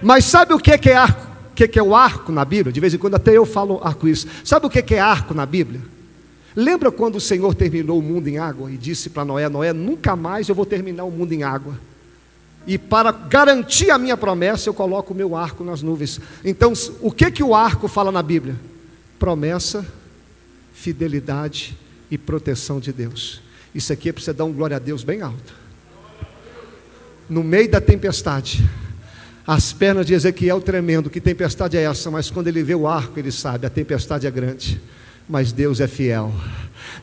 Mas 0.01 0.25
sabe 0.25 0.53
o 0.53 0.59
que 0.59 0.71
é 0.89 0.95
arco? 0.95 1.27
O 1.51 1.55
que 1.55 1.79
é 1.79 1.83
o 1.83 1.95
arco 1.95 2.31
na 2.31 2.45
Bíblia? 2.45 2.71
De 2.71 2.79
vez 2.79 2.93
em 2.93 2.97
quando 2.97 3.15
até 3.15 3.35
eu 3.35 3.45
falo 3.45 3.79
arco-íris. 3.83 4.27
Sabe 4.43 4.67
o 4.67 4.69
que 4.69 4.93
é 4.93 4.99
arco 4.99 5.33
na 5.33 5.45
Bíblia? 5.45 5.81
Lembra 6.55 6.91
quando 6.91 7.15
o 7.15 7.21
Senhor 7.21 7.53
terminou 7.53 7.99
o 7.99 8.01
mundo 8.01 8.27
em 8.27 8.37
água 8.37 8.71
e 8.71 8.77
disse 8.77 9.09
para 9.09 9.25
Noé: 9.25 9.47
Noé, 9.49 9.73
nunca 9.73 10.15
mais 10.15 10.49
eu 10.49 10.55
vou 10.55 10.65
terminar 10.65 11.03
o 11.03 11.11
mundo 11.11 11.33
em 11.33 11.43
água. 11.43 11.79
E 12.65 12.77
para 12.77 13.11
garantir 13.11 13.89
a 13.91 13.97
minha 13.97 14.17
promessa, 14.17 14.67
eu 14.67 14.73
coloco 14.73 15.13
o 15.13 15.15
meu 15.15 15.35
arco 15.35 15.63
nas 15.63 15.81
nuvens. 15.81 16.19
Então, 16.43 16.73
o 16.99 17.11
que 17.11 17.31
que 17.31 17.41
o 17.41 17.55
arco 17.55 17.87
fala 17.87 18.11
na 18.11 18.21
Bíblia? 18.21 18.55
Promessa, 19.17 19.85
fidelidade 20.73 21.77
e 22.11 22.17
proteção 22.17 22.79
de 22.79 22.91
Deus. 22.91 23.41
Isso 23.77 23.93
aqui 23.93 24.09
é 24.09 24.11
para 24.11 24.23
você 24.23 24.33
dar 24.33 24.43
um 24.43 24.51
glória 24.51 24.75
a 24.75 24.79
Deus 24.79 25.03
bem 25.03 25.21
alto. 25.21 25.53
No 27.29 27.43
meio 27.43 27.69
da 27.69 27.79
tempestade, 27.79 28.67
as 29.45 29.71
pernas 29.71 30.03
de 30.03 30.15
Ezequiel 30.15 30.59
tremendo, 30.59 31.11
que 31.11 31.21
tempestade 31.21 31.77
é 31.77 31.83
essa? 31.83 32.09
Mas 32.09 32.31
quando 32.31 32.47
ele 32.47 32.63
vê 32.63 32.73
o 32.73 32.87
arco, 32.87 33.19
ele 33.19 33.31
sabe, 33.31 33.67
a 33.67 33.69
tempestade 33.69 34.25
é 34.25 34.31
grande, 34.31 34.81
mas 35.27 35.51
Deus 35.51 35.79
é 35.79 35.87
fiel. 35.87 36.31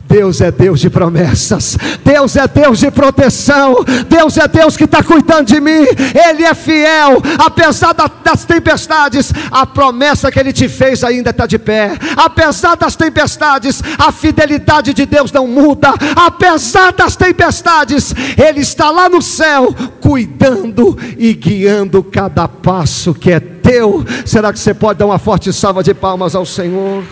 Deus 0.07 0.41
é 0.41 0.51
Deus 0.51 0.81
de 0.81 0.91
promessas, 0.91 1.79
Deus 2.05 2.37
é 2.37 2.47
Deus 2.47 2.79
de 2.79 2.91
proteção, 2.91 3.77
Deus 4.07 4.37
é 4.37 4.47
Deus 4.47 4.77
que 4.77 4.85
está 4.85 5.03
cuidando 5.03 5.47
de 5.47 5.61
mim, 5.61 5.87
Ele 6.29 6.45
é 6.45 6.55
fiel, 6.55 7.23
apesar 7.39 7.95
das 7.95 8.45
tempestades, 8.45 9.33
a 9.51 9.65
promessa 9.65 10.31
que 10.31 10.39
Ele 10.39 10.53
te 10.53 10.69
fez 10.69 11.03
ainda 11.03 11.31
está 11.31 11.47
de 11.47 11.59
pé, 11.59 11.97
apesar 12.17 12.77
das 12.77 12.95
tempestades, 12.95 13.83
a 13.99 14.13
fidelidade 14.13 14.93
de 14.93 15.07
Deus 15.07 15.33
não 15.33 15.47
muda, 15.47 15.95
apesar 16.15 16.93
das 16.93 17.17
tempestades, 17.17 18.15
Ele 18.37 18.61
está 18.61 18.91
lá 18.91 19.09
no 19.09 19.23
céu, 19.23 19.75
cuidando 20.01 20.99
e 21.17 21.33
guiando 21.33 22.03
cada 22.03 22.47
passo 22.47 23.15
que 23.15 23.31
é 23.31 23.41
teu. 23.41 24.05
Será 24.27 24.53
que 24.53 24.59
você 24.59 24.75
pode 24.75 24.99
dar 24.99 25.07
uma 25.07 25.19
forte 25.19 25.51
salva 25.53 25.83
de 25.83 25.95
palmas 25.95 26.35
ao 26.35 26.45
Senhor? 26.45 27.03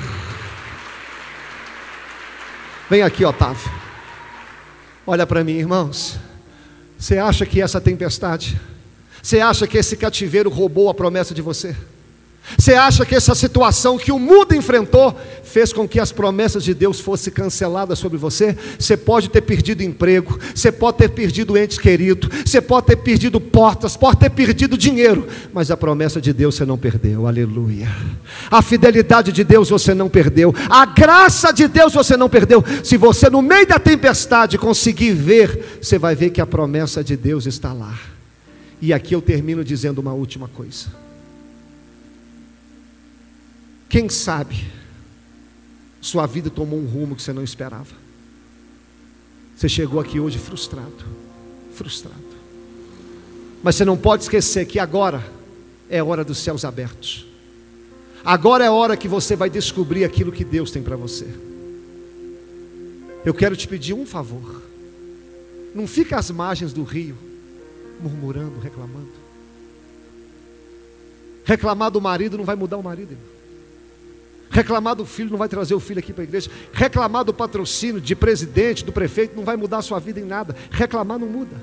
Vem 2.93 3.01
aqui, 3.01 3.25
Otávio. 3.25 3.73
Olha 5.07 5.27
para 5.27 5.43
mim, 5.43 5.55
irmãos. 5.55 6.19
Você 6.99 7.17
acha 7.17 7.47
que 7.47 7.59
essa 7.63 7.81
tempestade, 7.81 8.61
você 9.23 9.41
acha 9.41 9.67
que 9.67 9.79
esse 9.79 9.97
cativeiro 9.97 10.51
roubou 10.51 10.91
a 10.91 10.95
promessa 10.95 11.33
de 11.33 11.41
você? 11.41 11.75
Você 12.59 12.75
acha 12.75 13.05
que 13.07 13.15
essa 13.15 13.35
situação 13.35 13.97
que 13.97 14.13
o 14.13 14.19
mundo 14.19 14.55
enfrentou 14.55 15.17
fez 15.45 15.73
com 15.73 15.87
que 15.87 16.01
as 16.01 16.13
promessas 16.13 16.65
de 16.65 16.75
Deus 16.75 17.01
fossem 17.01 17.33
canceladas 17.33 17.99
sobre 17.99 18.19
você? 18.19 18.57
Você 18.79 18.97
pode 18.97 19.29
ter 19.29 19.43
perdido 19.43 19.83
emprego, 19.83 20.39
você 20.55 20.73
pode 20.73 20.99
ter 20.99 21.09
perdido 21.09 21.57
ente 21.57 21.81
querido, 21.81 22.29
você 22.45 22.61
pode 22.61 22.87
ter 22.87 22.97
perdido 22.97 23.41
portas, 23.41 23.97
pode 23.97 24.19
ter 24.19 24.31
perdido 24.31 24.77
dinheiro, 24.77 25.27
mas 25.53 25.71
a 25.71 25.77
promessa 25.77 26.21
de 26.21 26.33
Deus 26.33 26.57
você 26.57 26.65
não 26.65 26.79
perdeu, 26.79 27.27
aleluia. 27.27 27.89
A 28.51 28.61
fidelidade 28.61 29.33
de 29.33 29.45
Deus 29.45 29.69
você 29.69 29.95
não 29.95 30.09
perdeu, 30.09 30.55
a 30.69 30.85
graça 30.85 31.53
de 31.53 31.69
Deus 31.69 31.95
você 31.95 32.17
não 32.17 32.29
perdeu. 32.29 32.65
Se 32.83 32.97
você 32.97 33.31
no 33.31 33.43
meio 33.43 33.67
da 33.67 33.79
tempestade 33.79 34.59
conseguir 34.59 35.13
ver, 35.13 35.79
você 35.81 35.99
vai 35.99 36.15
ver 36.15 36.31
que 36.31 36.41
a 36.41 36.47
promessa 36.47 37.05
de 37.05 37.17
Deus 37.17 37.47
está 37.47 37.73
lá. 37.73 37.99
E 38.81 38.93
aqui 38.93 39.15
eu 39.15 39.23
termino 39.23 39.63
dizendo 39.63 40.01
uma 40.01 40.13
última 40.13 40.49
coisa. 40.49 41.03
Quem 43.93 44.09
sabe 44.09 44.65
sua 46.01 46.25
vida 46.25 46.49
tomou 46.49 46.81
um 46.81 46.87
rumo 46.87 47.15
que 47.15 47.21
você 47.21 47.31
não 47.31 47.45
esperava. 47.45 47.95
Você 49.55 49.69
chegou 49.69 50.01
aqui 50.01 50.19
hoje 50.19 50.39
frustrado, 50.39 51.05
frustrado. 51.75 52.17
Mas 53.63 53.77
você 53.77 53.85
não 53.85 53.99
pode 53.99 54.23
esquecer 54.23 54.65
que 54.65 54.79
agora 54.79 55.23
é 55.91 56.03
hora 56.03 56.25
dos 56.25 56.39
céus 56.39 56.65
abertos. 56.65 57.27
Agora 58.25 58.65
é 58.65 58.71
hora 58.71 58.97
que 58.97 59.07
você 59.07 59.37
vai 59.37 59.51
descobrir 59.51 60.05
aquilo 60.05 60.33
que 60.33 60.43
Deus 60.43 60.71
tem 60.71 60.83
para 60.83 60.97
você. 60.97 61.29
Eu 63.27 63.35
quero 63.35 63.55
te 63.55 63.69
pedir 63.69 63.93
um 63.93 64.07
favor. 64.07 64.63
Não 65.75 65.87
fica 65.87 66.19
às 66.19 66.31
margens 66.31 66.73
do 66.73 66.83
rio, 66.83 67.19
murmurando, 68.01 68.59
reclamando. 68.59 69.13
Reclamar 71.45 71.91
do 71.91 72.01
marido 72.01 72.39
não 72.39 72.45
vai 72.47 72.57
mudar 72.57 72.79
o 72.79 72.83
marido, 72.83 73.13
irmão. 73.13 73.32
Reclamar 74.53 74.95
do 74.95 75.07
filho 75.07 75.31
não 75.31 75.39
vai 75.39 75.49
trazer 75.49 75.75
o 75.75 75.81
filho 75.81 75.99
aqui 75.99 76.13
para 76.13 76.23
a 76.23 76.25
igreja. 76.25 76.51
Reclamar 76.75 77.25
do 77.25 77.33
patrocínio, 77.33 78.03
de 78.03 78.15
presidente, 78.15 78.85
do 78.85 78.93
prefeito, 78.93 79.35
não 79.35 79.45
vai 79.45 79.57
mudar 79.57 79.79
a 79.79 79.83
sua 79.83 79.99
vida 79.99 80.21
em 80.21 80.27
nada. 80.27 80.55
Reclamar 80.71 81.19
não 81.19 81.27
muda. 81.27 81.57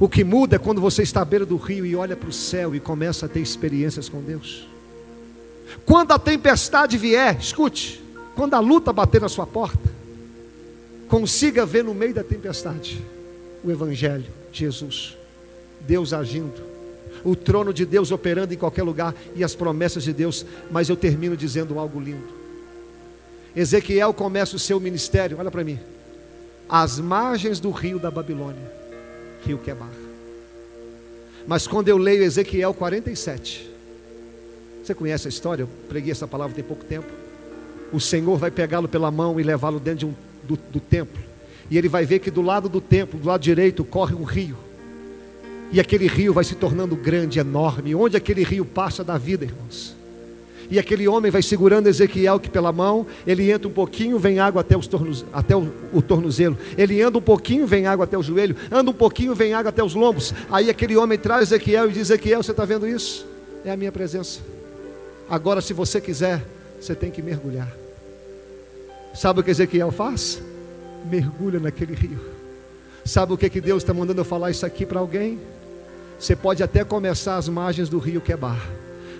O 0.00 0.08
que 0.08 0.24
muda 0.24 0.56
é 0.56 0.58
quando 0.58 0.80
você 0.80 1.04
está 1.04 1.22
à 1.22 1.24
beira 1.24 1.46
do 1.46 1.56
rio 1.56 1.86
e 1.86 1.94
olha 1.94 2.16
para 2.16 2.28
o 2.28 2.32
céu 2.32 2.74
e 2.74 2.80
começa 2.80 3.26
a 3.26 3.28
ter 3.28 3.38
experiências 3.38 4.08
com 4.08 4.20
Deus. 4.20 4.66
Quando 5.86 6.10
a 6.10 6.18
tempestade 6.18 6.98
vier, 6.98 7.38
escute, 7.38 8.02
quando 8.34 8.54
a 8.54 8.58
luta 8.58 8.92
bater 8.92 9.20
na 9.20 9.28
sua 9.28 9.46
porta, 9.46 9.88
consiga 11.08 11.64
ver 11.64 11.84
no 11.84 11.94
meio 11.94 12.12
da 12.12 12.24
tempestade 12.24 13.00
o 13.62 13.70
Evangelho, 13.70 14.26
Jesus, 14.52 15.16
Deus 15.80 16.12
agindo, 16.12 16.71
o 17.24 17.36
trono 17.36 17.72
de 17.72 17.84
Deus 17.84 18.10
operando 18.10 18.52
em 18.52 18.56
qualquer 18.56 18.82
lugar 18.82 19.14
e 19.34 19.44
as 19.44 19.54
promessas 19.54 20.02
de 20.02 20.12
Deus. 20.12 20.44
Mas 20.70 20.88
eu 20.88 20.96
termino 20.96 21.36
dizendo 21.36 21.78
algo 21.78 22.00
lindo. 22.00 22.42
Ezequiel 23.54 24.14
começa 24.14 24.56
o 24.56 24.58
seu 24.58 24.80
ministério, 24.80 25.38
olha 25.38 25.50
para 25.50 25.62
mim, 25.62 25.78
às 26.68 26.98
margens 26.98 27.60
do 27.60 27.70
rio 27.70 27.98
da 27.98 28.10
Babilônia, 28.10 28.72
rio 29.44 29.58
Quebar. 29.58 29.90
Mas 31.46 31.66
quando 31.66 31.88
eu 31.88 31.98
leio 31.98 32.22
Ezequiel 32.22 32.72
47, 32.72 33.70
você 34.82 34.94
conhece 34.94 35.28
a 35.28 35.30
história? 35.30 35.64
Eu 35.64 35.68
preguei 35.88 36.12
essa 36.12 36.26
palavra 36.26 36.54
tem 36.54 36.64
pouco 36.64 36.84
tempo. 36.84 37.08
O 37.92 38.00
Senhor 38.00 38.36
vai 38.38 38.50
pegá-lo 38.50 38.88
pela 38.88 39.10
mão 39.10 39.38
e 39.38 39.42
levá-lo 39.42 39.78
dentro 39.78 39.98
de 39.98 40.06
um, 40.06 40.14
do, 40.44 40.56
do 40.70 40.80
templo. 40.80 41.22
E 41.70 41.76
ele 41.76 41.88
vai 41.88 42.06
ver 42.06 42.20
que 42.20 42.30
do 42.30 42.42
lado 42.42 42.68
do 42.68 42.80
templo, 42.80 43.18
do 43.18 43.28
lado 43.28 43.40
direito, 43.40 43.84
corre 43.84 44.14
um 44.14 44.24
rio. 44.24 44.56
E 45.72 45.80
aquele 45.80 46.06
rio 46.06 46.34
vai 46.34 46.44
se 46.44 46.54
tornando 46.54 46.94
grande, 46.94 47.38
enorme. 47.38 47.94
Onde 47.94 48.16
aquele 48.16 48.44
rio 48.44 48.64
passa 48.64 49.02
da 49.02 49.16
vida, 49.16 49.44
irmãos. 49.44 49.96
E 50.70 50.78
aquele 50.78 51.08
homem 51.08 51.30
vai 51.30 51.42
segurando 51.42 51.86
Ezequiel 51.86 52.40
que 52.40 52.48
pela 52.48 52.72
mão, 52.72 53.06
ele 53.26 53.50
entra 53.50 53.68
um 53.68 53.72
pouquinho, 53.72 54.18
vem 54.18 54.38
água 54.38 54.62
até, 54.62 54.76
os 54.76 54.86
tornoze... 54.86 55.24
até 55.32 55.56
o, 55.56 55.70
o, 55.92 56.00
tornozelo. 56.00 56.56
Ele 56.78 57.02
anda 57.02 57.18
um 57.18 57.22
pouquinho, 57.22 57.66
vem 57.66 57.86
água 57.86 58.04
até 58.04 58.16
o 58.16 58.22
joelho. 58.22 58.56
Anda 58.70 58.90
um 58.90 58.94
pouquinho, 58.94 59.34
vem 59.34 59.52
água 59.52 59.70
até 59.70 59.82
os 59.82 59.94
lombos. 59.94 60.32
Aí 60.50 60.70
aquele 60.70 60.96
homem 60.96 61.18
traz 61.18 61.50
Ezequiel 61.50 61.90
e 61.90 61.92
diz: 61.92 62.10
Ezequiel, 62.10 62.42
você 62.42 62.52
está 62.52 62.64
vendo 62.64 62.86
isso? 62.86 63.26
É 63.64 63.70
a 63.70 63.76
minha 63.76 63.92
presença. 63.92 64.40
Agora, 65.28 65.60
se 65.60 65.72
você 65.72 66.00
quiser, 66.00 66.42
você 66.80 66.94
tem 66.94 67.10
que 67.10 67.22
mergulhar. 67.22 67.70
Sabe 69.14 69.40
o 69.40 69.42
que 69.42 69.50
Ezequiel 69.50 69.90
faz? 69.90 70.42
Mergulha 71.10 71.60
naquele 71.60 71.94
rio. 71.94 72.18
Sabe 73.04 73.32
o 73.32 73.36
que, 73.36 73.50
que 73.50 73.60
Deus 73.60 73.82
está 73.82 73.92
mandando 73.92 74.20
eu 74.20 74.24
falar 74.24 74.50
isso 74.50 74.64
aqui 74.64 74.86
para 74.86 75.00
alguém? 75.00 75.38
Você 76.18 76.36
pode 76.36 76.62
até 76.62 76.84
começar 76.84 77.36
às 77.36 77.48
margens 77.48 77.88
do 77.88 77.98
rio 77.98 78.20
Quebar 78.20 78.60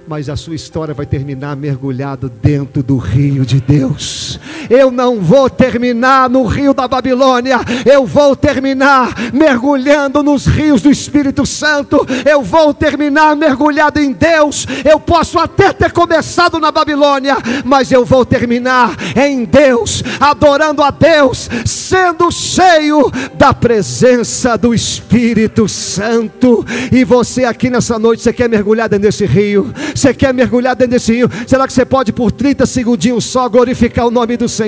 mas 0.07 0.28
a 0.28 0.36
sua 0.36 0.55
história 0.55 0.93
vai 0.93 1.07
terminar 1.07 1.57
mergulhado 1.57 2.28
dentro 2.28 2.82
do 2.82 2.97
rio 2.97 3.47
de 3.47 3.61
Deus. 3.61 4.38
Eu 4.72 4.90
não 4.90 5.20
vou 5.20 5.50
terminar 5.50 6.30
no 6.30 6.46
rio 6.46 6.72
da 6.72 6.88
Babilônia, 6.88 7.60
eu 7.84 8.06
vou 8.06 8.34
terminar 8.34 9.12
mergulhando 9.30 10.22
nos 10.22 10.46
rios 10.46 10.80
do 10.80 10.90
Espírito 10.90 11.44
Santo, 11.44 12.06
eu 12.24 12.40
vou 12.40 12.72
terminar 12.72 13.36
mergulhado 13.36 14.00
em 14.00 14.12
Deus. 14.12 14.66
Eu 14.82 14.98
posso 14.98 15.38
até 15.38 15.74
ter 15.74 15.92
começado 15.92 16.58
na 16.58 16.72
Babilônia, 16.72 17.36
mas 17.66 17.92
eu 17.92 18.02
vou 18.02 18.24
terminar 18.24 18.96
em 19.14 19.44
Deus, 19.44 20.02
adorando 20.18 20.82
a 20.82 20.90
Deus, 20.90 21.50
sendo 21.66 22.30
cheio 22.32 23.12
da 23.34 23.52
presença 23.52 24.56
do 24.56 24.72
Espírito 24.72 25.68
Santo. 25.68 26.64
E 26.90 27.04
você 27.04 27.44
aqui 27.44 27.68
nessa 27.68 27.98
noite, 27.98 28.22
você 28.22 28.32
quer 28.32 28.48
mergulhar 28.48 28.88
dentro 28.88 29.02
desse 29.02 29.26
rio? 29.26 29.70
Você 29.94 30.14
quer 30.14 30.32
mergulhar 30.32 30.74
dentro 30.74 30.92
desse 30.92 31.12
rio? 31.12 31.30
Será 31.46 31.66
que 31.66 31.74
você 31.74 31.84
pode 31.84 32.10
por 32.10 32.32
30 32.32 32.64
segundinhos 32.64 33.26
só 33.26 33.50
glorificar 33.50 34.06
o 34.06 34.10
nome 34.10 34.34
do 34.38 34.48
Senhor? 34.48 34.61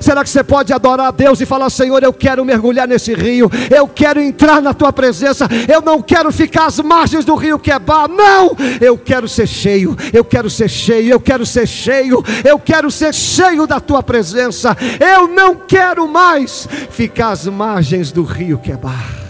Será 0.00 0.22
que 0.22 0.30
você 0.30 0.44
pode 0.44 0.72
adorar 0.72 1.08
a 1.08 1.10
Deus 1.10 1.40
e 1.40 1.46
falar: 1.46 1.70
Senhor, 1.70 2.02
eu 2.02 2.12
quero 2.12 2.44
mergulhar 2.44 2.86
nesse 2.86 3.14
rio, 3.14 3.50
eu 3.70 3.88
quero 3.88 4.20
entrar 4.20 4.60
na 4.60 4.74
tua 4.74 4.92
presença, 4.92 5.48
eu 5.72 5.80
não 5.80 6.00
quero 6.02 6.30
ficar 6.32 6.66
às 6.66 6.78
margens 6.80 7.24
do 7.24 7.34
rio 7.34 7.58
Quebar, 7.58 8.08
não, 8.08 8.56
eu 8.80 8.98
quero 8.98 9.28
ser 9.28 9.46
cheio, 9.46 9.96
eu 10.12 10.24
quero 10.24 10.50
ser 10.50 10.68
cheio, 10.68 11.10
eu 11.10 11.20
quero 11.20 11.46
ser 11.46 11.66
cheio, 11.66 12.22
eu 12.44 12.58
quero 12.58 12.90
ser 12.90 13.14
cheio 13.14 13.66
da 13.66 13.80
tua 13.80 14.02
presença, 14.02 14.76
eu 15.00 15.28
não 15.28 15.54
quero 15.54 16.06
mais 16.08 16.68
ficar 16.90 17.30
às 17.30 17.46
margens 17.46 18.12
do 18.12 18.22
rio 18.22 18.58
Quebar. 18.58 19.21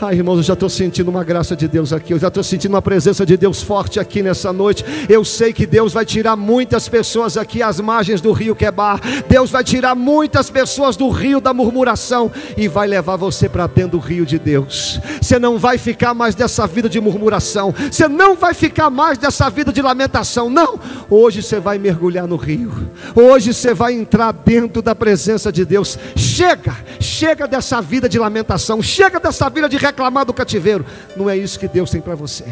Ai, 0.00 0.14
irmãos, 0.14 0.36
eu 0.36 0.42
já 0.44 0.52
estou 0.52 0.68
sentindo 0.68 1.08
uma 1.08 1.24
graça 1.24 1.56
de 1.56 1.66
Deus 1.66 1.92
aqui, 1.92 2.12
eu 2.12 2.20
já 2.20 2.28
estou 2.28 2.44
sentindo 2.44 2.72
uma 2.72 2.80
presença 2.80 3.26
de 3.26 3.36
Deus 3.36 3.60
forte 3.60 3.98
aqui 3.98 4.22
nessa 4.22 4.52
noite. 4.52 4.84
Eu 5.08 5.24
sei 5.24 5.52
que 5.52 5.66
Deus 5.66 5.92
vai 5.92 6.06
tirar 6.06 6.36
muitas 6.36 6.88
pessoas 6.88 7.36
aqui 7.36 7.64
às 7.64 7.80
margens 7.80 8.20
do 8.20 8.30
rio 8.30 8.54
Quebar. 8.54 9.00
Deus 9.28 9.50
vai 9.50 9.64
tirar 9.64 9.96
muitas 9.96 10.50
pessoas 10.50 10.94
do 10.94 11.08
rio 11.08 11.40
da 11.40 11.52
murmuração 11.52 12.30
e 12.56 12.68
vai 12.68 12.86
levar 12.86 13.16
você 13.16 13.48
para 13.48 13.66
dentro 13.66 13.98
do 13.98 13.98
rio 13.98 14.24
de 14.24 14.38
Deus. 14.38 15.00
Você 15.20 15.36
não 15.36 15.58
vai 15.58 15.76
ficar 15.76 16.14
mais 16.14 16.36
dessa 16.36 16.64
vida 16.64 16.88
de 16.88 17.00
murmuração, 17.00 17.74
você 17.90 18.06
não 18.06 18.36
vai 18.36 18.54
ficar 18.54 18.90
mais 18.90 19.18
dessa 19.18 19.50
vida 19.50 19.72
de 19.72 19.82
lamentação, 19.82 20.48
não. 20.48 20.78
Hoje 21.10 21.42
você 21.42 21.58
vai 21.58 21.76
mergulhar 21.76 22.28
no 22.28 22.36
rio, 22.36 22.88
hoje 23.16 23.52
você 23.52 23.74
vai 23.74 23.94
entrar 23.94 24.30
dentro 24.30 24.80
da 24.80 24.94
presença 24.94 25.50
de 25.50 25.64
Deus. 25.64 25.98
Chega, 26.14 26.76
chega 27.00 27.48
dessa 27.48 27.80
vida 27.80 28.08
de 28.08 28.16
lamentação, 28.16 28.80
chega 28.80 29.18
dessa 29.18 29.48
vida 29.50 29.68
de 29.68 29.87
reclamar 29.88 30.24
do 30.24 30.32
cativeiro. 30.32 30.84
Não 31.16 31.28
é 31.28 31.36
isso 31.36 31.58
que 31.58 31.68
Deus 31.68 31.90
tem 31.90 32.00
para 32.00 32.14
você. 32.14 32.44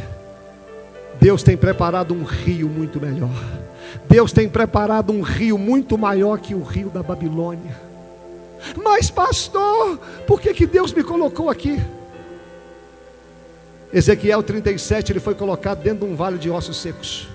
Deus 1.21 1.43
tem 1.43 1.57
preparado 1.57 2.13
um 2.13 2.25
rio 2.25 2.69
muito 2.69 3.01
melhor. 3.01 3.31
Deus 4.09 4.33
tem 4.33 4.49
preparado 4.49 5.13
um 5.13 5.23
rio 5.23 5.57
muito 5.57 5.97
maior 5.97 6.39
que 6.39 6.55
o 6.55 6.63
rio 6.63 6.91
da 6.91 7.03
Babilônia. 7.03 7.87
Mas, 8.83 9.11
pastor, 9.11 9.99
por 10.27 10.41
que, 10.41 10.53
que 10.53 10.67
Deus 10.67 10.93
me 10.93 11.03
colocou 11.03 11.49
aqui? 11.49 11.81
Ezequiel 13.93 14.43
37, 14.43 15.13
ele 15.13 15.21
foi 15.21 15.35
colocado 15.35 15.83
dentro 15.83 16.07
de 16.07 16.13
um 16.13 16.17
vale 16.17 16.39
de 16.39 16.51
ossos 16.51 16.77
secos. 16.77 17.29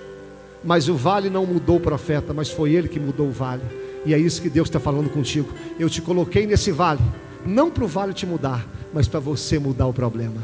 Mas 0.63 0.87
o 0.89 0.95
vale 0.95 1.29
não 1.29 1.45
mudou 1.45 1.77
o 1.77 1.81
profeta, 1.81 2.33
mas 2.33 2.49
foi 2.49 2.73
ele 2.73 2.87
que 2.87 2.99
mudou 2.99 3.27
o 3.27 3.31
vale. 3.31 3.63
E 4.05 4.13
é 4.13 4.17
isso 4.17 4.41
que 4.41 4.49
Deus 4.49 4.67
está 4.67 4.79
falando 4.79 5.09
contigo. 5.09 5.49
Eu 5.79 5.89
te 5.89 6.01
coloquei 6.01 6.45
nesse 6.45 6.71
vale, 6.71 7.01
não 7.45 7.71
para 7.71 7.83
o 7.83 7.87
vale 7.87 8.13
te 8.13 8.25
mudar, 8.25 8.65
mas 8.93 9.07
para 9.07 9.19
você 9.19 9.57
mudar 9.59 9.87
o 9.87 9.93
problema. 9.93 10.41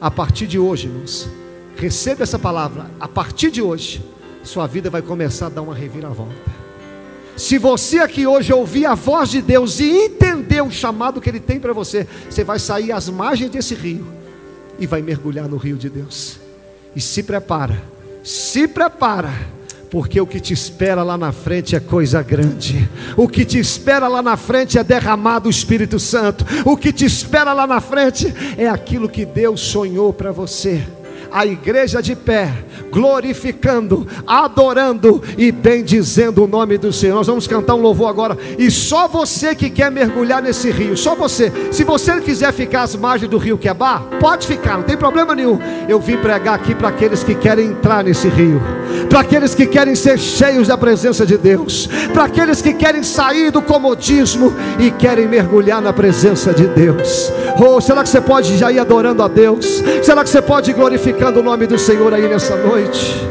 A 0.00 0.10
partir 0.10 0.46
de 0.46 0.58
hoje, 0.58 0.88
irmãos, 0.88 1.28
receba 1.76 2.22
essa 2.22 2.38
palavra. 2.38 2.90
A 2.98 3.08
partir 3.08 3.50
de 3.50 3.62
hoje, 3.62 4.04
sua 4.42 4.66
vida 4.66 4.90
vai 4.90 5.02
começar 5.02 5.46
a 5.46 5.50
dar 5.50 5.62
uma 5.62 5.74
reviravolta. 5.74 6.62
Se 7.36 7.56
você 7.58 7.98
aqui 7.98 8.26
hoje 8.26 8.52
ouvir 8.52 8.86
a 8.86 8.94
voz 8.94 9.30
de 9.30 9.40
Deus 9.40 9.80
e 9.80 9.88
entender 9.88 10.62
o 10.62 10.70
chamado 10.70 11.20
que 11.20 11.30
Ele 11.30 11.40
tem 11.40 11.58
para 11.58 11.72
você, 11.72 12.06
você 12.28 12.44
vai 12.44 12.58
sair 12.58 12.92
às 12.92 13.08
margens 13.08 13.50
desse 13.50 13.74
rio 13.74 14.06
e 14.78 14.86
vai 14.86 15.00
mergulhar 15.00 15.48
no 15.48 15.56
rio 15.56 15.76
de 15.76 15.88
Deus. 15.88 16.38
E 16.94 17.00
se 17.00 17.22
prepara, 17.22 17.82
se 18.22 18.68
prepara 18.68 19.32
porque 19.92 20.18
o 20.18 20.26
que 20.26 20.40
te 20.40 20.54
espera 20.54 21.02
lá 21.02 21.18
na 21.18 21.32
frente 21.32 21.76
é 21.76 21.80
coisa 21.80 22.22
grande. 22.22 22.88
O 23.14 23.28
que 23.28 23.44
te 23.44 23.58
espera 23.58 24.08
lá 24.08 24.22
na 24.22 24.38
frente 24.38 24.78
é 24.78 24.82
derramado 24.82 25.48
o 25.48 25.50
Espírito 25.50 25.98
Santo. 25.98 26.46
O 26.64 26.78
que 26.78 26.94
te 26.94 27.04
espera 27.04 27.52
lá 27.52 27.66
na 27.66 27.78
frente 27.78 28.32
é 28.56 28.66
aquilo 28.66 29.06
que 29.06 29.26
Deus 29.26 29.60
sonhou 29.60 30.10
para 30.10 30.32
você 30.32 30.82
a 31.32 31.46
igreja 31.46 32.02
de 32.02 32.14
pé, 32.14 32.52
glorificando, 32.90 34.06
adorando 34.26 35.22
e 35.38 35.50
bendizendo 35.50 36.44
o 36.44 36.48
nome 36.48 36.76
do 36.76 36.92
Senhor. 36.92 37.14
Nós 37.14 37.26
vamos 37.26 37.46
cantar 37.46 37.74
um 37.74 37.80
louvor 37.80 38.08
agora. 38.08 38.36
E 38.58 38.70
só 38.70 39.08
você 39.08 39.54
que 39.54 39.70
quer 39.70 39.90
mergulhar 39.90 40.42
nesse 40.42 40.70
rio, 40.70 40.96
só 40.96 41.14
você. 41.14 41.50
Se 41.70 41.84
você 41.84 42.20
quiser 42.20 42.52
ficar 42.52 42.82
às 42.82 42.94
margens 42.94 43.30
do 43.30 43.38
rio 43.38 43.56
Quebar, 43.56 44.02
pode 44.20 44.46
ficar, 44.46 44.76
não 44.76 44.82
tem 44.82 44.96
problema 44.96 45.34
nenhum. 45.34 45.58
Eu 45.88 45.98
vim 45.98 46.16
pregar 46.18 46.54
aqui 46.54 46.74
para 46.74 46.88
aqueles 46.88 47.24
que 47.24 47.34
querem 47.34 47.68
entrar 47.68 48.04
nesse 48.04 48.28
rio, 48.28 48.60
para 49.08 49.20
aqueles 49.20 49.54
que 49.54 49.66
querem 49.66 49.94
ser 49.94 50.18
cheios 50.18 50.68
da 50.68 50.76
presença 50.76 51.24
de 51.24 51.38
Deus, 51.38 51.88
para 52.12 52.24
aqueles 52.24 52.60
que 52.60 52.74
querem 52.74 53.02
sair 53.02 53.50
do 53.50 53.62
comodismo 53.62 54.52
e 54.78 54.90
querem 54.90 55.26
mergulhar 55.26 55.80
na 55.80 55.92
presença 55.92 56.52
de 56.52 56.66
Deus. 56.66 57.32
Oh, 57.58 57.80
será 57.80 58.02
que 58.02 58.08
você 58.08 58.20
pode 58.20 58.56
já 58.58 58.70
ir 58.70 58.78
adorando 58.78 59.22
a 59.22 59.28
Deus? 59.28 59.82
Será 60.02 60.22
que 60.22 60.30
você 60.30 60.42
pode 60.42 60.72
glorificar? 60.72 61.21
Glorificando 61.22 61.40
o 61.40 61.42
nome 61.42 61.66
do 61.66 61.78
Senhor 61.78 62.12
aí 62.12 62.28
nessa 62.28 62.56
noite. 62.56 63.24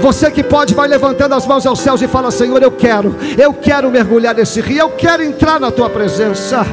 Você 0.00 0.30
que 0.30 0.42
pode, 0.42 0.74
vai 0.74 0.86
levantando 0.86 1.34
as 1.34 1.46
mãos 1.46 1.66
aos 1.66 1.80
céus 1.80 2.02
e 2.02 2.06
fala: 2.06 2.30
Senhor, 2.30 2.62
eu 2.62 2.70
quero, 2.70 3.16
eu 3.38 3.54
quero 3.54 3.90
mergulhar 3.90 4.34
nesse 4.34 4.60
rio, 4.60 4.78
eu 4.78 4.90
quero 4.90 5.22
entrar 5.22 5.58
na 5.58 5.70
tua 5.70 5.88
presença. 5.88 6.64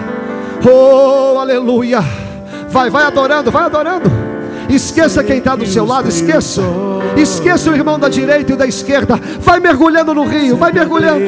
Oh, 0.63 1.39
aleluia. 1.39 2.03
Vai, 2.67 2.89
vai 2.89 3.05
adorando, 3.05 3.49
vai 3.49 3.63
adorando. 3.63 4.11
Esqueça 4.67 5.23
quem 5.23 5.37
está 5.37 5.55
do 5.55 5.65
seu 5.65 5.85
lado, 5.85 6.09
esqueça. 6.09 6.61
Esqueça 7.15 7.71
o 7.71 7.75
irmão 7.75 7.97
da 7.97 8.09
direita 8.09 8.53
e 8.53 8.55
da 8.55 8.67
esquerda. 8.67 9.19
Vai 9.39 9.59
mergulhando 9.59 10.13
no 10.13 10.25
rio, 10.25 10.57
vai 10.57 10.73
mergulhando. 10.73 11.23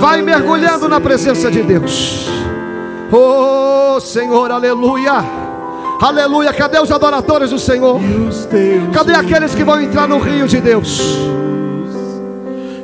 Vai 0.00 0.22
mergulhando 0.22 0.88
na 0.88 1.00
presença 1.00 1.50
de 1.50 1.62
Deus. 1.62 2.28
Oh, 3.12 4.00
Senhor, 4.00 4.50
aleluia. 4.50 5.45
Aleluia. 6.00 6.52
Cadê 6.52 6.78
os 6.78 6.90
adoradores 6.90 7.50
do 7.50 7.58
Senhor? 7.58 8.00
Cadê 8.92 9.14
aqueles 9.14 9.54
que 9.54 9.64
vão 9.64 9.80
entrar 9.80 10.06
no 10.06 10.18
rio 10.18 10.46
de 10.46 10.60
Deus? 10.60 11.00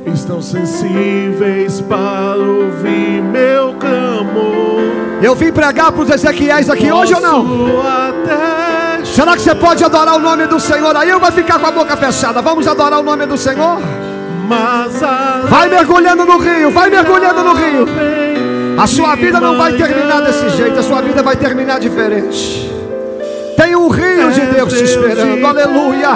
Estão 0.06 0.42
sensíveis 0.42 1.80
para 1.80 2.36
ouvir 2.36 3.22
meu 3.22 3.74
clamor. 3.74 4.82
Eu 5.22 5.34
vim 5.34 5.52
pregar 5.52 5.92
para 5.92 6.02
os 6.02 6.10
Ezequiéis 6.10 6.68
aqui 6.68 6.90
hoje 6.90 7.14
ou 7.14 7.20
não? 7.20 7.44
Será 9.04 9.34
que 9.36 9.42
você 9.42 9.54
pode 9.54 9.84
adorar 9.84 10.16
o 10.16 10.18
nome 10.18 10.46
do 10.46 10.58
Senhor 10.58 10.96
aí 10.96 11.12
ou 11.12 11.20
vai 11.20 11.30
ficar 11.30 11.58
com 11.58 11.66
a 11.66 11.70
boca 11.70 11.96
fechada? 11.96 12.40
Vamos 12.42 12.66
adorar 12.66 12.98
o 13.00 13.02
nome 13.02 13.26
do 13.26 13.36
Senhor? 13.36 13.78
Vai 15.48 15.68
mergulhando 15.68 16.24
no 16.24 16.38
rio, 16.38 16.70
vai 16.70 16.90
mergulhando 16.90 17.42
no 17.44 17.54
rio. 17.54 17.86
A 18.78 18.86
sua 18.86 19.14
vida 19.14 19.38
não 19.40 19.56
vai 19.56 19.74
terminar 19.74 20.22
desse 20.22 20.48
jeito, 20.50 20.78
a 20.78 20.82
sua 20.82 21.00
vida 21.02 21.22
vai 21.22 21.36
terminar 21.36 21.78
diferente. 21.78 22.72
Tem 23.56 23.76
um 23.76 23.88
rio 23.88 24.30
de 24.32 24.40
Deus 24.46 24.72
te 24.72 24.84
esperando, 24.84 25.46
aleluia. 25.46 26.10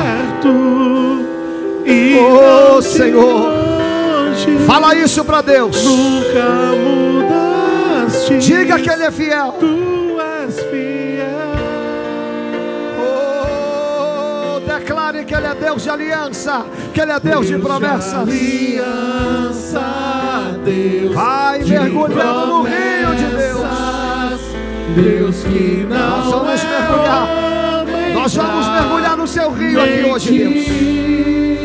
Oh 2.18 2.82
Senhor, 2.82 3.52
fala 4.66 4.94
isso 4.94 5.24
para 5.24 5.40
Deus. 5.42 5.76
Diga 8.40 8.78
que 8.78 8.90
Ele 8.90 9.04
é 9.04 9.10
fiel. 9.10 9.54
Tu 9.60 10.16
és 10.20 10.56
fiel. 10.70 11.26
Oh, 12.98 14.60
declare 14.60 15.24
que 15.24 15.34
Ele 15.34 15.46
é 15.46 15.54
Deus 15.54 15.82
de 15.82 15.90
aliança, 15.90 16.64
que 16.92 17.00
Ele 17.00 17.12
é 17.12 17.20
Deus 17.20 17.46
de 17.46 17.58
promessas. 17.58 18.14
aliança, 18.14 19.80
Deus. 20.64 21.14
Vai 21.14 21.60
de 21.60 21.70
mergulhando 21.72 22.46
no 22.46 22.62
rio 22.62 22.74
de 22.74 22.78
Deus. 22.80 22.95
Deus 24.96 25.44
que 25.44 25.86
não 25.88 25.98
Nós 25.98 26.30
vamos 26.30 26.64
é 26.64 26.66
mergulhar. 26.66 27.28
Nós 28.14 28.34
vamos 28.34 28.66
mergulhar 28.68 29.14
no 29.16 29.26
seu 29.26 29.52
rio 29.52 29.82
aqui 29.82 30.04
hoje, 30.04 30.38
Deus. 30.38 30.64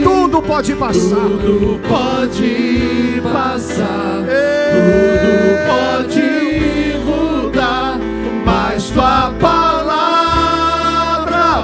Tudo 0.04 0.42
pode 0.42 0.76
passar. 0.76 1.16
Tudo 1.16 1.80
pode 1.88 3.22
passar, 3.32 4.26
Ei. 4.28 4.74
tudo 4.76 5.56
pode 5.72 7.00
mudar, 7.06 7.98
mas 8.46 8.90
tua 8.90 9.32
palavra 9.40 10.82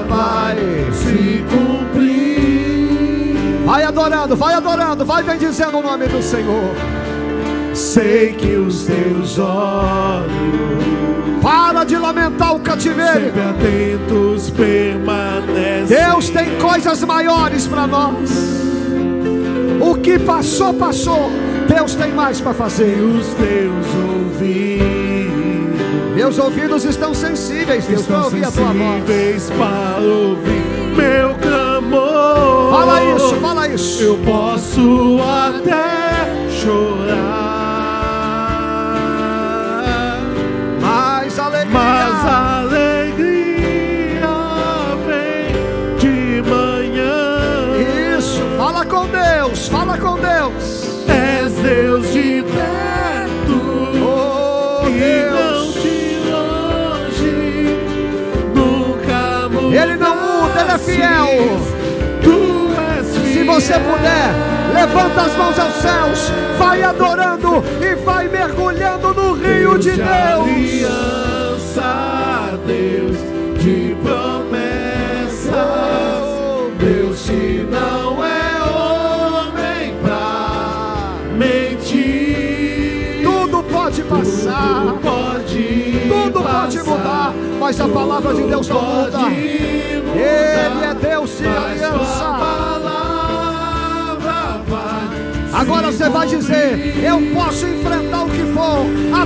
vai 0.07 0.55
se 0.93 1.43
cumprir. 1.49 3.35
Vai 3.65 3.83
adorando, 3.83 4.37
vai 4.37 4.53
adorando, 4.53 5.03
vai 5.03 5.21
bendizendo 5.21 5.79
o 5.79 5.83
nome 5.83 6.07
do 6.07 6.21
Senhor. 6.23 6.73
Sei 7.77 8.33
que 8.33 8.55
os 8.55 8.85
teus 8.85 9.37
olhos 9.37 10.31
Para 11.41 11.83
de 11.83 11.95
lamentar 11.95 12.55
o 12.55 12.59
cativeiro. 12.59 13.25
sempre 13.25 13.41
atentos 13.41 14.49
permanecem. 14.49 15.95
Deus 15.97 16.29
tem 16.29 16.57
coisas 16.57 17.03
maiores 17.03 17.67
para 17.67 17.85
nós. 17.85 18.31
O 19.79 19.93
que 19.95 20.17
passou, 20.17 20.73
passou. 20.73 21.29
Deus 21.67 21.93
tem 21.93 22.11
mais 22.11 22.41
para 22.41 22.51
E 22.51 22.55
fazer. 22.55 22.99
os 22.99 23.27
teus 23.35 23.85
ouvidos 23.95 26.15
Meus 26.15 26.39
ouvidos 26.39 26.83
estão 26.83 27.13
sensíveis, 27.13 27.85
Deus, 27.85 28.01
estão 28.01 28.23
ouvir 28.23 28.43
a 28.43 28.51
tua 28.51 28.73
voz. 28.73 29.51
para 29.55 30.01
ouvir 30.01 30.95
meu 30.95 31.35
clamor. 31.35 32.71
Fala 32.71 33.03
isso, 33.15 33.35
fala 33.35 33.67
isso. 33.69 34.01
Eu 34.01 34.17
posso 34.25 35.19
até 35.21 36.49
chorar, 36.49 37.36
mas 41.71 42.25
a 42.25 42.59
alegria 42.61 44.27
vem 45.05 45.97
de 45.97 46.41
manhã. 46.49 48.17
Isso, 48.17 48.41
fala 48.57 48.85
com 48.85 49.07
Deus, 49.07 49.67
fala 49.67 49.97
com 49.97 50.15
Deus. 50.15 51.03
És 51.07 51.53
Deus 51.53 52.11
de 52.13 52.43
perto 52.43 53.57
Oh, 53.99 54.87
e 54.87 55.25
não 55.29 55.37
Deus. 55.39 55.73
de 55.73 56.19
longe. 56.31 57.35
Nunca 58.53 59.49
muda. 59.49 59.75
Ele 59.75 59.95
não 59.97 60.15
muda, 60.15 60.61
ele 60.61 60.71
é 60.71 60.77
fiel. 60.77 61.27
Tu 62.21 62.69
és 62.97 63.17
fiel. 63.17 63.33
Se 63.33 63.43
você 63.43 63.73
puder, 63.79 64.33
levanta 64.73 65.21
as 65.21 65.35
mãos 65.37 65.57
aos 65.59 65.73
céus, 65.75 66.31
vai 66.57 66.83
adorando 66.83 67.63
e 67.81 67.95
vai 67.95 68.27
mergulhando 68.27 69.13
no 69.13 69.33
rio 69.33 69.77
de 69.79 69.91
Deus. 69.91 70.05
De 73.67 73.95
promessas, 74.01 75.51
Deus 76.79 77.21
que 77.21 77.67
não 77.69 78.23
é 78.23 78.63
homem 78.63 79.93
pra 80.01 81.17
mentir. 81.37 83.23
Tudo 83.23 83.61
pode 83.63 84.03
passar, 84.03 84.83
Tudo 84.83 84.99
pode, 85.01 86.07
tudo 86.07 86.41
pode 86.41 86.77
mudar, 86.77 87.33
mas 87.59 87.81
a 87.81 87.89
palavra 87.89 88.33
de 88.33 88.43
Deus 88.43 88.69
não 88.69 88.81
muda. 88.81 89.17
mudar, 89.17 89.31
Ele 89.33 90.85
é 90.85 90.93
Deus 90.93 91.37
de 91.37 91.47
aliança. 91.47 92.37
Agora 95.51 95.91
você 95.91 96.07
vai 96.07 96.27
dizer: 96.27 97.03
Eu 97.03 97.19
posso 97.33 97.65
enfrentar 97.65 98.23
o 98.23 98.29
que 98.29 98.43
for, 98.53 98.85
a 99.13 99.25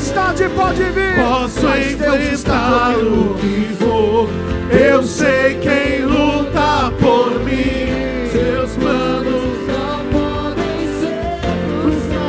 tempestade 0.00 0.48
pode 0.50 0.82
vir, 0.82 1.14
Posso 1.16 1.62
mas 1.62 1.92
enfrentar 1.92 2.96
o 2.96 3.34
que 3.34 3.76
for. 3.78 4.28
Eu 4.70 5.02
sei 5.02 5.58
quem 5.60 6.04
luta 6.04 6.90
por 6.98 7.38
mim. 7.40 8.28
Seus 8.32 8.72
planos 8.76 9.66
não 9.68 10.04
podem 10.10 10.86
ser 11.00 11.40
frustrados. 11.82 12.20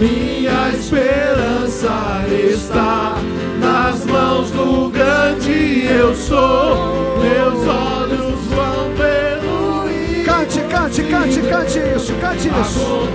Minha 0.00 0.70
esperança 0.70 2.24
está 2.28 3.16
nas 3.60 4.04
mãos 4.04 4.50
do 4.50 4.90
grande 4.90 5.86
eu 5.86 6.14
sou. 6.14 7.18
Meus 7.18 7.66
olhos 7.66 8.40
vão 8.48 8.90
ver 8.96 9.38
o 9.44 10.24
Cante, 10.24 10.60
cante, 10.68 11.02
cante, 11.04 11.40
cante 11.48 11.78
isso, 11.96 12.14
cante 12.14 12.48
isso. 12.48 13.08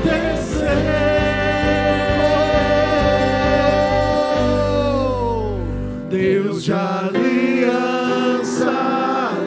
Deus 6.63 6.65
de 6.65 6.71
aliança, 6.71 8.31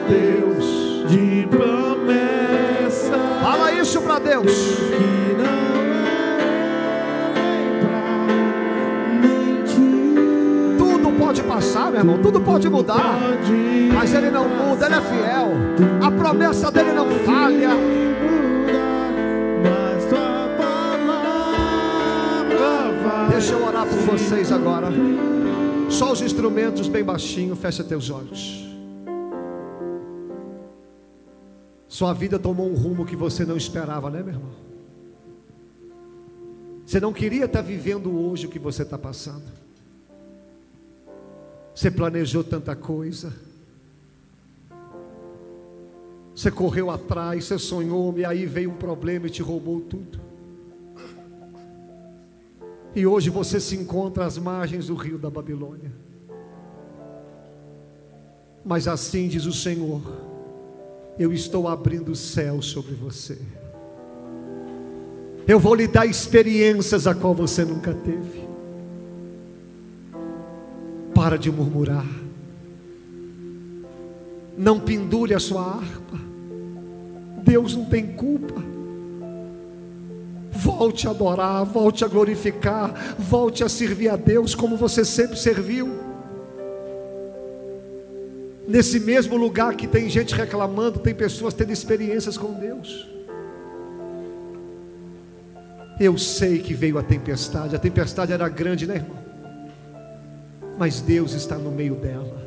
Deus 0.07 1.09
de 1.09 1.47
promessa, 1.47 3.17
Fala 3.41 3.71
isso 3.71 3.99
para 4.01 4.19
Deus. 4.19 4.45
que 4.45 5.35
não 5.35 5.47
é. 10.75 10.77
Tudo 10.77 11.11
pode 11.17 11.41
passar, 11.41 11.89
meu 11.89 12.01
irmão, 12.01 12.19
tudo 12.19 12.39
pode 12.39 12.69
mudar. 12.69 13.17
Mas 13.95 14.13
ele 14.13 14.29
não 14.29 14.47
muda, 14.47 14.85
ele 14.85 14.95
é 14.95 15.01
fiel. 15.01 15.53
A 16.05 16.11
promessa 16.11 16.69
dele 16.69 16.91
não 16.91 17.09
falha. 17.25 17.71
Deixa 23.31 23.53
eu 23.53 23.65
orar 23.65 23.85
por 23.87 23.97
vocês 23.99 24.51
agora. 24.51 24.91
Só 25.97 26.11
os 26.11 26.21
instrumentos 26.21 26.87
bem 26.87 27.03
baixinho, 27.03 27.55
fecha 27.55 27.83
teus 27.83 28.11
olhos. 28.11 28.63
Sua 31.87 32.13
vida 32.13 32.37
tomou 32.37 32.69
um 32.69 32.75
rumo 32.75 33.03
que 33.03 33.15
você 33.15 33.43
não 33.43 33.57
esperava, 33.57 34.07
né, 34.11 34.21
meu 34.21 34.35
irmão? 34.35 34.51
Você 36.85 36.99
não 36.99 37.11
queria 37.11 37.45
estar 37.45 37.63
vivendo 37.63 38.15
hoje 38.15 38.45
o 38.45 38.49
que 38.49 38.59
você 38.59 38.83
está 38.83 38.95
passando. 38.95 39.45
Você 41.73 41.89
planejou 41.89 42.43
tanta 42.43 42.75
coisa. 42.75 43.33
Você 46.35 46.51
correu 46.51 46.91
atrás, 46.91 47.45
você 47.45 47.57
sonhou, 47.57 48.15
e 48.19 48.23
aí 48.23 48.45
veio 48.45 48.69
um 48.69 48.77
problema 48.77 49.25
e 49.25 49.31
te 49.31 49.41
roubou 49.41 49.81
tudo. 49.81 50.26
E 52.97 53.05
hoje 53.05 53.29
você 53.29 53.59
se 53.59 53.75
encontra 53.75 54.25
às 54.25 54.39
margens 54.39 54.87
do 54.87 54.95
rio 54.95 55.19
da 55.19 55.29
Babilônia. 55.29 55.91
Mas 58.65 58.87
assim 58.87 59.27
diz 59.27 59.45
o 59.45 59.53
Senhor: 59.53 60.01
Eu 61.19 61.31
estou 61.31 61.67
abrindo 61.67 62.13
o 62.13 62.15
céu 62.15 62.59
sobre 62.59 62.95
você. 62.95 63.37
Eu 65.47 65.59
vou 65.59 65.75
lhe 65.75 65.87
dar 65.87 66.07
experiências 66.07 67.05
a 67.05 67.13
qual 67.13 67.35
você 67.35 67.63
nunca 67.63 67.93
teve. 67.93 68.47
Para 71.13 71.37
de 71.37 71.51
murmurar. 71.51 72.07
Não 74.57 74.79
pendure 74.79 75.35
a 75.35 75.39
sua 75.39 75.61
harpa. 75.61 76.17
Deus 77.43 77.75
não 77.75 77.85
tem 77.85 78.07
culpa. 78.15 78.66
Volte 80.51 81.07
a 81.07 81.11
adorar, 81.11 81.63
volte 81.65 82.03
a 82.03 82.07
glorificar, 82.07 83.15
volte 83.19 83.63
a 83.63 83.69
servir 83.69 84.09
a 84.09 84.15
Deus 84.15 84.55
como 84.55 84.77
você 84.77 85.05
sempre 85.05 85.37
serviu. 85.37 85.89
Nesse 88.67 88.99
mesmo 88.99 89.37
lugar 89.37 89.75
que 89.75 89.87
tem 89.87 90.09
gente 90.09 90.35
reclamando, 90.35 90.99
tem 90.99 91.15
pessoas 91.15 91.53
tendo 91.53 91.71
experiências 91.71 92.37
com 92.37 92.53
Deus. 92.53 93.07
Eu 95.99 96.17
sei 96.17 96.59
que 96.59 96.73
veio 96.73 96.97
a 96.97 97.03
tempestade, 97.03 97.75
a 97.75 97.79
tempestade 97.79 98.31
era 98.31 98.47
grande, 98.49 98.85
né, 98.85 98.95
irmão? 98.95 99.17
Mas 100.77 101.01
Deus 101.01 101.33
está 101.33 101.55
no 101.57 101.71
meio 101.71 101.95
dela. 101.95 102.45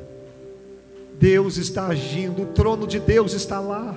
Deus 1.18 1.56
está 1.56 1.86
agindo, 1.86 2.42
o 2.42 2.46
trono 2.46 2.86
de 2.86 3.00
Deus 3.00 3.32
está 3.32 3.58
lá. 3.58 3.94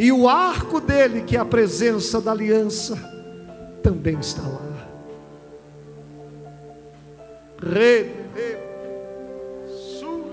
E 0.00 0.10
o 0.10 0.26
arco 0.26 0.80
dele, 0.80 1.20
que 1.20 1.36
é 1.36 1.38
a 1.38 1.44
presença 1.44 2.22
da 2.22 2.30
aliança, 2.30 2.96
também 3.82 4.18
está 4.18 4.40
lá. 4.40 4.88
Re, 7.62 8.04
re, 8.34 8.56
su, 9.68 10.24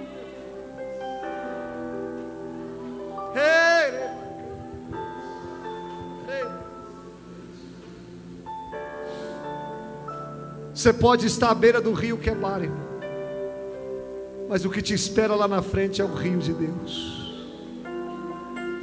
re, 3.34 3.92
re, 3.92 4.08
re. 6.28 6.48
Você 10.74 10.94
pode 10.94 11.28
estar 11.28 11.50
à 11.50 11.54
beira 11.54 11.82
do 11.82 11.92
rio 11.92 12.18
Quebar, 12.18 12.64
irmão. 12.64 12.88
Mas 14.48 14.64
o 14.64 14.70
que 14.70 14.82
te 14.82 14.94
espera 14.94 15.36
lá 15.36 15.46
na 15.46 15.62
frente 15.62 16.02
é 16.02 16.06
o 16.06 16.16
rio 16.16 16.40
de 16.40 16.54
Deus. 16.54 17.27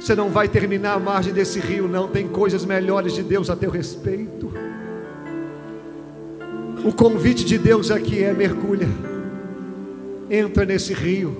Você 0.05 0.13
não 0.13 0.29
vai 0.29 0.47
terminar 0.47 0.93
à 0.93 0.99
margem 0.99 1.33
desse 1.33 1.59
rio, 1.59 1.87
não. 1.87 2.07
Tem 2.07 2.27
coisas 2.27 2.63
melhores 2.63 3.13
de 3.13 3.23
Deus 3.23 3.49
a 3.49 3.55
teu 3.55 3.71
respeito. 3.71 4.53
O 6.85 6.93
convite 6.93 7.43
de 7.43 7.57
Deus 7.57 7.89
aqui 7.89 8.23
é: 8.23 8.31
mergulha, 8.31 8.87
entra 10.29 10.63
nesse 10.63 10.93
rio. 10.93 11.35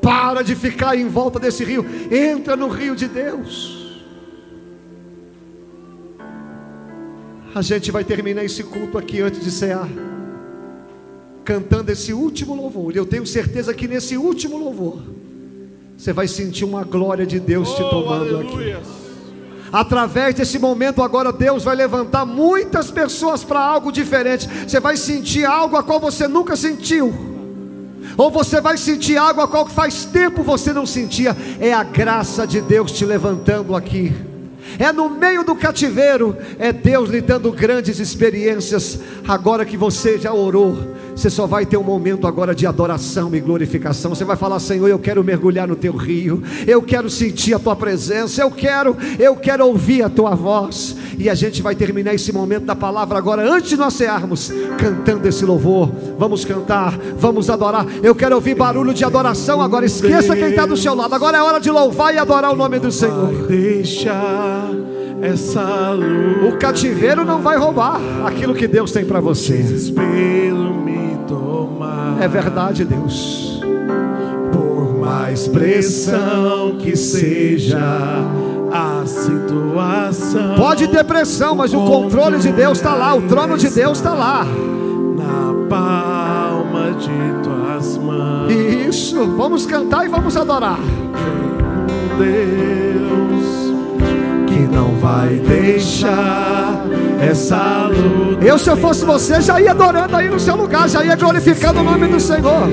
Para 0.00 0.42
de 0.42 0.54
ficar 0.54 0.96
em 0.96 1.08
volta 1.08 1.40
desse 1.40 1.64
rio, 1.64 1.84
entra 2.08 2.54
no 2.54 2.68
rio 2.68 2.94
de 2.94 3.08
Deus. 3.08 4.00
A 7.52 7.62
gente 7.62 7.90
vai 7.90 8.04
terminar 8.04 8.44
esse 8.44 8.62
culto 8.62 8.96
aqui 8.96 9.20
antes 9.20 9.42
de 9.42 9.50
cear, 9.50 9.88
cantando 11.44 11.90
esse 11.90 12.12
último 12.12 12.54
louvor. 12.54 12.94
Eu 12.94 13.04
tenho 13.04 13.26
certeza 13.26 13.74
que 13.74 13.88
nesse 13.88 14.16
último 14.16 14.56
louvor, 14.56 15.15
você 15.96 16.12
vai 16.12 16.28
sentir 16.28 16.64
uma 16.64 16.84
glória 16.84 17.26
de 17.26 17.40
Deus 17.40 17.72
te 17.74 17.82
Oh, 17.82 17.88
tomando 17.90 18.38
aqui. 18.38 18.46
aleluia. 18.52 18.80
Através 19.72 20.34
desse 20.34 20.58
momento 20.58 21.02
agora 21.02 21.32
Deus 21.32 21.64
vai 21.64 21.74
levantar 21.74 22.24
muitas 22.24 22.90
pessoas 22.90 23.42
para 23.42 23.58
algo 23.60 23.90
diferente. 23.90 24.48
Você 24.66 24.78
vai 24.78 24.96
sentir 24.96 25.44
algo 25.44 25.76
a 25.76 25.82
qual 25.82 25.98
você 25.98 26.28
nunca 26.28 26.54
sentiu. 26.56 27.12
Ou 28.16 28.30
você 28.30 28.60
vai 28.60 28.76
sentir 28.78 29.16
algo 29.16 29.40
a 29.40 29.48
qual 29.48 29.66
faz 29.66 30.04
tempo 30.04 30.42
você 30.42 30.72
não 30.72 30.86
sentia. 30.86 31.36
É 31.60 31.72
a 31.72 31.82
graça 31.82 32.46
de 32.46 32.60
Deus 32.60 32.92
te 32.92 33.04
levantando 33.04 33.74
aqui. 33.74 34.14
É 34.78 34.92
no 34.92 35.08
meio 35.08 35.44
do 35.44 35.54
cativeiro, 35.54 36.36
é 36.58 36.72
Deus 36.72 37.08
lhe 37.10 37.20
dando 37.20 37.50
grandes 37.52 37.98
experiências. 37.98 38.98
Agora 39.26 39.64
que 39.64 39.76
você 39.76 40.18
já 40.18 40.32
orou, 40.32 40.76
você 41.16 41.30
só 41.30 41.46
vai 41.46 41.64
ter 41.64 41.78
um 41.78 41.82
momento 41.82 42.26
agora 42.26 42.54
de 42.54 42.66
adoração 42.66 43.34
e 43.34 43.40
glorificação. 43.40 44.14
Você 44.14 44.22
vai 44.22 44.36
falar: 44.36 44.60
Senhor, 44.60 44.86
eu 44.86 44.98
quero 44.98 45.24
mergulhar 45.24 45.66
no 45.66 45.74
teu 45.74 45.96
rio, 45.96 46.42
eu 46.66 46.82
quero 46.82 47.08
sentir 47.08 47.54
a 47.54 47.58
tua 47.58 47.74
presença, 47.74 48.42
eu 48.42 48.50
quero, 48.50 48.94
eu 49.18 49.34
quero 49.34 49.66
ouvir 49.66 50.02
a 50.02 50.10
tua 50.10 50.34
voz. 50.34 50.94
E 51.18 51.30
a 51.30 51.34
gente 51.34 51.62
vai 51.62 51.74
terminar 51.74 52.12
esse 52.12 52.30
momento 52.32 52.66
da 52.66 52.76
palavra 52.76 53.16
agora, 53.16 53.50
antes 53.50 53.70
de 53.70 53.76
nós 53.76 53.94
cearmos, 53.94 54.52
cantando 54.78 55.26
esse 55.26 55.42
louvor. 55.46 55.90
Vamos 56.18 56.44
cantar, 56.44 56.98
vamos 57.16 57.48
adorar. 57.48 57.86
Eu 58.02 58.14
quero 58.14 58.34
ouvir 58.34 58.54
barulho 58.54 58.92
de 58.92 59.02
adoração 59.02 59.62
agora. 59.62 59.86
Esqueça 59.86 60.36
quem 60.36 60.50
está 60.50 60.66
do 60.66 60.76
seu 60.76 60.94
lado. 60.94 61.14
Agora 61.14 61.38
é 61.38 61.42
hora 61.42 61.58
de 61.58 61.70
louvar 61.70 62.14
e 62.14 62.18
adorar 62.18 62.52
o 62.52 62.56
nome 62.56 62.78
do 62.78 62.92
Senhor. 62.92 63.32
Vai 63.32 63.56
deixar 63.56 64.95
essa 65.20 65.90
luz. 65.92 66.52
O 66.52 66.56
cativeiro 66.58 67.24
não 67.24 67.40
vai 67.40 67.56
roubar 67.56 68.00
aquilo 68.24 68.54
que 68.54 68.66
Deus 68.66 68.92
tem 68.92 69.04
para 69.04 69.20
você. 69.20 69.64
É 72.20 72.28
verdade, 72.28 72.84
Deus. 72.84 73.60
Por 74.52 74.98
mais 74.98 75.46
pressão 75.48 76.76
que 76.78 76.96
seja 76.96 77.78
a 78.72 79.06
situação. 79.06 80.56
Pode 80.56 80.88
ter 80.88 81.04
pressão, 81.04 81.54
mas 81.54 81.72
o 81.72 81.84
controle 81.84 82.38
de 82.38 82.52
Deus 82.52 82.78
está 82.78 82.94
lá, 82.94 83.14
o 83.14 83.22
trono 83.22 83.56
de 83.56 83.68
Deus 83.68 83.98
está 83.98 84.14
lá. 84.14 84.44
Na 84.44 85.68
palma 85.68 86.92
de 86.92 87.42
tuas 87.42 87.96
mãos. 87.98 88.52
Isso, 88.52 89.24
vamos 89.36 89.66
cantar 89.66 90.04
e 90.04 90.08
vamos 90.08 90.36
adorar. 90.36 90.78
Deus 92.18 92.85
não 94.76 94.94
vai 94.96 95.36
deixar 95.36 96.84
essa 97.18 97.88
luta 97.88 98.44
Eu, 98.44 98.58
se 98.58 98.68
eu 98.68 98.76
fosse 98.76 99.06
você, 99.06 99.40
já 99.40 99.58
ia 99.58 99.70
adorando 99.70 100.14
aí 100.14 100.28
no 100.28 100.38
seu 100.38 100.54
lugar, 100.54 100.86
já 100.86 101.02
ia 101.02 101.16
glorificando 101.16 101.80
o 101.80 101.82
nome 101.82 102.06
do 102.06 102.20
Senhor. 102.20 102.68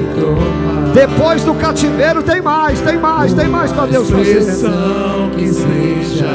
Depois 0.93 1.43
do 1.43 1.53
cativeiro 1.53 2.21
tem 2.21 2.41
mais, 2.41 2.81
tem 2.81 2.97
mais, 2.97 3.33
tem 3.33 3.47
mais 3.47 3.71
para 3.71 3.85
Deus 3.85 4.09
fazer. 4.09 4.43
que 5.37 5.47
seja 5.47 6.27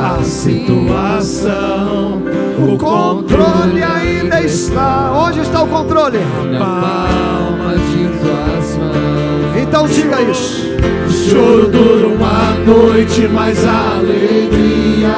a 0.00 0.22
situação. 0.22 2.22
O 2.56 2.78
controle 2.78 3.82
ainda 3.82 4.40
está. 4.42 5.10
Onde 5.12 5.40
está 5.40 5.64
o 5.64 5.66
controle? 5.66 6.20
palma 6.56 7.74
de 7.74 8.08
tuas 8.20 8.76
mãos. 8.76 9.56
Então 9.60 9.88
diga 9.88 10.22
isso. 10.22 10.72
Choro 11.30 11.68
dura 11.68 12.06
uma 12.08 12.54
noite, 12.66 13.26
mas 13.32 13.64
a 13.66 13.96
alegria 13.96 15.14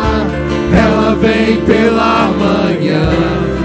ela 0.72 1.16
vem 1.16 1.56
pela 1.62 2.28
manhã. 2.28 3.10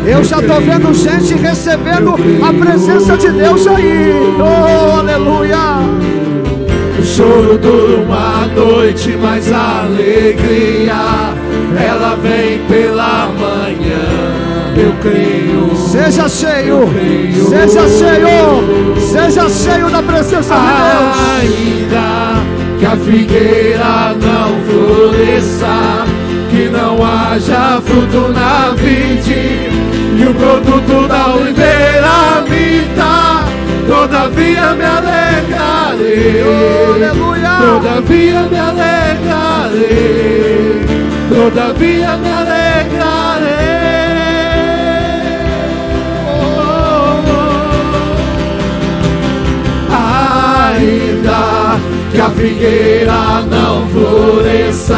Eu 0.06 0.24
já 0.24 0.40
estou 0.40 0.60
vendo 0.60 0.92
gente 0.92 1.36
recebendo 1.36 2.16
a 2.44 2.54
presença 2.54 3.16
de 3.16 3.30
Deus 3.32 3.68
aí. 3.68 4.12
Oh, 4.40 5.00
aleluia. 5.00 5.58
O 7.00 7.04
choro 7.04 7.60
dura 7.60 7.98
uma 8.02 8.48
noite, 8.48 9.16
mas 9.22 9.52
a 9.52 9.84
alegria 9.84 11.36
ela 11.80 12.16
vem 12.16 12.60
pela 12.68 13.28
manhã. 13.28 13.51
Eu 14.82 14.94
creio. 15.00 15.76
Seja 15.76 16.28
cheio, 16.28 16.90
seja 17.48 17.88
cheio, 17.88 18.98
seja 19.00 19.48
cheio 19.48 19.90
da 19.92 20.02
presença 20.02 20.56
de 20.56 20.62
Deus. 20.62 21.18
Ainda 21.40 22.42
que 22.80 22.86
a 22.86 22.98
figueira 22.98 24.16
não 24.16 24.60
floresça, 24.66 26.06
que 26.50 26.68
não 26.70 26.98
haja 27.06 27.80
fruto 27.86 28.30
na 28.34 28.72
vide, 28.72 29.70
e 30.18 30.26
o 30.28 30.34
produto 30.34 31.08
da 31.08 31.28
oliveira 31.36 32.44
minta, 32.50 33.46
todavia 33.88 34.74
me 34.74 34.84
alegrarei. 34.84 36.42
Aleluia. 36.96 37.52
Todavia 37.60 38.42
me 38.50 38.58
alegrarei, 38.58 39.92
todavia 41.30 42.18
me 42.18 42.32
alegrarei. 42.32 43.71
Figueira 52.42 53.44
não 53.48 53.88
floresça, 53.90 54.98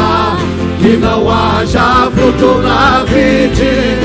que 0.80 0.96
não 0.96 1.30
haja 1.30 2.10
fruto 2.16 2.62
na 2.62 3.04
vide, 3.04 4.00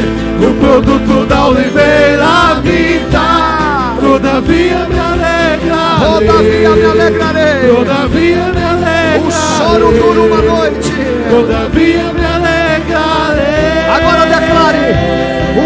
o 0.45 0.55
produto 0.59 1.25
da 1.27 1.47
oliveira 1.47 2.57
minta, 2.65 3.95
todavia 4.01 4.87
me 4.89 4.99
alegrarei. 4.99 6.27
Todavia 6.27 6.71
me 6.71 6.85
alegrarei. 6.85 7.77
Todavia 7.77 8.37
me 8.37 8.63
alegrarei. 8.65 9.21
O 9.21 9.31
choro 9.31 9.93
dura 9.93 10.21
uma 10.21 10.43
noite. 10.43 10.93
Todavia 11.31 12.13
me 12.13 12.25
alegrarei. 12.25 13.87
Agora 13.97 14.27
declare: 14.27 14.97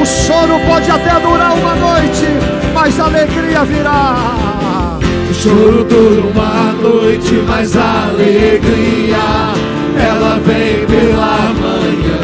o 0.01 0.05
choro 0.05 0.61
pode 0.67 0.91
até 0.91 1.21
durar 1.21 1.55
uma 1.55 1.75
noite, 1.75 2.27
mas 2.75 3.01
a 3.01 3.05
alegria 3.05 3.65
virá. 3.65 4.72
O 5.43 5.45
choro 5.45 5.83
dura 5.83 6.21
uma 6.33 6.73
noite, 6.81 7.43
mas 7.49 7.77
a 7.77 8.11
alegria 8.11 9.19
ela 9.99 10.39
vem 10.39 10.87
pela 10.87 11.53
manhã. 11.61 12.21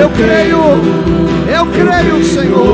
Eu 0.00 0.08
creio, 0.08 0.62
eu 1.54 1.66
creio, 1.66 2.24
Senhor. 2.24 2.64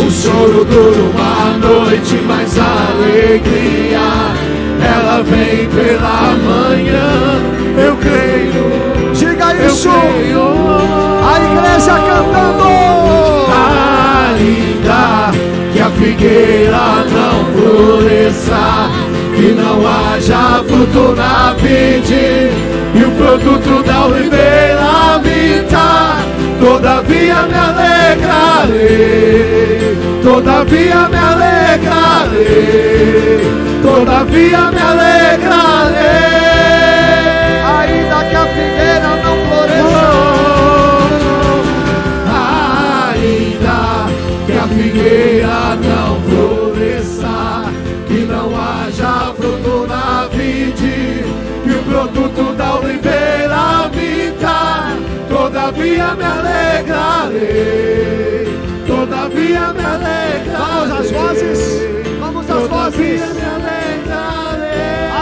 O 0.00 0.10
choro 0.10 0.64
dura 0.64 1.02
uma 1.12 1.58
noite, 1.58 2.22
mas 2.26 2.58
a 2.58 2.88
alegria 2.94 4.00
ela 4.82 5.22
vem 5.24 5.68
pela 5.68 6.38
manhã. 6.42 7.38
Eu 7.76 7.96
creio, 7.96 9.12
Diga 9.12 9.54
isso. 9.66 9.90
creio. 9.90 10.40
A 11.22 11.36
igreja 11.44 12.00
cantando. 12.00 12.64
Ainda 14.38 15.25
a 15.25 15.25
figueira 15.98 17.04
não 17.10 17.44
floresça, 17.52 18.90
que 19.34 19.52
não 19.52 19.86
haja 19.86 20.62
fruto 20.66 21.14
na 21.14 21.54
vide, 21.54 22.50
e 22.94 23.04
o 23.04 23.10
produto 23.12 23.82
da 23.82 24.06
oliveira 24.06 25.18
vita. 25.22 26.16
Todavia 26.58 27.42
me 27.42 27.54
alegrarei, 27.68 28.96
todavia 30.22 31.08
me 31.08 31.18
alegrarei, 31.18 32.60
todavia 33.82 34.70
me 34.70 34.80
alegrarei. 34.80 36.45
A 45.06 45.08
figueira 45.08 45.76
não 45.76 46.20
floresça, 46.22 47.72
que 48.08 48.24
não 48.24 48.50
haja 48.56 49.32
fruto 49.34 49.86
na 49.86 50.26
vide, 50.28 51.24
e 51.64 51.70
o 51.70 51.82
produto 51.84 52.52
da 52.56 52.74
oliveira 52.80 53.88
vita, 53.92 54.96
todavia 55.28 56.14
me 56.14 56.24
alegrarei, 56.24 57.38
todavia 58.86 59.72
me 59.72 59.84
alegrarei. 59.84 60.56
Vamos 60.56 60.90
às 60.90 61.10
vozes, 61.10 61.60
vamos 62.18 62.50
às 62.50 62.62
Todavia 62.68 62.68
vozes. 62.68 63.22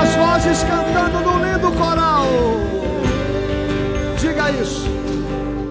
As 0.03 0.15
vozes 0.17 0.65
cantando 0.65 1.19
no 1.21 1.35
lindo 1.45 1.71
coral. 1.73 2.27
Diga 4.19 4.51
isso. 4.51 4.89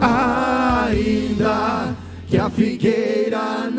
Ainda 0.01 1.93
que 2.27 2.37
a 2.37 2.49
figueira 2.49 3.69
que 3.69 3.72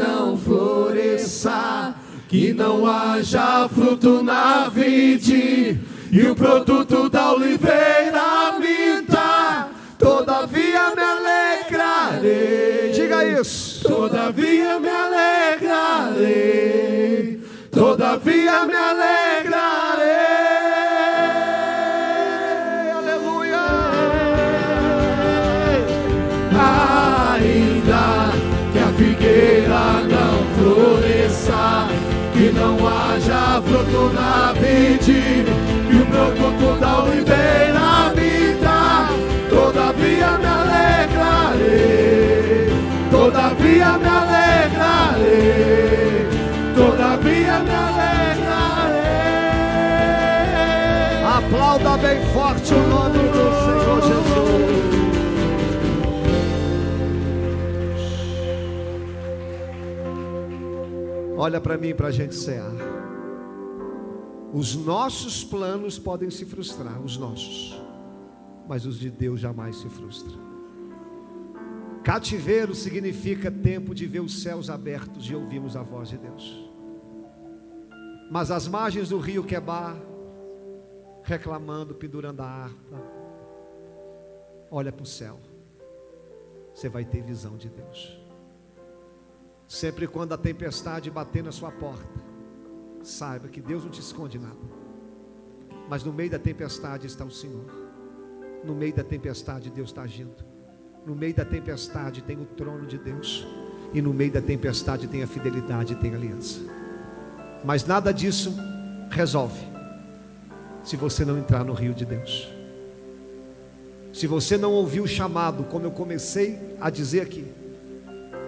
não 2.55 2.87
haja 2.87 3.69
fruto 3.69 4.23
na 4.23 4.69
vide, 4.69 5.79
e 6.11 6.23
o 6.23 6.35
produto 6.35 7.09
da 7.11 7.33
oliveira 7.33 8.53
minta, 8.59 9.69
todavia 9.99 10.95
me 10.95 11.03
alegrarei. 11.03 12.93
Diga 12.95 13.25
isso. 13.41 13.83
Todavia 13.87 14.79
me 14.79 14.89
alegrarei, 14.89 16.21
todavia 17.71 18.65
me 18.65 18.75
alegrarei. 18.75 20.15
Aleluia. 22.97 23.65
Ainda 27.35 28.33
que 28.73 28.79
a 28.79 28.89
figueira 28.97 29.85
não 30.09 30.14
haja 33.15 33.63
fruto 33.63 34.13
na 34.13 34.53
vide, 34.55 35.45
e 35.91 35.97
o 35.97 36.07
produto 36.07 36.79
da 36.81 37.03
oliveira 37.05 38.13
minta, 38.15 39.09
todavia 39.49 40.39
me 40.39 40.47
alegrarei, 40.47 41.93
todavia 43.11 43.99
me 43.99 44.09
alegrarei, 44.09 45.47
todavia 46.75 47.59
me 47.61 47.75
alegrarei. 47.87 49.05
Aplauda 51.37 51.97
bem 51.99 52.21
forte 52.33 52.75
o 52.75 52.83
nome 52.89 53.19
do 53.19 53.45
Senhor 53.65 54.01
Jesus. 54.03 54.85
Olha 61.37 61.61
para 61.61 61.77
mim 61.77 61.95
para 61.95 62.09
a 62.09 62.11
gente 62.11 62.35
cear. 62.35 62.94
Os 64.55 64.77
nossos 64.77 65.43
planos 65.43 65.99
podem 65.99 66.31
se 66.31 66.45
frustrar, 66.45 67.03
os 67.03 67.17
nossos, 67.17 67.77
mas 68.69 68.87
os 68.87 69.01
de 69.01 69.11
Deus 69.11 69.41
jamais 69.41 69.75
se 69.75 69.89
frustram. 69.89 70.39
Cativeiro 72.05 72.73
significa 72.73 73.51
tempo 73.51 73.93
de 73.93 74.07
ver 74.07 74.21
os 74.21 74.43
céus 74.43 74.71
abertos 74.71 75.29
e 75.29 75.35
ouvirmos 75.35 75.75
a 75.75 75.83
voz 75.83 76.09
de 76.09 76.19
Deus. 76.19 76.71
Mas 78.31 78.53
as 78.53 78.69
margens 78.69 79.09
do 79.09 79.19
rio 79.19 79.43
Quebar, 79.43 79.97
reclamando, 81.25 81.93
pendurando 81.93 82.41
a 82.41 82.47
harpa. 82.47 83.03
Olha 84.71 84.93
para 84.93 85.03
o 85.03 85.07
céu. 85.07 85.41
Você 86.73 86.89
vai 86.89 87.05
ter 87.05 87.25
visão 87.25 87.57
de 87.57 87.69
Deus. 87.69 88.21
Sempre 89.67 90.07
quando 90.07 90.33
a 90.33 90.39
tempestade 90.39 91.11
bater 91.11 91.43
na 91.43 91.51
sua 91.51 91.73
porta, 91.73 92.24
saiba 93.09 93.49
que 93.49 93.61
Deus 93.61 93.85
não 93.85 93.91
te 93.91 94.01
esconde 94.01 94.39
nada. 94.39 94.57
Mas 95.89 96.03
no 96.03 96.13
meio 96.13 96.31
da 96.31 96.39
tempestade 96.39 97.07
está 97.07 97.25
o 97.25 97.31
Senhor. 97.31 97.65
No 98.65 98.75
meio 98.75 98.95
da 98.95 99.05
tempestade 99.05 99.71
Deus 99.71 99.91
está 99.91 100.03
agindo. 100.03 100.45
No 101.07 101.15
meio 101.15 101.35
da 101.35 101.45
tempestade 101.45 102.23
tem 102.23 102.41
o 102.41 102.47
trono 102.47 102.87
de 102.87 102.99
Deus. 102.99 103.47
E 103.93 104.01
no 104.01 104.13
meio 104.13 104.33
da 104.33 104.41
tempestade 104.41 105.07
tem 105.07 105.23
a 105.23 105.27
fidelidade 105.27 105.93
e 105.93 105.97
tem 105.97 106.13
a 106.13 106.17
aliança. 106.17 106.61
Mas 107.65 107.85
nada 107.85 108.13
disso 108.13 108.55
resolve 109.11 109.61
se 110.83 110.97
você 110.97 111.25
não 111.25 111.39
entrar 111.39 111.65
no 111.65 111.73
rio 111.73 111.95
de 111.95 112.05
Deus. 112.05 112.49
Se 114.13 114.27
você 114.27 114.57
não 114.57 114.73
ouvir 114.73 115.01
o 115.01 115.09
chamado, 115.09 115.65
como 115.65 115.87
eu 115.87 115.91
comecei 115.91 116.59
a 116.81 116.89
dizer 116.89 117.21
aqui, 117.21 117.45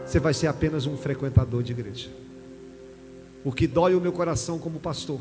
você 0.05 0.21
vai 0.21 0.33
ser 0.33 0.47
apenas 0.47 0.87
um 0.87 0.97
frequentador 0.97 1.63
de 1.63 1.73
igreja. 1.73 2.09
O 3.47 3.53
que 3.53 3.69
dói 3.69 3.95
o 3.95 4.01
meu 4.01 4.13
coração 4.13 4.59
como 4.59 4.81
pastor, 4.81 5.21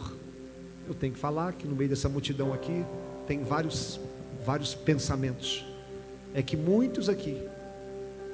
eu 0.88 0.96
tenho 0.96 1.14
que 1.14 1.20
falar 1.20 1.54
que 1.54 1.68
no 1.68 1.76
meio 1.76 1.92
dessa 1.92 2.10
multidão 2.10 2.52
aqui 2.52 2.84
tem 3.28 3.44
vários 3.44 4.00
vários 4.44 4.74
pensamentos. 4.74 5.64
É 6.34 6.42
que 6.42 6.58
muitos 6.58 7.08
aqui 7.08 7.40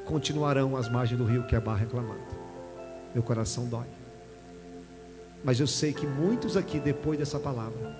continuarão 0.05 0.77
às 0.77 0.89
margens 0.89 1.19
do 1.19 1.25
rio 1.25 1.45
Quebar 1.45 1.75
reclamando. 1.75 2.21
Meu 3.13 3.21
coração 3.21 3.65
dói. 3.65 3.87
Mas 5.43 5.59
eu 5.59 5.67
sei 5.67 5.91
que 5.91 6.07
muitos 6.07 6.55
aqui 6.55 6.79
depois 6.79 7.19
dessa 7.19 7.37
palavra 7.37 7.93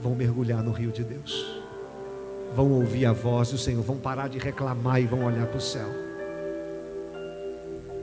vão 0.00 0.16
mergulhar 0.16 0.64
no 0.64 0.72
rio 0.72 0.90
de 0.90 1.04
Deus. 1.04 1.46
Vão 2.56 2.72
ouvir 2.72 3.06
a 3.06 3.12
voz 3.12 3.52
do 3.52 3.58
Senhor, 3.58 3.84
vão 3.84 3.98
parar 3.98 4.28
de 4.28 4.38
reclamar 4.38 5.00
e 5.00 5.06
vão 5.06 5.24
olhar 5.24 5.46
para 5.46 5.58
o 5.58 5.60
céu. 5.60 5.88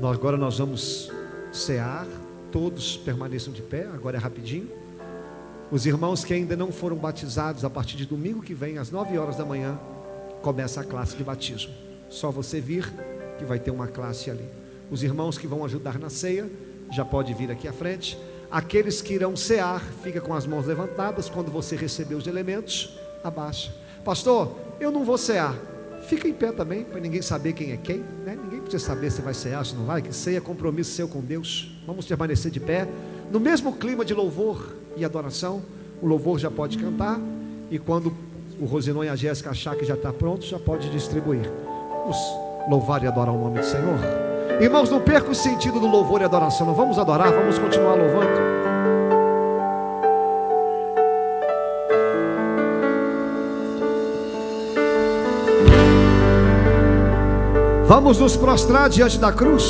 Agora 0.01 0.37
nós 0.37 0.59
vamos 0.59 1.11
cear, 1.51 2.07
todos 2.53 2.95
permaneçam 2.97 3.51
de 3.51 3.63
pé, 3.63 3.87
agora 3.91 4.15
é 4.15 4.19
rapidinho. 4.19 4.69
Os 5.71 5.87
irmãos 5.87 6.23
que 6.23 6.35
ainda 6.35 6.55
não 6.55 6.71
foram 6.71 6.95
batizados, 6.95 7.65
a 7.65 7.69
partir 7.69 7.97
de 7.97 8.05
domingo 8.05 8.43
que 8.43 8.53
vem, 8.53 8.77
às 8.77 8.91
9 8.91 9.17
horas 9.17 9.37
da 9.37 9.43
manhã, 9.43 9.75
começa 10.43 10.79
a 10.79 10.83
classe 10.83 11.17
de 11.17 11.23
batismo. 11.23 11.73
Só 12.11 12.29
você 12.29 12.61
vir 12.61 12.93
que 13.39 13.43
vai 13.43 13.57
ter 13.57 13.71
uma 13.71 13.87
classe 13.87 14.29
ali. 14.29 14.45
Os 14.91 15.01
irmãos 15.01 15.35
que 15.35 15.47
vão 15.47 15.65
ajudar 15.65 15.97
na 15.97 16.11
ceia, 16.11 16.47
já 16.91 17.03
pode 17.03 17.33
vir 17.33 17.49
aqui 17.49 17.67
à 17.67 17.73
frente. 17.73 18.15
Aqueles 18.51 19.01
que 19.01 19.15
irão 19.15 19.35
cear, 19.35 19.81
fica 20.03 20.21
com 20.21 20.35
as 20.35 20.45
mãos 20.45 20.67
levantadas. 20.67 21.27
Quando 21.27 21.51
você 21.51 21.75
receber 21.75 22.13
os 22.13 22.27
elementos, 22.27 22.95
abaixa. 23.23 23.73
Pastor, 24.05 24.55
eu 24.79 24.91
não 24.91 25.03
vou 25.03 25.17
cear. 25.17 25.57
Fica 26.07 26.27
em 26.27 26.33
pé 26.33 26.51
também, 26.51 26.83
para 26.83 26.99
ninguém 26.99 27.21
saber 27.21 27.53
quem 27.53 27.71
é 27.71 27.77
quem. 27.77 28.03
Né? 28.25 28.37
Ninguém 28.41 28.59
precisa 28.59 28.85
saber 28.85 29.11
se 29.11 29.21
vai 29.21 29.33
cear, 29.33 29.65
se 29.65 29.75
não 29.75 29.85
vai. 29.85 30.01
Que 30.01 30.13
ceia 30.13 30.37
é 30.37 30.41
compromisso 30.41 30.91
seu 30.91 31.07
com 31.07 31.21
Deus. 31.21 31.71
Vamos 31.87 32.05
permanecer 32.05 32.51
de 32.51 32.59
pé. 32.59 32.87
No 33.31 33.39
mesmo 33.39 33.73
clima 33.73 34.03
de 34.03 34.13
louvor 34.13 34.75
e 34.97 35.05
adoração, 35.05 35.61
o 36.01 36.07
louvor 36.07 36.39
já 36.39 36.51
pode 36.51 36.77
cantar. 36.77 37.19
E 37.71 37.79
quando 37.79 38.13
o 38.59 38.65
Rosinon 38.65 39.03
e 39.03 39.09
a 39.09 39.15
Jéssica 39.15 39.49
achar 39.49 39.75
que 39.75 39.85
já 39.85 39.95
está 39.95 40.11
pronto, 40.11 40.45
já 40.45 40.59
pode 40.59 40.89
distribuir. 40.89 41.49
Vamos 41.89 42.17
louvar 42.69 43.03
e 43.03 43.07
adorar 43.07 43.33
o 43.33 43.39
nome 43.39 43.59
do 43.59 43.65
Senhor. 43.65 43.97
Irmãos, 44.61 44.89
não 44.89 45.01
perca 45.01 45.31
o 45.31 45.35
sentido 45.35 45.79
do 45.79 45.87
louvor 45.87 46.21
e 46.21 46.25
adoração. 46.25 46.67
Não 46.67 46.75
vamos 46.75 46.99
adorar, 46.99 47.31
vamos 47.31 47.57
continuar 47.57 47.95
louvando. 47.95 48.62
Vamos 58.03 58.19
nos 58.19 58.35
prostrar 58.35 58.89
diante 58.89 59.17
da 59.17 59.31
cruz. 59.31 59.63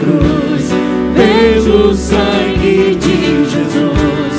cruz, 0.00 0.70
vejo 1.14 1.90
o 1.90 1.94
sangue 1.94 2.96
de 2.96 3.44
Jesus. 3.44 4.34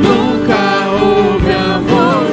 Nunca 0.00 0.88
houve 0.90 1.52
amor 1.52 2.26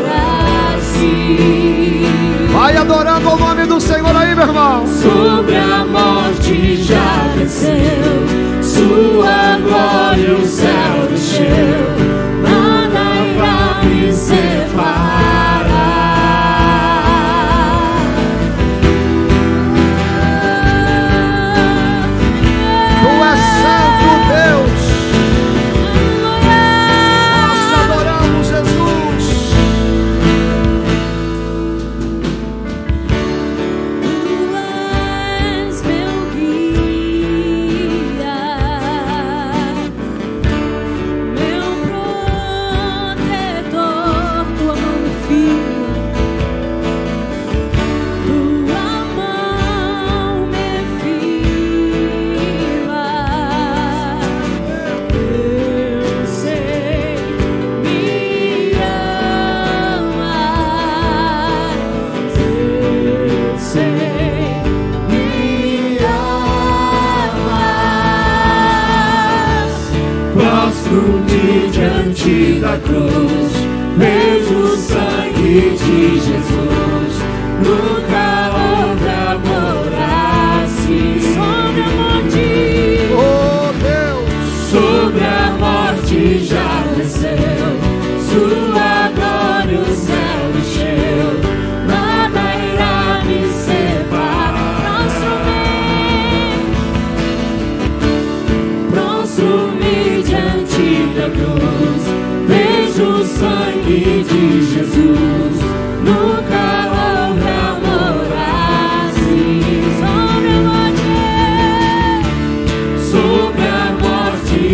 assim. 0.78 2.06
Vai 2.52 2.78
adorando 2.78 3.30
o 3.30 3.38
nome 3.38 3.66
do 3.66 3.80
Senhor 3.80 4.16
aí, 4.16 4.34
meu 4.34 4.48
irmão. 4.48 4.86
Sobre 4.88 5.58
a 5.58 5.86
morte 5.86 6.78
já 6.78 7.28
venceu, 7.36 8.62
Sua 8.62 9.58
glória 9.62 10.36
o 10.36 10.46
céu 10.46 10.99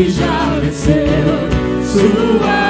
já 0.04 0.60
venceu, 0.60 1.06
sua 1.84 2.65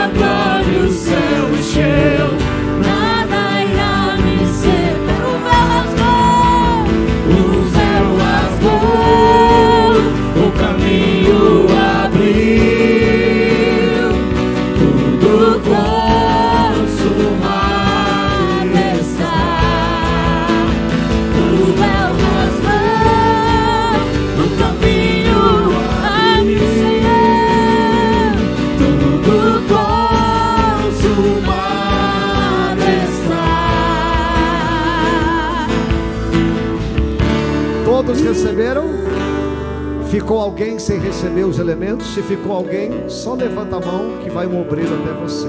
Ficou 40.26 40.40
alguém 40.40 40.80
sem 40.80 40.98
receber 40.98 41.44
os 41.44 41.60
elementos? 41.60 42.08
Se 42.08 42.24
ficou 42.24 42.54
alguém, 42.54 43.08
só 43.08 43.36
levanta 43.36 43.76
a 43.76 43.80
mão 43.80 44.24
que 44.24 44.30
vai 44.32 44.48
um 44.48 44.60
obreiro 44.60 44.90
até 44.96 45.14
você. 45.22 45.48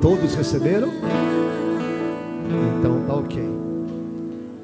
Todos 0.00 0.36
receberam? 0.36 0.88
Então 2.78 3.02
tá 3.04 3.14
ok. 3.16 3.42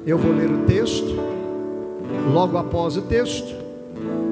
Eu 0.06 0.16
vou 0.16 0.32
ler 0.32 0.48
o 0.48 0.58
texto. 0.58 1.12
Logo 2.32 2.56
após 2.56 2.96
o 2.96 3.02
texto, 3.02 3.52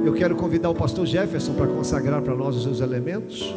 eu 0.04 0.12
quero 0.12 0.36
convidar 0.36 0.70
o 0.70 0.74
pastor 0.74 1.04
Jefferson 1.04 1.54
para 1.54 1.66
consagrar 1.66 2.22
para 2.22 2.36
nós 2.36 2.54
os 2.54 2.62
seus 2.62 2.80
elementos. 2.80 3.52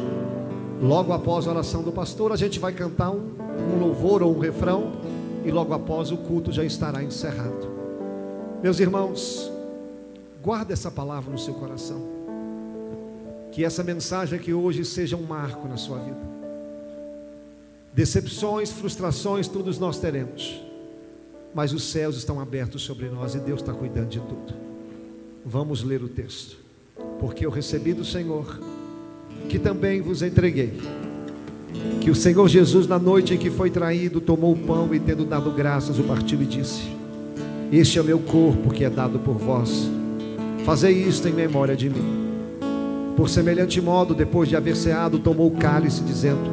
Logo 0.82 1.12
após 1.12 1.46
a 1.46 1.52
oração 1.52 1.84
do 1.84 1.92
pastor, 1.92 2.32
a 2.32 2.36
gente 2.36 2.58
vai 2.58 2.72
cantar 2.72 3.12
um, 3.12 3.28
um 3.76 3.78
louvor 3.78 4.24
ou 4.24 4.34
um 4.34 4.40
refrão. 4.40 4.90
E 5.44 5.52
logo 5.52 5.72
após 5.72 6.10
o 6.10 6.16
culto 6.16 6.50
já 6.50 6.64
estará 6.64 7.00
encerrado. 7.00 7.70
Meus 8.60 8.80
irmãos, 8.80 9.59
guarda 10.42 10.72
essa 10.72 10.90
palavra 10.90 11.30
no 11.30 11.38
seu 11.38 11.54
coração. 11.54 12.02
Que 13.52 13.64
essa 13.64 13.82
mensagem 13.82 14.38
aqui 14.38 14.54
hoje 14.54 14.84
seja 14.84 15.16
um 15.16 15.22
marco 15.22 15.68
na 15.68 15.76
sua 15.76 15.98
vida. 15.98 16.30
Decepções, 17.92 18.70
frustrações, 18.70 19.48
todos 19.48 19.78
nós 19.78 19.98
teremos. 19.98 20.60
Mas 21.52 21.72
os 21.72 21.90
céus 21.90 22.16
estão 22.16 22.40
abertos 22.40 22.82
sobre 22.82 23.08
nós 23.08 23.34
e 23.34 23.40
Deus 23.40 23.60
está 23.60 23.72
cuidando 23.72 24.08
de 24.08 24.20
tudo. 24.20 24.54
Vamos 25.44 25.82
ler 25.82 26.02
o 26.02 26.08
texto. 26.08 26.58
Porque 27.18 27.44
eu 27.44 27.50
recebi 27.50 27.92
do 27.92 28.04
Senhor, 28.04 28.60
que 29.48 29.58
também 29.58 30.00
vos 30.00 30.22
entreguei. 30.22 30.80
Que 32.00 32.10
o 32.10 32.14
Senhor 32.14 32.48
Jesus, 32.48 32.86
na 32.86 32.98
noite 32.98 33.34
em 33.34 33.38
que 33.38 33.50
foi 33.50 33.70
traído, 33.70 34.20
tomou 34.20 34.52
o 34.52 34.58
pão 34.58 34.94
e, 34.94 35.00
tendo 35.00 35.24
dado 35.24 35.50
graças, 35.50 35.98
o 35.98 36.04
partiu 36.04 36.40
e 36.42 36.46
disse: 36.46 36.82
Este 37.72 37.98
é 37.98 38.02
o 38.02 38.04
meu 38.04 38.18
corpo 38.20 38.70
que 38.70 38.84
é 38.84 38.90
dado 38.90 39.18
por 39.18 39.34
vós. 39.34 39.99
Fazei 40.64 40.92
isto 40.92 41.28
em 41.28 41.32
memória 41.32 41.76
de 41.76 41.88
mim. 41.88 42.20
Por 43.16 43.28
semelhante 43.28 43.80
modo, 43.80 44.14
depois 44.14 44.48
de 44.48 44.56
haver 44.56 44.76
ceado, 44.76 45.18
tomou 45.18 45.48
o 45.48 45.56
cálice, 45.56 46.02
dizendo: 46.02 46.50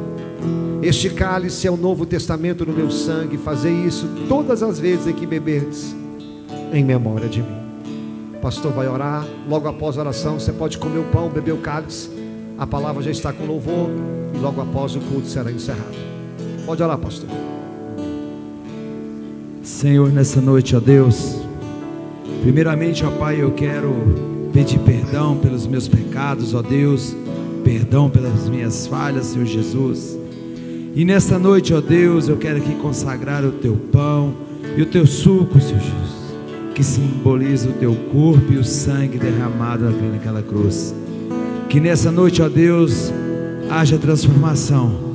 Este 0.82 1.10
cálice 1.10 1.66
é 1.66 1.70
o 1.70 1.76
novo 1.76 2.04
testamento 2.04 2.66
no 2.66 2.72
meu 2.72 2.90
sangue. 2.90 3.38
Fazei 3.38 3.72
isso 3.72 4.06
todas 4.28 4.62
as 4.62 4.78
vezes 4.78 5.06
em 5.06 5.12
que 5.12 5.26
beberdes, 5.26 5.94
em 6.72 6.84
memória 6.84 7.28
de 7.28 7.42
mim. 7.42 7.58
O 8.34 8.40
pastor 8.40 8.72
vai 8.72 8.86
orar. 8.86 9.26
Logo 9.48 9.66
após 9.66 9.96
a 9.96 10.00
oração, 10.00 10.38
você 10.38 10.52
pode 10.52 10.78
comer 10.78 10.98
o 10.98 11.04
pão, 11.04 11.28
beber 11.28 11.52
o 11.52 11.58
cálice. 11.58 12.10
A 12.58 12.66
palavra 12.66 13.02
já 13.02 13.10
está 13.10 13.32
com 13.32 13.44
louvor. 13.44 13.88
E 14.34 14.38
logo 14.38 14.60
após 14.60 14.94
o 14.94 15.00
culto 15.00 15.26
será 15.26 15.50
encerrado. 15.50 15.96
Pode 16.66 16.82
orar, 16.82 16.98
pastor. 16.98 17.28
Senhor, 19.62 20.12
nessa 20.12 20.40
noite, 20.40 20.76
ó 20.76 20.80
Deus, 20.80 21.36
primeiramente, 22.42 23.04
ó 23.04 23.10
Pai, 23.10 23.40
eu 23.40 23.52
quero 23.52 23.92
pedir 24.52 24.78
perdão 24.80 25.36
pelos 25.36 25.66
meus 25.66 25.88
pecados, 25.88 26.54
ó 26.54 26.62
Deus, 26.62 27.16
perdão 27.64 28.08
pelas 28.08 28.48
minhas 28.48 28.86
falhas, 28.86 29.26
Senhor 29.26 29.46
Jesus. 29.46 30.18
E 30.94 31.04
nesta 31.04 31.38
noite, 31.38 31.74
ó 31.74 31.80
Deus, 31.80 32.28
eu 32.28 32.36
quero 32.36 32.58
aqui 32.58 32.74
consagrar 32.76 33.44
o 33.44 33.52
teu 33.52 33.76
pão 33.92 34.34
e 34.76 34.82
o 34.82 34.86
teu 34.86 35.06
suco, 35.06 35.60
Senhor 35.60 35.80
Jesus, 35.80 36.34
que 36.74 36.82
simboliza 36.82 37.68
o 37.68 37.74
teu 37.74 37.94
corpo 38.12 38.52
e 38.52 38.56
o 38.56 38.64
sangue 38.64 39.18
derramado 39.18 39.84
naquela 40.12 40.42
cruz. 40.42 40.94
Que 41.68 41.80
nessa 41.80 42.10
noite, 42.10 42.40
ó 42.40 42.48
Deus, 42.48 43.12
haja 43.70 43.98
transformação 43.98 45.08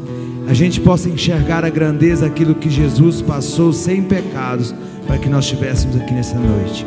a 0.47 0.53
gente 0.53 0.81
possa 0.81 1.09
enxergar 1.09 1.63
a 1.63 1.69
grandeza 1.69 2.25
aquilo 2.25 2.55
que 2.55 2.69
Jesus 2.69 3.21
passou 3.21 3.71
sem 3.71 4.03
pecados 4.03 4.75
para 5.07 5.17
que 5.17 5.29
nós 5.29 5.45
estivéssemos 5.45 5.95
aqui 5.95 6.13
nessa 6.13 6.37
noite. 6.37 6.85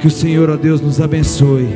Que 0.00 0.06
o 0.06 0.10
Senhor, 0.10 0.48
ó 0.48 0.56
Deus, 0.56 0.80
nos 0.80 0.98
abençoe 0.98 1.68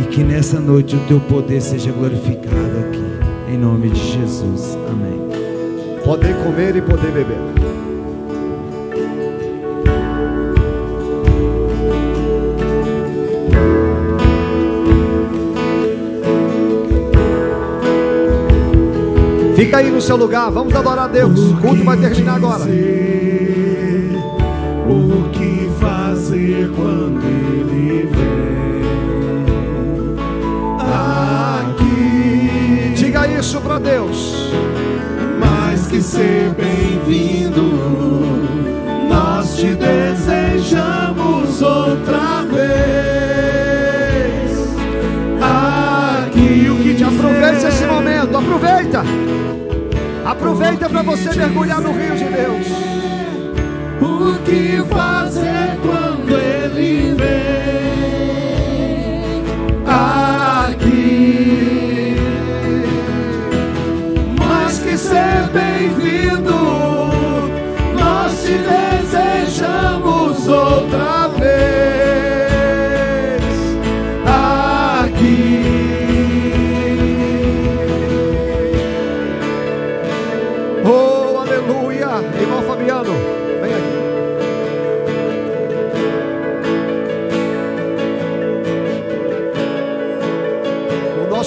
e 0.00 0.06
que 0.06 0.22
nessa 0.22 0.60
noite 0.60 0.94
o 0.94 1.00
teu 1.00 1.18
poder 1.18 1.60
seja 1.60 1.90
glorificado 1.90 2.78
aqui. 2.78 3.52
Em 3.52 3.58
nome 3.58 3.90
de 3.90 4.12
Jesus. 4.12 4.78
Amém. 4.88 5.20
Poder 6.04 6.36
comer 6.44 6.76
e 6.76 6.80
poder 6.80 7.10
beber. 7.10 7.36
Fica 19.56 19.78
aí 19.78 19.90
no 19.90 20.00
seu 20.00 20.16
lugar, 20.16 20.50
vamos 20.52 20.72
adorar 20.72 21.06
a 21.06 21.08
Deus. 21.08 21.50
O 21.50 21.56
culto 21.56 21.82
vai 21.82 21.96
terminar 21.96 22.36
agora. 22.36 22.64
Isso 33.46 33.60
para 33.60 33.78
Deus. 33.78 34.50
mais 35.38 35.86
que 35.86 36.02
ser 36.02 36.50
bem-vindo, 36.56 37.62
nós 39.08 39.56
te 39.56 39.68
desejamos 39.68 41.62
outra 41.62 42.42
vez. 42.50 42.66
Aqui 45.40 46.64
E 46.64 46.70
o 46.70 46.76
que 46.82 46.94
te 46.96 47.04
aproveita 47.04 47.68
esse 47.68 47.84
momento, 47.84 48.36
aproveita. 48.36 49.04
Aproveita 50.24 50.88
para 50.88 51.02
você 51.02 51.32
mergulhar 51.36 51.80
no 51.80 51.92
rio 51.92 52.16
de 52.16 52.24
Deus. 52.24 52.66
O 54.00 54.34
que 54.44 54.82
fazer 54.92 55.78
quando 55.82 56.32
ele 56.36 57.14
vem 57.14 58.05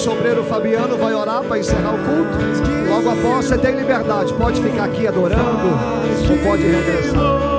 nosso 0.00 0.12
obreiro 0.12 0.42
Fabiano 0.44 0.96
vai 0.96 1.12
orar 1.12 1.42
para 1.42 1.58
encerrar 1.58 1.94
o 1.94 1.98
culto. 1.98 2.88
Logo 2.88 3.10
após, 3.10 3.44
você 3.44 3.58
tem 3.58 3.76
liberdade. 3.76 4.32
Pode 4.32 4.62
ficar 4.62 4.84
aqui 4.84 5.06
adorando 5.06 5.68
ou 6.30 6.38
pode 6.38 6.62
regressar. 6.62 7.49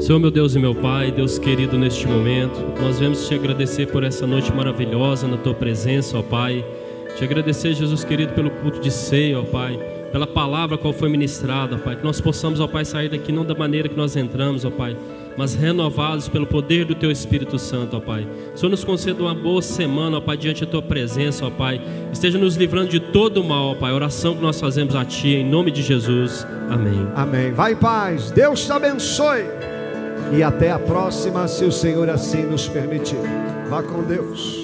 Senhor 0.00 0.18
meu 0.18 0.30
Deus 0.30 0.54
e 0.54 0.58
meu 0.58 0.74
Pai, 0.74 1.10
Deus 1.10 1.38
querido, 1.38 1.78
neste 1.78 2.06
momento, 2.06 2.58
nós 2.80 2.98
vemos 2.98 3.26
te 3.28 3.34
agradecer 3.34 3.86
por 3.86 4.02
essa 4.02 4.26
noite 4.26 4.52
maravilhosa 4.52 5.28
na 5.28 5.36
tua 5.36 5.54
presença, 5.54 6.18
ó 6.18 6.22
Pai. 6.22 6.64
Te 7.16 7.24
agradecer, 7.24 7.74
Jesus 7.74 8.02
querido, 8.04 8.32
pelo 8.32 8.50
culto 8.50 8.80
de 8.80 8.90
ceia, 8.90 9.38
ó 9.38 9.42
Pai, 9.42 9.78
pela 10.20 10.26
palavra 10.26 10.76
qual 10.76 10.92
foi 10.92 11.08
ministrada, 11.08 11.78
Pai. 11.78 11.96
Que 11.96 12.04
nós 12.04 12.20
possamos, 12.20 12.60
ó 12.60 12.66
Pai, 12.66 12.84
sair 12.84 13.08
daqui 13.08 13.32
não 13.32 13.44
da 13.44 13.54
maneira 13.54 13.88
que 13.88 13.96
nós 13.96 14.16
entramos, 14.16 14.66
ó 14.66 14.70
Pai, 14.70 14.94
mas 15.34 15.54
renovados 15.54 16.28
pelo 16.28 16.46
poder 16.46 16.84
do 16.84 16.94
teu 16.94 17.10
Espírito 17.10 17.58
Santo, 17.58 17.96
ó 17.96 18.00
Pai. 18.00 18.28
Senhor, 18.54 18.68
nos 18.70 18.84
conceda 18.84 19.22
uma 19.22 19.34
boa 19.34 19.62
semana, 19.62 20.18
ó 20.18 20.20
Pai, 20.20 20.36
diante 20.36 20.66
da 20.66 20.70
tua 20.70 20.82
presença, 20.82 21.46
ó 21.46 21.50
Pai. 21.50 21.80
Esteja 22.12 22.38
nos 22.38 22.56
livrando 22.56 22.88
de 22.88 23.00
todo 23.00 23.40
o 23.40 23.44
mal, 23.44 23.68
ó 23.68 23.74
Pai. 23.74 23.92
Oração 23.92 24.36
que 24.36 24.42
nós 24.42 24.60
fazemos 24.60 24.94
a 24.94 25.06
Ti, 25.06 25.36
em 25.36 25.48
nome 25.48 25.70
de 25.70 25.80
Jesus. 25.80 26.46
Amém. 26.68 27.06
Amém. 27.14 27.52
Vai 27.52 27.72
em 27.72 27.76
paz. 27.76 28.30
Deus 28.30 28.66
te 28.66 28.72
abençoe. 28.72 29.44
E 30.36 30.42
até 30.42 30.70
a 30.70 30.78
próxima, 30.78 31.48
se 31.48 31.64
o 31.64 31.72
Senhor 31.72 32.10
assim 32.10 32.42
nos 32.42 32.68
permitir. 32.68 33.16
Vá 33.70 33.82
com 33.82 34.02
Deus. 34.02 34.59